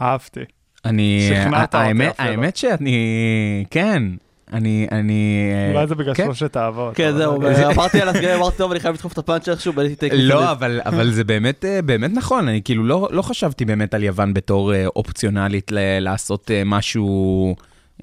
אהבתי. 0.00 0.40
אני... 0.84 1.28
שכנעת 1.30 1.74
אותי 1.74 1.86
האמת- 1.86 2.10
אפילו. 2.20 2.28
האמת 2.28 2.56
שאני... 2.56 3.64
כן. 3.70 4.02
אני... 4.52 4.86
אני... 4.92 5.50
אה, 5.52 5.72
אולי 5.74 5.86
זה 5.86 5.94
בגלל 5.94 6.14
כן. 6.14 6.24
שלושת 6.24 6.56
האבות. 6.56 6.94
כן, 6.96 7.08
אבל- 7.08 7.54
זהו, 7.54 7.70
עברתי 7.70 8.00
על 8.00 8.08
הסגל, 8.08 8.34
אמרתי, 8.34 8.56
טוב, 8.56 8.70
אני 8.70 8.80
חייב 8.80 8.94
לדחוף 8.94 9.12
את 9.12 9.18
הפאנץ' 9.18 9.48
איכשהו, 9.48 9.72
בניתי 9.72 9.94
תיקו. 9.94 10.16
לא, 10.18 10.52
אבל, 10.52 10.80
אבל 10.84 11.10
זה 11.10 11.24
באמת, 11.24 11.64
אה, 11.64 11.82
באמת 11.82 12.10
נכון, 12.14 12.48
אני 12.48 12.62
כאילו 12.64 12.84
לא, 12.84 13.08
לא 13.12 13.22
חשבתי 13.22 13.64
באמת 13.64 13.94
על 13.94 14.02
יוון 14.02 14.34
בתור 14.34 14.74
אה, 14.74 14.86
אופציונלית 14.86 15.70
לעשות 16.00 16.50
משהו, 16.64 17.56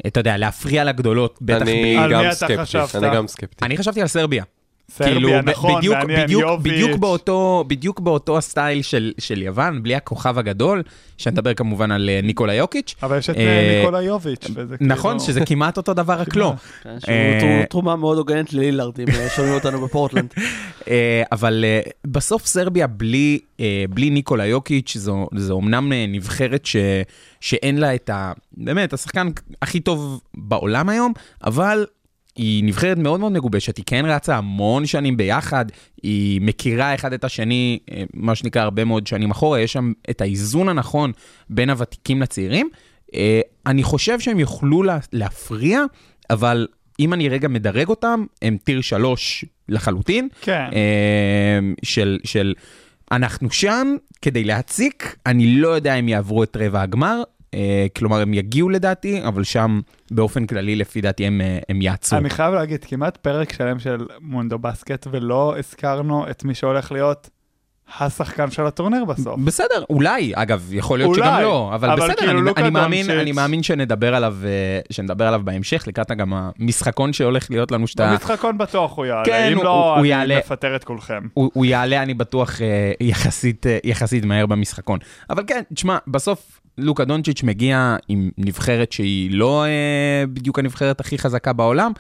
אתה 0.08 0.20
יודע, 0.20 0.38
להפריע 0.38 0.84
לגדולות, 0.84 1.38
בטח 1.42 1.66
בלי... 1.66 1.98
על 1.98 2.12
גם 2.14 2.22
מי 2.22 2.28
אתה 2.28 2.36
סקפטי, 2.36 2.58
חשבת? 2.58 2.96
אני 2.96 3.16
גם 3.16 3.28
סקפטי. 3.28 3.66
אני 3.66 3.78
חשבתי 3.78 4.02
על 4.02 4.08
סרביה. 4.08 4.44
סרביה, 4.92 5.14
כאילו, 5.14 5.30
ב- 5.30 5.50
נכון, 5.50 5.78
בדיוק, 5.78 5.96
מעניין, 5.96 6.24
בדיוק, 6.26 6.42
יוביץ'. 6.42 6.74
בדיוק 6.74 6.98
באותו, 6.98 7.64
בדיוק 7.68 8.00
באותו 8.00 8.38
הסטייל 8.38 8.82
של, 8.82 9.14
של 9.18 9.42
יוון, 9.42 9.84
בלי 9.84 9.96
הכוכב 9.96 10.38
הגדול, 10.38 10.84
שאני 11.18 11.34
מדבר 11.34 11.54
כמובן 11.54 11.92
על 11.92 12.10
אה, 12.10 12.20
ניקולה 12.24 12.54
יוקיץ'. 12.54 12.96
אבל 13.04 13.18
יש 13.18 13.30
את 13.30 13.36
אה, 13.38 13.42
אה, 13.42 13.78
ניקולה 13.80 14.02
יוביץ', 14.02 14.48
וזה 14.56 14.76
נכון, 14.82 15.12
כאילו- 15.20 15.26
שזה 15.34 15.46
כמעט 15.46 15.78
אותו 15.78 15.94
דבר, 15.94 16.14
רק 16.14 16.36
לא. 16.36 16.54
כן, 16.84 17.00
שהוא 17.00 17.14
אה, 17.14 17.38
תרו- 17.42 17.66
תרומה 17.70 17.96
מאוד 17.96 18.18
הוגנת 18.18 18.54
ללילארד, 18.54 19.00
אם 19.00 19.06
אה, 19.16 19.28
שומעים 19.36 19.54
אותנו 19.54 19.82
בפורטלנד. 19.88 20.34
אה, 20.90 21.24
אבל 21.32 21.66
אה, 21.68 21.80
בסוף 22.08 22.46
סרביה 22.46 22.88
בלי, 22.88 23.40
אה, 23.60 23.86
בלי 23.90 24.10
ניקולה 24.10 24.46
יוקיץ', 24.46 24.98
זו, 24.98 25.28
זו 25.36 25.54
אומנם 25.54 25.94
אה, 25.94 26.06
נבחרת 26.08 26.66
ש, 26.66 26.76
שאין 27.42 27.78
לה 27.78 27.96
את 27.96 28.10
ה... 28.10 28.32
באמת, 28.58 28.94
השחקן 28.94 29.28
הכי 29.62 29.80
טוב 29.80 30.22
בעולם 30.38 30.90
היום, 30.90 31.14
אבל 31.44 31.86
היא 32.38 32.64
נבחרת 32.64 32.98
מאוד 32.98 33.20
מאוד 33.20 33.32
מגובשת, 33.32 33.78
היא 33.78 33.86
כן 33.88 34.06
רצה 34.06 34.38
המון 34.38 34.86
שנים 34.86 35.18
ביחד, 35.18 35.66
היא 36.04 36.42
מכירה 36.42 36.96
אחד 36.96 37.14
את 37.14 37.24
השני, 37.24 37.80
אה, 37.92 38.04
מה 38.14 38.36
שנקרא, 38.36 38.62
הרבה 38.62 38.86
מאוד 38.86 39.08
שנים 39.08 39.32
אחורה, 39.32 39.60
יש 39.60 39.74
שם 39.74 39.92
את 40.10 40.22
האיזון 40.22 40.70
הנכון 40.70 41.12
בין 41.50 41.70
הוותיקים 41.70 42.22
לצעירים. 42.22 42.70
אה, 43.16 43.42
אני 43.66 43.84
חושב 43.84 44.20
שהם 44.20 44.40
יוכלו 44.40 44.84
לה, 44.84 44.98
להפריע, 45.14 45.82
אבל 46.30 46.68
אם 47.00 47.14
אני 47.14 47.30
רגע 47.30 47.48
מדרג 47.48 47.88
אותם, 47.88 48.26
הם 48.42 48.58
טיר 48.64 48.82
שלוש 48.82 49.46
לחלוטין. 49.70 50.28
כן. 50.42 50.66
אה, 50.74 51.60
של, 51.84 52.20
של 52.24 52.54
אנחנו 53.12 53.52
שם 53.52 53.96
כדי 54.22 54.44
להציק, 54.44 55.16
אני 55.26 55.48
לא 55.48 55.68
יודע 55.68 55.96
אם 55.96 56.10
יעברו 56.10 56.44
את 56.44 56.58
רבע 56.60 56.82
הגמר, 56.82 57.24
כלומר 57.96 58.22
הם 58.22 58.34
יגיעו 58.34 58.70
לדעתי, 58.70 59.24
אבל 59.28 59.44
שם 59.44 59.80
באופן 60.12 60.46
כללי 60.46 60.76
לפי 60.76 61.02
דעתי 61.02 61.26
הם, 61.26 61.42
אה, 61.42 61.60
הם 61.70 61.82
יעצרו. 61.82 62.20
אני 62.20 62.30
חייב 62.30 62.54
להגיד, 62.54 62.84
כמעט 62.84 63.18
פרק 63.18 63.54
שלם 63.54 63.80
של 63.80 64.06
מונדו 64.22 64.60
בסקט, 64.60 65.08
ולא 65.12 65.56
הזכרנו 65.60 66.30
את 66.30 66.44
מי 66.44 66.56
שהולך 66.56 66.92
להיות 66.92 67.30
השחקן 68.00 68.52
של 68.52 68.66
הטורניר 68.66 69.06
בסוף. 69.06 69.40
בסדר, 69.40 69.84
אולי, 69.90 70.32
אגב, 70.36 70.70
יכול 70.74 71.00
להיות 71.00 71.18
אולי, 71.18 71.28
שגם 71.30 71.42
לא, 71.42 71.72
אבל, 71.76 71.90
אבל 71.90 72.02
בסדר, 72.04 72.16
כאילו 72.28 72.40
אני, 72.40 72.52
אני, 72.58 72.70
מאמין. 72.70 73.12
אני 73.12 73.32
מאמין 73.32 73.64
שנדבר 73.64 74.16
עליו, 74.16 74.36
אה, 74.46 74.80
שנדבר 74.92 75.28
עליו 75.28 75.42
בהמשך, 75.44 75.84
לקראת 75.88 76.12
גם 76.12 76.34
המשחקון 76.34 77.14
שהולך 77.14 77.52
להיות 77.52 77.72
לנו, 77.72 77.88
שאתה... 77.88 78.12
במשחקון 78.12 78.58
בטוח 78.58 78.98
הוא 78.98 79.06
יעלה, 79.06 79.26
כן, 79.26 79.50
אם 79.52 79.58
הוא- 79.58 79.64
לא, 79.66 79.90
הוא 79.94 80.00
אני 80.00 80.08
יעלה. 80.08 80.38
מפטר 80.38 80.76
את 80.76 80.84
כולכם. 80.84 81.22
הוא, 81.34 81.52
הוא 81.54 81.66
יעלה, 81.66 82.04
אני 82.04 82.14
בטוח, 82.14 82.62
אה, 82.62 82.92
יחסית, 83.02 83.66
יחסית 83.84 84.26
מהר 84.26 84.46
במשחקון. 84.46 85.00
אבל 85.30 85.44
כן, 85.48 85.62
תשמע, 85.74 85.98
בסוף 86.08 86.57
לוקה 86.78 87.06
דונצ'יץ' 87.06 87.44
מגיע 87.44 87.96
עם 88.08 88.30
נבחרת 88.38 88.92
שהיא 88.92 89.32
לא 89.32 89.66
אה, 89.66 90.24
בדיוק 90.34 90.60
הנבחרת 90.60 91.00
הכי 91.00 91.18
חזקה 91.18 91.54
בעולם. 91.54 91.92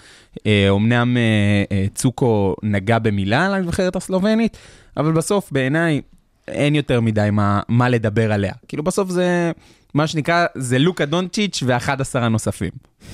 אה, 0.48 0.70
אמנם 0.76 1.18
אה, 1.18 1.64
אה, 1.72 1.86
צוקו 1.96 2.56
נגע 2.64 3.00
במילה 3.00 3.46
על 3.46 3.54
הנבחרת 3.54 3.96
הסלובנית, 3.96 4.58
אבל 4.98 5.12
בסוף 5.12 5.52
בעיניי 5.52 6.02
אין 6.48 6.76
יותר 6.76 7.02
מדי 7.02 7.30
מה, 7.32 7.62
מה 7.68 7.90
לדבר 7.90 8.32
עליה. 8.32 8.54
כאילו 8.68 8.84
בסוף 8.84 9.10
זה, 9.10 9.52
מה 9.94 10.08
שנקרא, 10.08 10.46
זה 10.56 10.80
לוקה 10.80 11.06
דונצ'יץ' 11.06 11.64
ו-11 11.66 12.20
הנוספים, 12.20 12.72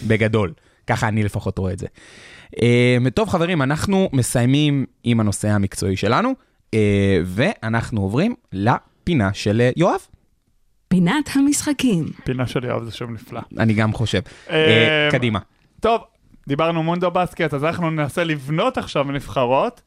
בגדול. 0.07 0.53
ככה 0.87 1.07
אני 1.07 1.23
לפחות 1.23 1.57
רואה 1.57 1.73
את 1.73 1.79
זה. 1.79 1.87
אה, 2.61 2.97
טוב 3.13 3.29
חברים, 3.29 3.61
אנחנו 3.61 4.09
מסיימים 4.13 4.85
עם 5.03 5.19
הנושא 5.19 5.49
המקצועי 5.49 5.95
שלנו, 5.95 6.33
אה, 6.73 7.21
ואנחנו 7.25 8.01
עוברים 8.01 8.35
לפינה 8.53 9.33
של 9.33 9.61
אה, 9.61 9.69
יואב. 9.75 9.99
פינת 10.93 11.29
המשחקים. 11.35 12.05
פינה 12.23 12.47
של 12.47 12.63
יואב 12.63 12.83
זה 12.83 12.91
שוב 12.91 13.09
נפלא. 13.09 13.41
אני 13.57 13.73
גם 13.73 13.93
חושב. 13.93 14.19
אה, 14.49 14.55
אה, 14.55 15.11
קדימה. 15.11 15.39
טוב, 15.79 16.01
דיברנו 16.47 16.83
מונדו 16.83 17.11
בסקט, 17.11 17.53
אז 17.53 17.63
אנחנו 17.63 17.89
ננסה 17.89 18.23
לבנות 18.23 18.77
עכשיו 18.77 19.03
נבחרות, 19.03 19.81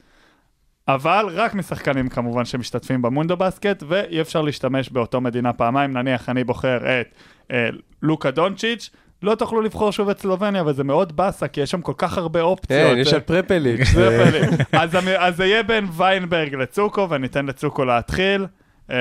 אבל 0.88 1.26
רק 1.32 1.54
משחקנים 1.54 2.08
כמובן 2.08 2.44
שמשתתפים 2.44 3.02
במונדו 3.02 3.36
בסקט, 3.36 3.82
ואי 3.88 4.20
אפשר 4.20 4.42
להשתמש 4.42 4.88
באותו 4.88 5.20
מדינה 5.20 5.52
פעמיים, 5.52 5.92
נניח 5.92 6.28
אני 6.28 6.44
בוחר 6.44 6.76
את 6.76 7.06
אה, 7.50 7.68
לוקה 8.02 8.30
דונצ'יץ', 8.30 8.90
לא 9.22 9.34
תוכלו 9.34 9.60
לבחור 9.60 9.90
שוב 9.90 10.08
את 10.08 10.18
סלובניה, 10.20 10.64
וזה 10.66 10.84
מאוד 10.84 11.16
באסה, 11.16 11.48
כי 11.48 11.60
יש 11.60 11.70
שם 11.70 11.80
כל 11.80 11.94
כך 11.98 12.18
הרבה 12.18 12.40
אופציות. 12.40 12.92
כן, 12.92 12.98
יש 12.98 13.12
את 13.12 13.30
פלא. 13.42 13.70
אז 15.18 15.36
זה 15.36 15.44
יהיה 15.44 15.62
בין 15.62 15.86
ויינברג 15.96 16.54
לצוקו, 16.54 17.10
וניתן 17.10 17.46
לצוקו 17.46 17.84
להתחיל, 17.84 18.46
אה, 18.90 18.96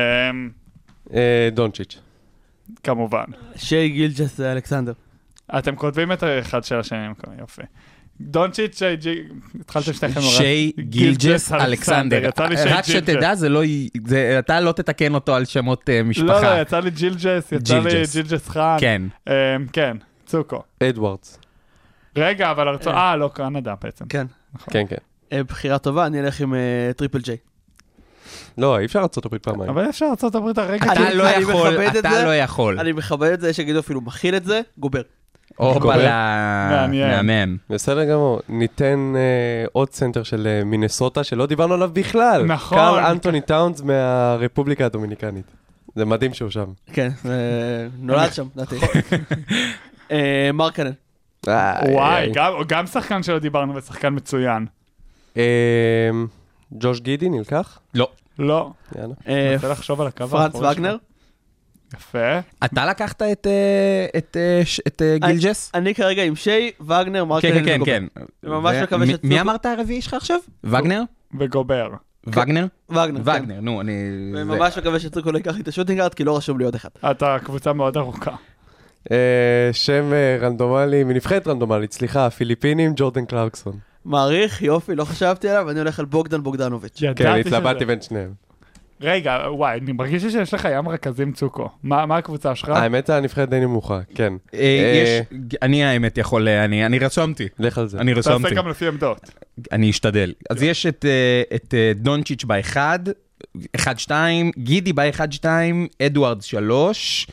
דונצ'יץ'. 1.52 2.00
כמובן. 2.84 3.26
שי 3.56 3.90
גילג'ס 3.90 4.40
אלכסנדר. 4.40 4.94
אתם 5.58 5.76
כותבים 5.76 6.12
את 6.12 6.24
האחד 6.24 6.64
של 6.64 6.80
השני, 6.80 7.08
יופי. 7.40 7.62
דונצ'יץ', 8.22 8.78
שי 8.78 8.96
ג'י... 8.96 9.24
התחלתם 9.60 9.94
שניכם 9.94 10.20
נורא. 10.20 10.32
שי 10.32 10.72
גילג'ס 10.80 11.52
אלכסנדר. 11.52 12.26
יצא 12.26 12.46
לי 12.46 12.58
שי 12.58 12.70
רק. 12.70 12.84
שתדע, 12.86 13.36
זה 13.36 13.50
לא... 13.50 13.62
אתה 14.40 14.60
לא 14.60 14.72
תתקן 14.72 15.16
אותו 15.16 15.36
על 15.36 15.46
שמות 15.46 15.90
אה, 15.90 16.00
לא, 16.00 16.04
משפחה. 16.04 16.56
לא, 16.56 16.62
יצא 16.62 16.80
לי 16.80 16.92
ג'ילג'ס, 16.92 17.52
יצא 17.52 17.80
לי 17.80 18.04
ג'ילג'ס. 18.14 18.50
חאן. 18.50 18.78
כן. 18.80 19.02
אמ, 19.30 19.34
כן, 19.74 19.98
צוקו. 20.26 20.64
אדוארדס. 20.84 21.40
רגע, 22.18 22.52
אבל 22.52 22.68
ארצות... 22.68 22.94
אה, 22.94 23.16
לא, 23.16 23.30
קנדה 23.34 23.74
בעצם. 23.84 24.06
כן. 24.06 24.28
כן, 24.72 24.88
כן. 24.90 24.96
אה, 25.32 25.44
בחירה 25.44 25.78
טובה, 25.78 26.06
אני 26.06 26.20
אלך 26.20 26.42
עם 26.42 26.54
אה, 26.54 26.92
טריפל 26.96 27.20
ג'יי. 27.20 27.38
לא, 28.58 28.80
אי 28.80 28.86
אפשר 28.86 29.00
ארצות 29.00 29.26
הברית 29.26 29.44
פעמיים. 29.44 29.70
אבל 29.70 29.90
אפשר 29.90 30.06
ארצות 30.10 30.36
הברית 30.36 30.58
הרגע. 30.58 30.92
אתה 30.94 31.08
אני- 31.08 31.16
לא 31.16 31.24
יכול, 31.24 31.78
אתה. 32.00 32.24
לא 32.26 32.36
יכול. 32.36 32.80
אני 32.80 32.92
מכבד 32.92 33.32
את 33.32 33.42
זה, 33.42 33.50
יש 33.50 33.56
שיגידו 33.56 33.80
אפילו 33.80 34.02
מכיל 34.02 34.36
את 34.36 34.44
זה, 34.46 34.62
גובר. 34.78 35.02
הופלה, 35.56 36.68
מעניין. 36.72 37.26
מהמם. 37.26 37.58
בסדר 37.70 38.04
גמור, 38.04 38.40
ניתן 38.50 39.14
אה, 39.16 39.22
עוד 39.72 39.94
סנטר 39.94 40.24
של 40.24 40.48
אה, 40.48 40.64
מינסוטה 40.64 41.24
שלא 41.24 41.46
דיברנו 41.46 41.74
עליו 41.74 41.90
בכלל. 41.94 42.44
נכון. 42.46 42.78
קרל 42.78 43.04
אנטוני 43.06 43.42
טאונס 43.42 43.82
מהרפובליקה 43.82 44.86
הדומיניקנית. 44.86 45.46
זה 45.96 46.06
מדהים 46.06 46.34
שהוא 46.34 46.50
שם. 46.50 46.66
כן, 46.94 47.10
נולד 48.00 48.34
שם, 48.34 48.46
לדעתי. 48.56 48.76
אה, 50.12 50.50
מרקנן. 50.54 50.92
וואי, 51.48 52.32
גם- 52.34 52.54
גם 52.68 52.88
שחקן 52.88 53.24
שלא 53.24 53.40
דיברנו 53.40 53.76
ושחקן 53.76 54.14
מצוין. 54.16 54.66
אה, 55.38 55.44
ג'וש 56.74 57.00
גידי 57.02 57.30
נלקח? 57.30 57.80
לא. 57.94 58.10
לא. 58.40 58.72
יאללה. 58.98 59.14
אה, 59.28 59.52
רוצה 59.56 59.70
לחשוב 59.70 60.02
על 60.02 60.08
הקו 60.08 60.28
פרנץ 60.28 60.56
האחורי 60.56 60.72
וגנר. 60.72 60.98
יפה. 61.96 62.40
אתה 62.66 62.86
לקחת 62.86 63.22
את, 63.22 63.48
אה, 63.48 64.06
את, 64.18 64.38
אה, 64.40 64.62
ש- 64.66 64.82
את 64.88 65.02
אה, 65.02 65.18
גילג'ס? 65.28 65.72
אני 65.74 65.96
כרגע 65.96 66.24
עם 66.24 66.36
שי, 66.36 66.72
וגנר, 66.82 67.22
כן, 67.22 67.28
מרקנן 67.28 67.52
כן, 67.54 67.66
כן, 67.66 67.76
וגובר. 67.76 67.86
כן. 67.86 68.04
אני 68.44 68.52
ממש 68.52 68.76
ו- 68.80 68.84
מקווה 68.84 69.06
מי- 69.06 69.14
שצוקו- 69.14 69.28
מי 69.28 69.42
אמרת 69.42 69.66
הרביעי 69.66 70.02
שלך 70.02 70.14
עכשיו? 70.14 70.38
וגנר? 70.64 71.02
וגובר. 71.40 71.90
וגנר? 72.28 72.66
וגנר, 72.90 73.24
כן. 73.24 73.44
וגנר, 73.44 73.60
נו, 73.62 73.82
אני... 73.82 73.94
זה- 74.34 74.42
וממש 74.42 74.78
מקווה 74.78 75.00
שצוקו 75.00 75.32
לא 75.32 75.38
ייקח 75.38 75.56
לי 75.56 75.62
את 75.62 75.68
השוטינגארד, 75.68 76.14
כי 76.14 76.24
לא 76.24 76.38
רשום 76.38 76.60
לי 76.60 76.66
עוד 76.66 76.76
אחד. 76.76 76.90
אתה 77.12 77.38
קבוצה 77.44 77.74
מאוד 77.74 77.98
ארוכה. 77.98 78.32
אה, 79.12 79.18
שם 79.72 80.14
אה, 80.14 80.38
רנדומלי, 80.42 81.04
מנבחרת 81.04 81.48
רנדומלית, 81.48 81.94
סליחה, 81.94 82.30
פיליפינים, 82.30 82.94
ג'ורדן 82.96 83.26
קלרקסון. 83.26 83.80
מעריך, 84.06 84.62
יופי, 84.62 84.96
לא 84.96 85.06
חשבתי 85.06 85.50
עליו, 85.50 85.70
אני 85.70 85.80
הולך 85.80 86.00
על 86.00 86.06
בוגדן 86.06 86.44
בוגדנוביץ'. 86.44 87.02
כן, 87.16 87.28
התלבטתי 87.28 87.86
בין 87.86 88.02
שניהם. 88.02 88.46
רגע, 89.02 89.40
וואי, 89.50 89.80
אני 89.80 89.92
מרגיש 89.92 90.24
שיש 90.24 90.54
לך 90.54 90.68
ים 90.72 90.90
רכזים 90.90 91.32
צוקו. 91.32 91.70
מה 91.84 92.06
מה 92.06 92.18
הקבוצה 92.18 92.56
שלך? 92.56 92.70
האמת, 92.70 93.10
הנבחרת 93.10 93.50
די 93.50 93.60
נמוכה, 93.60 94.00
כן. 94.16 94.34
אה, 94.54 94.60
אה, 94.60 95.04
יש, 95.04 95.40
אני 95.62 95.84
האמת 95.84 96.18
יכול, 96.18 96.48
אה, 96.48 96.66
אני 96.66 96.86
אני 96.86 97.00
רשמתי. 97.00 97.48
לך 97.60 97.78
על 97.78 97.88
זה. 97.88 97.98
אני 97.98 98.14
תעשה 98.14 98.34
רשמתי. 98.34 98.56
גם 98.56 98.68
לפי 98.68 98.88
עמדות. 98.88 99.32
אני 99.72 99.90
אשתדל. 99.90 100.34
אז 100.50 100.64
יש 100.64 100.86
את, 100.86 101.06
את 101.56 101.74
דונצ'יץ' 101.96 102.44
באחד, 102.44 103.00
1-2, 103.78 104.12
גידי 104.58 104.94
ב-1-2, 104.94 105.46
אדוארד 106.02 106.42
3. 106.42 107.28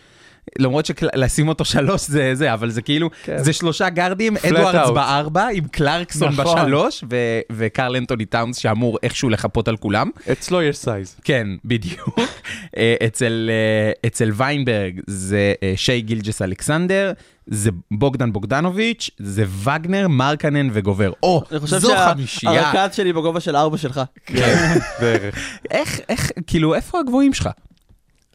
למרות 0.59 0.86
שלשים 0.86 1.49
אותו 1.49 1.64
שלוש 1.64 2.07
זה 2.07 2.34
זה, 2.34 2.53
אבל 2.55 2.70
זה 2.70 2.82
כאילו, 2.82 3.11
כן. 3.24 3.38
זה 3.43 3.53
שלושה 3.53 3.88
גארדים, 3.88 4.36
אדוארדס. 4.36 4.90
בארבע, 4.90 5.49
עם 5.53 5.64
קלרקסון 5.64 6.28
נכון. 6.32 6.57
בשלוש, 6.57 7.05
ו- 7.11 7.40
וקרל 7.53 7.97
אנטוני 7.97 8.24
טאונס 8.24 8.57
שאמור 8.57 8.99
איכשהו 9.03 9.28
לחפות 9.28 9.68
על 9.68 9.76
כולם. 9.76 10.11
אצלו 10.32 10.62
יש 10.62 10.76
size. 10.76 11.16
כן, 11.24 11.47
בדיוק. 11.64 12.18
אה, 12.76 12.95
אצל, 13.07 13.51
אה, 13.51 14.09
אצל 14.09 14.30
ויינברג 14.34 15.01
זה 15.07 15.55
אה, 15.62 15.72
שי 15.76 16.01
גילג'ס 16.01 16.43
אלכסנדר, 16.43 17.12
זה 17.47 17.70
בוגדן 17.90 18.32
בוגדנוביץ', 18.32 19.11
זה 19.18 19.45
וגנר, 19.64 20.09
מרקנן 20.09 20.68
וגובר. 20.72 21.12
או, 21.22 21.43
אני 21.51 21.61
חושב 21.61 21.78
זו 21.78 21.93
חמישייה. 21.97 22.62
שהרכז 22.72 22.95
שלי 22.97 23.12
בגובה 23.12 23.40
של 23.40 23.57
ארבע 23.57 23.78
שלך. 23.78 24.01
כן, 24.26 24.74
בערך. 25.01 25.38
איך, 25.70 26.01
איך, 26.09 26.30
כאילו, 26.47 26.74
איפה 26.74 27.01
הגבוהים 27.01 27.32
שלך? 27.34 27.49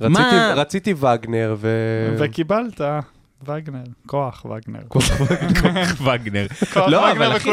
רציתי- 0.01 0.19
מה- 0.21 0.53
רציתי 0.55 0.93
וגנר 0.93 1.55
ו... 1.57 1.69
וקיבלת 2.19 2.81
וגנר, 3.47 3.79
כוח 4.05 4.45
וגנר. 4.45 4.79
כוח 4.87 5.03
וגנר. 6.01 6.45
לא, 6.91 7.11
אבל 7.11 7.37
אחי, 7.37 7.49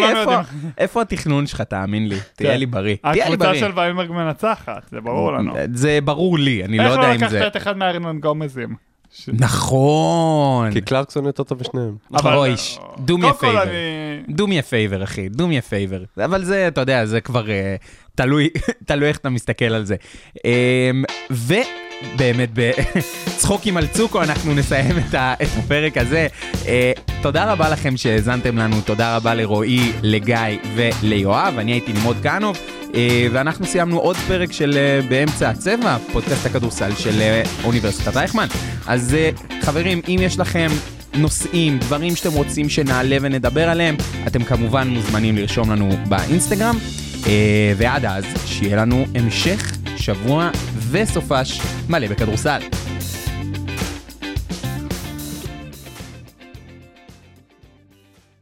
איפה- 0.79 1.03
התכנון 1.03 1.47
שלך, 1.47 1.61
תאמין 1.61 2.09
לי? 2.09 2.17
תהיה 2.37 2.57
לי 2.57 2.67
בריא. 2.67 2.97
תהיה 3.03 3.15
לי 3.15 3.23
הקבוצה 3.23 3.45
בריא. 3.49 3.61
של 3.61 3.71
ויינברג 3.75 4.11
מנצחת, 4.11 4.89
זה 4.91 5.01
ברור 5.01 5.33
לנו. 5.33 5.55
זה 5.75 5.99
ברור 6.05 6.39
לי, 6.39 6.65
אני 6.65 6.79
לא 6.79 6.83
איך 6.83 6.91
יודע 6.93 7.09
לא 7.09 7.15
אם 7.15 7.29
זה... 7.29 7.39
לקחת 7.39 7.51
את 7.51 7.57
אחד 7.57 7.77
מהארנון 7.77 8.21
גומזים? 8.21 8.77
נכון. 9.29 10.71
כי 10.73 10.81
קלרקסון 10.81 11.25
יותר 11.27 11.43
טוב 11.43 11.61
משניהם. 11.61 11.97
אבל- 12.15 12.35
אוי, 12.35 12.55
do 12.55 13.11
me 13.11 13.25
a 13.25 13.33
קודם 13.33 13.33
כל 13.35 13.47
favor. 13.59 13.63
אני... 13.63 14.35
do 14.37 14.43
me 14.43 14.65
a 14.65 14.71
favor, 14.71 15.05
אחי, 15.05 15.29
do 15.37 15.41
me 15.41 15.61
a 15.67 15.71
favor. 15.71 16.25
אבל 16.25 16.45
זה, 16.45 16.69
אתה 16.69 16.81
יודע, 16.81 17.07
זה 17.07 17.21
כבר 17.21 17.51
אה, 17.51 17.77
תלוי, 18.15 18.49
תלוי 18.87 19.09
איך 19.09 19.17
אתה 19.19 19.29
מסתכל 19.31 19.65
על 19.65 19.85
זה. 19.85 19.97
אמ, 22.03 22.09
ובאמת, 22.15 22.49
בצחוקים 22.55 23.77
על 23.79 23.87
צוקו, 23.87 24.23
אנחנו 24.23 24.55
נסיים 24.55 24.99
את, 24.99 25.15
הפרק 25.59 25.99
הזה. 25.99 26.27
אה, 26.67 26.93
תודה 27.23 27.53
רבה 27.53 27.69
לכם 27.69 27.97
שהאזנתם 27.97 28.59
לנו, 28.59 28.81
תודה 28.81 29.17
רבה 29.17 29.35
לרועי, 29.35 29.93
לגיא 30.03 30.37
וליואב, 30.75 31.55
אני 31.59 31.73
הייתי 31.73 31.93
נמרוד 31.93 32.17
כהנוב. 32.23 32.57
אה, 32.95 33.27
ואנחנו 33.33 33.67
סיימנו 33.67 33.99
עוד 33.99 34.17
פרק 34.17 34.53
של 34.53 34.77
אה, 34.77 35.01
באמצע 35.09 35.49
הצבע, 35.49 35.97
פודקאסט 36.13 36.47
הכדורסל 36.47 36.95
של 36.95 37.41
אוניברסיטת 37.65 38.17
רייכמן. 38.17 38.47
אז 38.87 39.17
חברים, 39.63 40.01
אם 40.09 40.19
יש 40.23 40.39
לכם 40.39 40.69
נושאים, 41.15 41.79
דברים 41.79 42.17
שאתם 42.17 42.33
רוצים 42.33 42.69
שנעלה 42.69 43.17
ונדבר 43.21 43.69
עליהם, 43.69 43.97
אתם 44.27 44.45
כמובן 44.45 44.89
מוזמנים 44.89 45.37
לרשום 45.37 45.71
לנו 45.71 45.97
באינסטגרם. 46.09 46.79
אה, 47.27 47.73
ועד 47.77 48.05
אז, 48.05 48.25
שיהיה 48.47 48.77
לנו 48.77 49.05
המשך 49.15 49.77
שבוע 49.97 50.51
וסופש 50.91 51.61
מלא 51.89 52.09
בכדורסל. 52.09 52.61